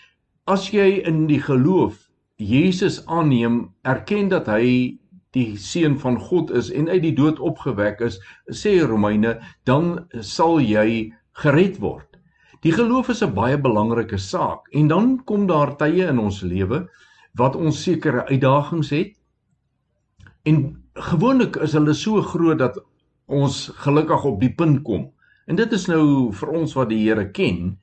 as 0.45 0.67
jy 0.73 1.01
in 1.07 1.25
die 1.27 1.41
geloof 1.41 2.09
Jesus 2.37 2.99
aanneem, 3.07 3.69
erken 3.87 4.27
dat 4.29 4.49
hy 4.51 4.99
die 5.33 5.55
seun 5.57 5.95
van 6.01 6.19
God 6.19 6.51
is 6.51 6.69
en 6.69 6.89
uit 6.89 7.01
die 7.01 7.15
dood 7.15 7.39
opgewek 7.39 8.03
is, 8.05 8.19
sê 8.51 8.75
Romeine, 8.83 9.37
dan 9.65 10.03
sal 10.21 10.59
jy 10.61 11.13
gered 11.41 11.79
word. 11.81 12.19
Die 12.63 12.71
geloof 12.71 13.09
is 13.09 13.23
'n 13.23 13.33
baie 13.33 13.57
belangrike 13.57 14.17
saak 14.17 14.67
en 14.73 14.87
dan 14.87 15.23
kom 15.25 15.47
daar 15.47 15.75
tye 15.77 16.07
in 16.07 16.19
ons 16.19 16.41
lewe 16.41 16.87
wat 17.35 17.55
ons 17.55 17.83
sekere 17.83 18.25
uitdagings 18.29 18.89
het. 18.89 19.17
En 20.45 20.82
gewoonlik 20.93 21.55
is 21.55 21.73
hulle 21.73 21.93
so 21.93 22.21
groot 22.21 22.59
dat 22.59 22.77
ons 23.25 23.71
gelukkig 23.85 24.25
op 24.25 24.39
die 24.41 24.53
punt 24.53 24.83
kom. 24.83 25.09
En 25.47 25.55
dit 25.55 25.71
is 25.73 25.87
nou 25.87 26.31
vir 26.31 26.49
ons 26.49 26.75
wat 26.77 26.89
die 26.89 27.01
Here 27.03 27.31
ken 27.31 27.79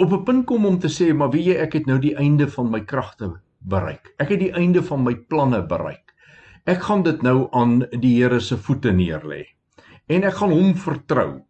op 0.00 0.12
'n 0.12 0.24
punt 0.24 0.46
kom 0.46 0.66
om 0.66 0.78
te 0.78 0.88
sê, 0.88 1.14
maar 1.14 1.30
weet 1.30 1.44
jy, 1.44 1.56
ek 1.60 1.72
het 1.72 1.86
nou 1.86 1.98
die 1.98 2.16
einde 2.16 2.48
van 2.48 2.70
my 2.70 2.80
kragte 2.80 3.40
bereik. 3.58 4.14
Ek 4.18 4.28
het 4.28 4.40
die 4.40 4.52
einde 4.52 4.82
van 4.82 5.04
my 5.04 5.14
planne 5.14 5.62
bereik. 5.62 6.14
Ek 6.64 6.80
gaan 6.80 7.02
dit 7.02 7.22
nou 7.22 7.48
aan 7.52 7.84
die 8.00 8.22
Here 8.22 8.40
se 8.40 8.56
voete 8.56 8.92
neerlê. 8.92 9.44
En 10.08 10.24
ek 10.24 10.34
gaan 10.34 10.50
hom 10.50 10.74
vertrou. 10.74 11.42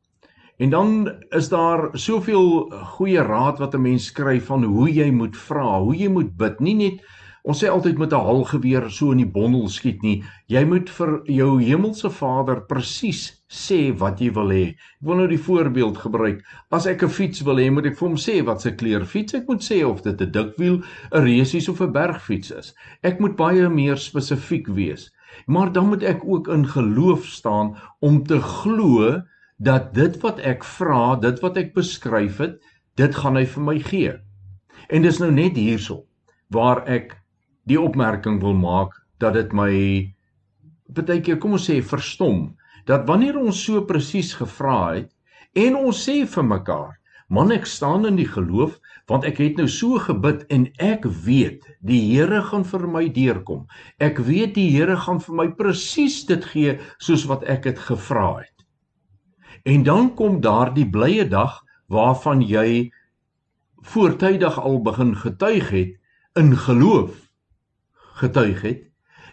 En 0.59 0.70
dan 0.70 1.12
is 1.30 1.48
daar 1.48 1.88
soveel 1.92 2.70
goeie 2.96 3.22
raad 3.22 3.59
wat 3.59 3.74
'n 3.74 3.82
mens 3.82 4.07
skryf 4.07 4.46
van 4.46 4.64
hoe 4.64 4.90
jy 4.92 5.11
moet 5.11 5.36
vra, 5.36 5.80
hoe 5.80 5.96
jy 5.96 6.09
moet 6.09 6.36
bid. 6.36 6.61
Nie 6.61 6.74
net 6.74 7.01
Ons 7.45 7.62
sê 7.62 7.68
altyd 7.72 7.99
met 7.99 8.12
'n 8.12 8.26
halgeweer 8.26 8.91
so 8.91 9.12
in 9.12 9.22
die 9.22 9.32
bondel 9.36 9.68
skiet 9.68 10.03
nie. 10.03 10.22
Jy 10.49 10.64
moet 10.64 10.91
vir 10.91 11.22
jou 11.24 11.61
hemelse 11.61 12.11
Vader 12.11 12.61
presies 12.68 13.43
sê 13.49 13.97
wat 13.99 14.20
jy 14.20 14.30
wil 14.34 14.51
hê. 14.53 14.66
Ek 14.68 15.07
wil 15.09 15.16
nou 15.16 15.28
die 15.28 15.45
voorbeeld 15.49 15.97
gebruik. 15.99 16.43
As 16.70 16.86
ek 16.86 17.03
'n 17.03 17.09
fiets 17.09 17.41
wil 17.41 17.57
hê, 17.57 17.70
moet 17.70 17.86
ek 17.86 17.99
vir 17.99 18.09
hom 18.09 18.16
sê 18.16 18.45
wat 18.45 18.61
se 18.61 18.72
kleur 18.72 19.07
fiets 19.07 19.34
ek 19.34 19.49
moet 19.49 19.62
sê 19.62 19.84
of 19.84 20.03
dit 20.03 20.20
'n 20.20 20.30
dikwiel, 20.30 20.82
'n 21.12 21.24
resies 21.24 21.68
of 21.68 21.80
'n 21.80 21.93
bergfiets 21.93 22.51
is. 22.51 22.74
Ek 23.03 23.20
moet 23.20 23.36
baie 23.36 23.68
meer 23.68 23.97
spesifiek 23.97 24.66
wees. 24.68 25.11
Maar 25.47 25.72
dan 25.72 25.88
moet 25.88 26.03
ek 26.03 26.24
ook 26.24 26.49
in 26.49 26.66
geloof 26.66 27.24
staan 27.24 27.76
om 28.01 28.22
te 28.24 28.41
glo 28.41 29.22
dat 29.59 29.95
dit 29.95 30.20
wat 30.20 30.38
ek 30.41 30.64
vra, 30.64 31.16
dit 31.16 31.41
wat 31.41 31.57
ek 31.57 31.74
beskryf 31.74 32.38
het, 32.38 32.61
dit 32.97 33.14
gaan 33.14 33.36
hy 33.36 33.45
vir 33.47 33.62
my 33.62 33.78
gee. 33.78 34.12
En 34.91 35.03
dis 35.03 35.18
nou 35.18 35.30
net 35.30 35.57
hierso 35.57 36.05
waar 36.51 36.82
ek 36.88 37.20
die 37.71 37.81
opmerking 37.81 38.41
wil 38.43 38.57
maak 38.59 38.97
dat 39.23 39.37
dit 39.39 39.53
my 39.55 39.73
baie 40.91 41.21
keer 41.23 41.39
kom 41.39 41.55
ons 41.55 41.68
sê 41.71 41.79
verstom. 41.87 42.57
Dat 42.89 43.07
wanneer 43.07 43.39
ons 43.39 43.59
so 43.62 43.85
presies 43.87 44.33
gevra 44.35 44.97
het 44.97 45.11
en 45.59 45.77
ons 45.79 46.07
sê 46.07 46.25
vir 46.27 46.47
mekaar 46.47 46.97
man 47.31 47.53
ek 47.55 47.68
staan 47.71 48.09
in 48.09 48.16
die 48.18 48.29
geloof 48.29 48.79
want 49.11 49.25
ek 49.27 49.39
het 49.43 49.59
nou 49.59 49.68
so 49.71 49.99
gebid 50.03 50.43
en 50.55 50.66
ek 50.83 51.07
weet 51.27 51.66
die 51.87 52.01
Here 52.11 52.43
gaan 52.47 52.64
vir 52.66 52.87
my 52.91 53.05
deurkom. 53.11 53.64
Ek 53.99 54.18
weet 54.27 54.55
die 54.59 54.68
Here 54.75 54.97
gaan 54.99 55.18
vir 55.23 55.37
my 55.39 55.47
presies 55.59 56.21
dit 56.27 56.45
gee 56.53 56.77
soos 56.99 57.27
wat 57.31 57.47
ek 57.51 57.66
dit 57.68 57.79
gevra 57.79 58.43
het. 58.43 58.66
En 59.66 59.83
dan 59.87 60.12
kom 60.18 60.41
daardie 60.43 60.87
blye 60.91 61.27
dag 61.31 61.59
waarvan 61.91 62.43
jy 62.43 62.91
voortydig 63.95 64.59
al 64.59 64.79
begin 64.87 65.14
getuig 65.18 65.71
het 65.75 65.97
in 66.39 66.55
geloof 66.57 67.30
getuig 68.21 68.62
het 68.66 68.85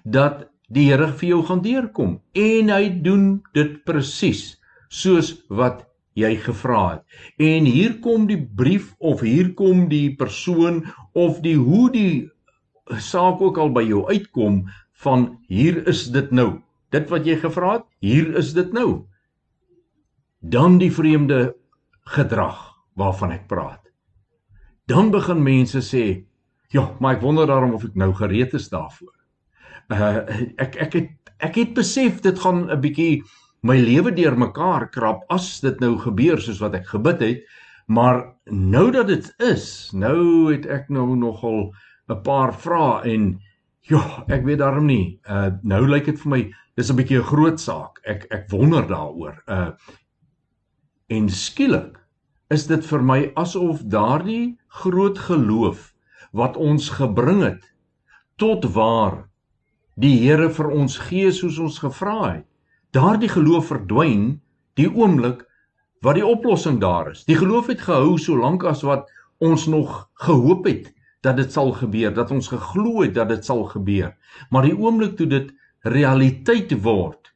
dat 0.04 0.48
die 0.72 0.90
Here 0.90 1.12
vir 1.20 1.30
jou 1.30 1.42
gaan 1.48 1.64
deurkom 1.64 2.18
en 2.36 2.72
hy 2.74 2.90
doen 3.04 3.28
dit 3.56 3.78
presies 3.88 4.58
soos 4.90 5.34
wat 5.50 5.86
jy 6.18 6.34
gevra 6.42 6.82
het. 6.90 7.04
En 7.38 7.68
hier 7.70 8.00
kom 8.02 8.26
die 8.30 8.40
brief 8.40 8.96
of 8.98 9.22
hier 9.22 9.54
kom 9.58 9.86
die 9.92 10.16
persoon 10.18 10.82
of 11.14 11.42
die 11.46 11.58
hoe 11.58 11.88
die 11.94 12.30
saak 13.04 13.42
ook 13.44 13.60
al 13.62 13.72
by 13.76 13.84
jou 13.86 14.06
uitkom 14.10 14.66
van 15.04 15.28
hier 15.48 15.84
is 15.88 16.08
dit 16.14 16.32
nou. 16.32 16.64
Dit 16.92 17.12
wat 17.12 17.28
jy 17.28 17.36
gevra 17.42 17.78
het, 17.78 17.86
hier 18.02 18.32
is 18.40 18.54
dit 18.56 18.72
nou. 18.74 19.06
Dan 20.42 20.80
die 20.82 20.92
vreemde 20.94 21.52
gedrag 22.16 22.58
waarvan 22.98 23.36
ek 23.36 23.48
praat. 23.52 23.84
Dan 24.88 25.12
begin 25.12 25.44
mense 25.44 25.84
sê, 25.84 26.24
Ja, 26.68 26.96
maar 27.00 27.16
ek 27.16 27.22
wonder 27.24 27.48
daarom 27.48 27.74
of 27.78 27.86
ek 27.88 27.96
nou 27.96 28.12
gereed 28.16 28.54
is 28.58 28.68
daarvoor. 28.70 29.14
Uh 29.88 30.20
ek 30.66 30.76
ek 30.76 30.94
het 31.00 31.14
ek 31.40 31.56
het 31.56 31.74
besef 31.78 32.20
dit 32.26 32.40
gaan 32.40 32.68
'n 32.68 32.82
bietjie 32.84 33.24
my 33.64 33.78
lewe 33.80 34.12
deurmekaar 34.12 34.90
krap 34.92 35.24
as 35.32 35.60
dit 35.64 35.80
nou 35.80 35.96
gebeur 35.98 36.42
soos 36.42 36.60
wat 36.60 36.76
ek 36.76 36.88
gebid 36.92 37.22
het, 37.22 37.44
maar 37.88 38.36
nou 38.52 38.92
dat 38.92 39.08
dit 39.08 39.34
is, 39.40 39.92
nou 39.94 40.52
het 40.52 40.66
ek 40.66 40.90
nou 40.90 41.16
nogal 41.16 41.72
'n 42.10 42.22
paar 42.24 42.54
vrae 42.54 43.14
en 43.14 43.40
ja, 43.88 44.24
ek 44.28 44.44
weet 44.44 44.60
daarom 44.60 44.86
nie. 44.86 45.20
Uh 45.30 45.56
nou 45.64 45.88
lyk 45.88 46.06
dit 46.06 46.20
vir 46.20 46.30
my 46.30 46.42
dis 46.76 46.92
'n 46.92 46.96
bietjie 46.96 47.20
'n 47.20 47.32
groot 47.32 47.60
saak. 47.60 48.00
Ek 48.04 48.28
ek 48.32 48.52
wonder 48.52 48.88
daaroor. 48.88 49.44
Uh 49.48 49.72
en 51.10 51.30
skielik 51.30 51.96
is 52.50 52.68
dit 52.68 52.86
vir 52.86 53.02
my 53.04 53.32
asof 53.36 53.80
daardie 53.88 54.58
groot 54.68 55.18
geloof 55.18 55.94
wat 56.38 56.58
ons 56.58 56.90
gebring 56.94 57.42
het 57.44 57.66
tot 58.38 58.66
waar 58.78 59.26
die 59.98 60.14
Here 60.22 60.50
vir 60.54 60.70
ons 60.70 61.00
gee 61.08 61.32
soos 61.34 61.58
ons 61.58 61.80
gevra 61.82 62.18
het. 62.38 62.46
Daardie 62.94 63.30
geloof 63.30 63.72
verdwyn 63.72 64.38
die 64.78 64.90
oomblik 64.90 65.42
wat 66.06 66.20
die 66.20 66.26
oplossing 66.26 66.78
daar 66.82 67.10
is. 67.12 67.24
Die 67.26 67.38
geloof 67.38 67.72
het 67.72 67.82
gehou 67.82 68.18
solank 68.22 68.64
as 68.70 68.84
wat 68.86 69.10
ons 69.42 69.66
nog 69.68 70.06
gehoop 70.22 70.70
het 70.70 70.92
dat 71.26 71.40
dit 71.42 71.52
sal 71.52 71.74
gebeur, 71.74 72.14
dat 72.14 72.32
ons 72.32 72.48
geglo 72.54 73.02
het 73.02 73.16
dat 73.18 73.34
dit 73.34 73.46
sal 73.46 73.66
gebeur. 73.74 74.14
Maar 74.54 74.70
die 74.70 74.78
oomblik 74.78 75.18
toe 75.18 75.28
dit 75.28 75.50
realiteit 75.82 76.72
word, 76.86 77.34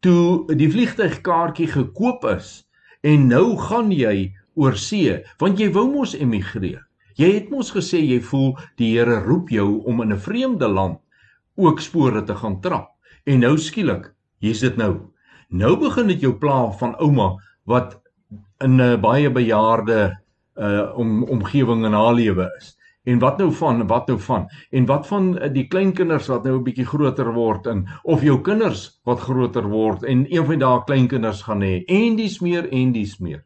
toe 0.00 0.46
die 0.54 0.70
vliegtuigkaartjie 0.70 1.68
gekoop 1.74 2.24
is 2.30 2.62
en 3.02 3.28
nou 3.28 3.56
gaan 3.58 3.90
jy 3.92 4.30
oor 4.54 4.78
see, 4.78 5.18
want 5.42 5.58
jy 5.58 5.72
wou 5.74 5.88
mos 5.90 6.14
emigreer. 6.14 6.83
Jy 7.14 7.30
het 7.34 7.50
mos 7.50 7.70
gesê 7.70 8.00
jy 8.02 8.18
voel 8.20 8.56
die 8.80 8.90
Here 8.96 9.20
roep 9.22 9.50
jou 9.54 9.82
om 9.86 10.02
in 10.02 10.12
'n 10.12 10.18
vreemde 10.18 10.68
land 10.68 10.98
ook 11.56 11.80
spore 11.80 12.24
te 12.24 12.34
gaan 12.34 12.60
trap. 12.60 12.90
En 13.24 13.40
nou 13.40 13.56
skielik, 13.58 14.14
hier's 14.38 14.60
dit 14.60 14.76
nou. 14.76 15.10
Nou 15.48 15.76
begin 15.76 16.06
dit 16.06 16.20
jou 16.20 16.32
pla 16.32 16.70
van 16.70 16.96
ouma 16.98 17.36
wat 17.64 18.00
in 18.60 18.80
'n 18.80 19.00
baie 19.00 19.30
bejaarde 19.30 20.18
uh 20.56 20.98
om 20.98 21.24
omgewing 21.24 21.84
in 21.84 21.92
haar 21.92 22.14
lewe 22.14 22.50
is. 22.58 22.76
En 23.04 23.18
wat 23.18 23.38
nou 23.38 23.52
van 23.52 23.86
wat 23.86 24.06
nou 24.06 24.18
van? 24.18 24.48
En 24.70 24.86
wat 24.86 25.06
van 25.06 25.42
uh, 25.42 25.52
die 25.52 25.66
kleinkinders 25.66 26.26
wat 26.26 26.44
nou 26.44 26.58
'n 26.58 26.64
bietjie 26.64 26.86
groter 26.86 27.32
word 27.32 27.66
en 27.66 27.86
of 28.02 28.22
jou 28.22 28.40
kinders 28.40 29.00
wat 29.04 29.20
groter 29.20 29.68
word 29.68 30.02
en 30.02 30.26
een 30.34 30.46
van 30.46 30.58
daai 30.58 30.84
kleinkinders 30.84 31.42
gaan 31.42 31.62
hê 31.62 31.84
en 31.86 32.16
dis 32.16 32.40
meer 32.40 32.68
en 32.72 32.92
dis 32.92 33.18
meer. 33.18 33.44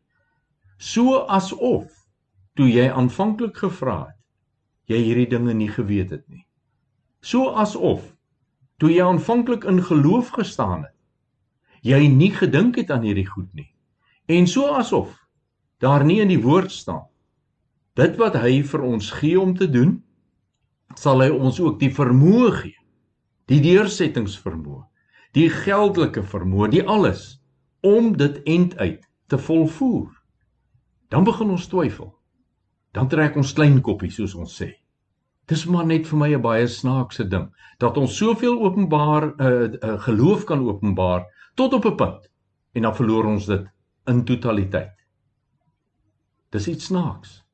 So 0.77 1.27
asof 1.27 1.98
toe 2.59 2.67
jy 2.67 2.89
aanvanklik 2.91 3.61
gevra 3.63 4.09
het, 4.09 4.19
jy 4.91 4.99
hierdie 5.05 5.29
dinge 5.31 5.55
nie 5.55 5.71
geweet 5.71 6.11
het 6.11 6.25
nie. 6.27 6.43
So 7.23 7.53
asof 7.55 8.03
toe 8.83 8.91
jy 8.91 9.05
aanvanklik 9.07 9.67
in 9.71 9.79
geloof 9.87 10.33
gestaan 10.35 10.89
het, 10.89 10.97
jy 11.87 12.01
nie 12.11 12.33
gedink 12.35 12.81
het 12.81 12.91
aan 12.91 13.07
hierdie 13.07 13.29
goed 13.29 13.49
nie. 13.55 13.71
En 14.27 14.51
so 14.51 14.75
asof 14.75 15.15
daar 15.79 16.03
nie 16.05 16.19
in 16.25 16.33
die 16.33 16.43
woord 16.43 16.75
staan 16.75 17.07
dit 17.99 18.19
wat 18.19 18.37
hy 18.39 18.61
vir 18.63 18.83
ons 18.87 19.11
gee 19.19 19.39
om 19.39 19.55
te 19.59 19.67
doen, 19.71 19.97
sal 20.95 21.23
hy 21.23 21.31
ons 21.35 21.59
ook 21.63 21.81
die 21.81 21.91
vermoë 21.95 22.51
gee. 22.61 22.77
Die 23.51 23.59
deursettingsvermoë, 23.65 24.85
die 25.35 25.49
geldelike 25.51 26.23
vermoë, 26.23 26.69
die 26.75 26.85
alles 26.87 27.41
om 27.83 28.13
dit 28.19 28.39
end 28.47 28.77
uit 28.79 29.03
te 29.27 29.39
volvoer. 29.39 30.13
Dan 31.11 31.27
begin 31.27 31.51
ons 31.57 31.67
twyfel 31.71 32.18
dan 32.93 33.09
trek 33.09 33.37
ons 33.37 33.53
klein 33.53 33.81
koppie 33.81 34.11
soos 34.11 34.35
ons 34.35 34.61
sê. 34.63 34.73
Dis 35.49 35.65
maar 35.65 35.87
net 35.87 36.07
vir 36.07 36.19
my 36.19 36.29
'n 36.35 36.43
baie 36.43 36.67
snaakse 36.67 37.29
ding 37.29 37.49
dat 37.79 37.97
ons 37.97 38.17
soveel 38.17 38.61
openbaar 38.61 39.25
uh, 39.41 39.49
uh, 39.73 40.01
geloof 40.01 40.45
kan 40.45 40.61
openbaar 40.69 41.25
tot 41.55 41.73
op 41.73 41.85
'n 41.87 41.97
punt 41.97 42.31
en 42.73 42.83
dan 42.83 42.95
verloor 42.95 43.25
ons 43.25 43.47
dit 43.47 43.67
in 44.07 44.25
totaliteit. 44.25 44.95
Dis 46.51 46.69
iets 46.69 46.85
snaaks. 46.85 47.45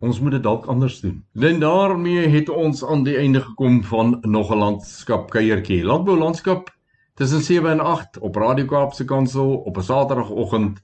Ons 0.00 0.20
moet 0.20 0.32
dit 0.32 0.42
dalk 0.42 0.66
anders 0.66 1.00
doen. 1.00 1.24
En 1.34 1.60
daarmee 1.60 2.28
het 2.28 2.48
ons 2.48 2.84
aan 2.84 3.04
die 3.04 3.16
einde 3.16 3.40
gekom 3.40 3.82
van 3.84 4.18
nog 4.20 4.50
'n 4.50 4.58
landskap 4.58 5.30
kuiertjie. 5.30 5.84
Landbou 5.84 6.16
landskap 6.18 6.76
tussen 7.14 7.40
7 7.40 7.70
en 7.70 7.80
8 7.80 8.18
op 8.18 8.36
Radio 8.36 8.64
Kaapse 8.64 9.04
Kansel 9.04 9.56
op 9.56 9.76
'n 9.76 9.82
Saterdagoggend 9.82 10.82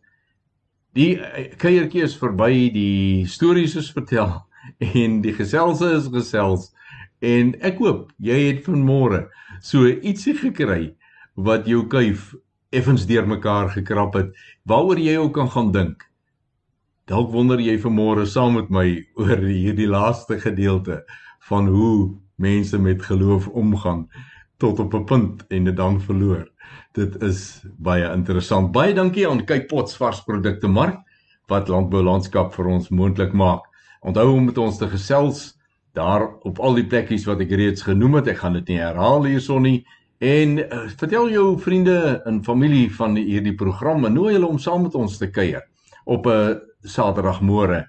Die 0.99 1.14
eh, 1.14 1.53
kuiertjie 1.55 2.03
is 2.03 2.16
verby, 2.18 2.68
die 2.74 3.26
stories 3.30 3.76
is 3.78 3.92
vertel 3.94 4.32
en 5.05 5.20
die 5.22 5.34
geselse 5.36 5.92
is 5.94 6.09
gesels 6.11 6.72
en 7.22 7.53
ek 7.66 7.78
hoop 7.82 8.09
jy 8.22 8.38
het 8.49 8.64
vanmôre 8.66 9.20
so 9.62 9.86
ietsie 9.86 10.34
gekry 10.38 10.96
wat 11.49 11.68
jou 11.70 11.84
kuif 11.92 12.32
effens 12.74 13.07
deurmekaar 13.07 13.70
gekrap 13.76 14.18
het 14.18 14.34
waaroor 14.66 14.99
jy 14.99 15.14
ook 15.22 15.36
kan 15.38 15.51
gaan 15.55 15.70
dink. 15.76 16.03
Dalk 17.09 17.30
wonder 17.32 17.62
jy 17.62 17.78
vanmôre 17.80 18.26
saam 18.26 18.59
met 18.59 18.74
my 18.74 18.88
oor 19.22 19.38
hierdie 19.46 19.88
laaste 19.88 20.40
gedeelte 20.42 21.05
van 21.49 21.70
hoe 21.70 22.18
mense 22.42 22.78
met 22.78 23.07
geloof 23.07 23.46
omgaan 23.49 24.09
tot 24.59 24.79
op 24.79 24.95
'n 24.95 25.05
punt 25.05 25.47
en 25.49 25.65
dit 25.65 25.77
dan 25.77 26.01
verloor. 26.01 26.49
Dit 26.93 27.23
is 27.23 27.63
baie 27.79 28.13
interessant. 28.13 28.73
Baie 28.73 28.95
dankie 28.95 29.29
aan 29.29 29.45
Kyk 29.45 29.69
Pots 29.69 29.97
varsprodukte 29.97 30.69
mark 30.69 30.99
wat 31.47 31.69
landbou 31.69 32.03
landskap 32.03 32.55
vir 32.55 32.67
ons 32.67 32.89
moontlik 32.89 33.33
maak. 33.33 33.63
Onthou 34.01 34.35
om 34.35 34.45
met 34.45 34.59
ons 34.59 34.79
te 34.79 34.89
gesels 34.89 35.59
daar 35.93 36.29
op 36.43 36.59
al 36.59 36.75
die 36.75 36.87
plekkies 36.87 37.25
wat 37.25 37.41
ek 37.41 37.51
reeds 37.51 37.83
genoem 37.83 38.15
het. 38.15 38.27
Ek 38.29 38.39
gaan 38.39 38.53
dit 38.53 38.69
nie 38.69 38.79
herhaal 38.79 39.25
hierson 39.25 39.63
nie. 39.63 39.87
En 40.19 40.59
uh, 40.59 40.89
vertel 40.97 41.31
jou 41.31 41.59
vriende 41.59 42.23
en 42.27 42.45
familie 42.45 42.95
van 42.95 43.17
hierdie 43.17 43.55
program 43.55 44.05
en 44.05 44.13
nooi 44.13 44.33
hulle 44.33 44.47
om 44.47 44.59
saam 44.59 44.83
met 44.83 44.95
ons 44.95 45.19
te 45.19 45.31
kuier 45.31 45.63
op 46.05 46.27
'n 46.27 46.61
Saterdagmôre 46.83 47.87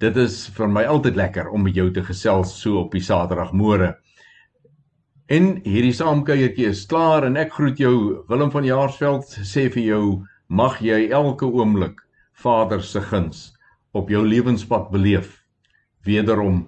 Dit 0.00 0.16
is 0.16 0.46
vir 0.56 0.70
my 0.72 0.86
altyd 0.88 1.18
lekker 1.18 1.50
om 1.52 1.66
met 1.66 1.76
jou 1.76 1.90
te 1.92 2.00
gesels 2.00 2.54
so 2.62 2.78
op 2.80 2.94
die 2.96 3.02
Saterdagmôre. 3.04 3.98
En 5.30 5.60
hierdie 5.62 5.92
saamkuiertjie 5.94 6.66
is 6.72 6.80
klaar 6.90 7.22
en 7.22 7.36
ek 7.38 7.52
groet 7.54 7.78
jou 7.78 7.94
Willem 8.26 8.50
van 8.50 8.64
Jaarsveld 8.66 9.36
sê 9.46 9.68
vir 9.70 9.84
jou 9.84 10.04
mag 10.50 10.80
jy 10.82 11.04
elke 11.14 11.46
oomblik 11.46 12.00
Vader 12.34 12.82
se 12.82 12.98
guns 12.98 13.52
op 13.94 14.10
jou 14.10 14.24
lewenspad 14.26 14.90
beleef. 14.90 15.36
Wederom 16.02 16.64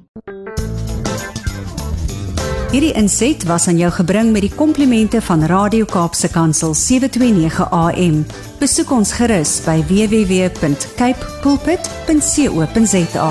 Hierdie 2.72 2.94
inset 2.96 3.42
was 3.50 3.66
aan 3.68 3.82
jou 3.82 3.90
gebring 3.98 4.30
met 4.32 4.46
die 4.46 4.54
komplimente 4.54 5.18
van 5.26 5.42
Radio 5.50 5.84
Kaapse 5.84 6.30
Kansel 6.30 6.78
729 6.78 7.66
AM. 7.66 8.22
Besoek 8.62 8.94
ons 8.94 9.12
gerus 9.18 9.58
by 9.66 9.82
www.cape 9.90 11.34
pulpit.co.za. 11.42 13.30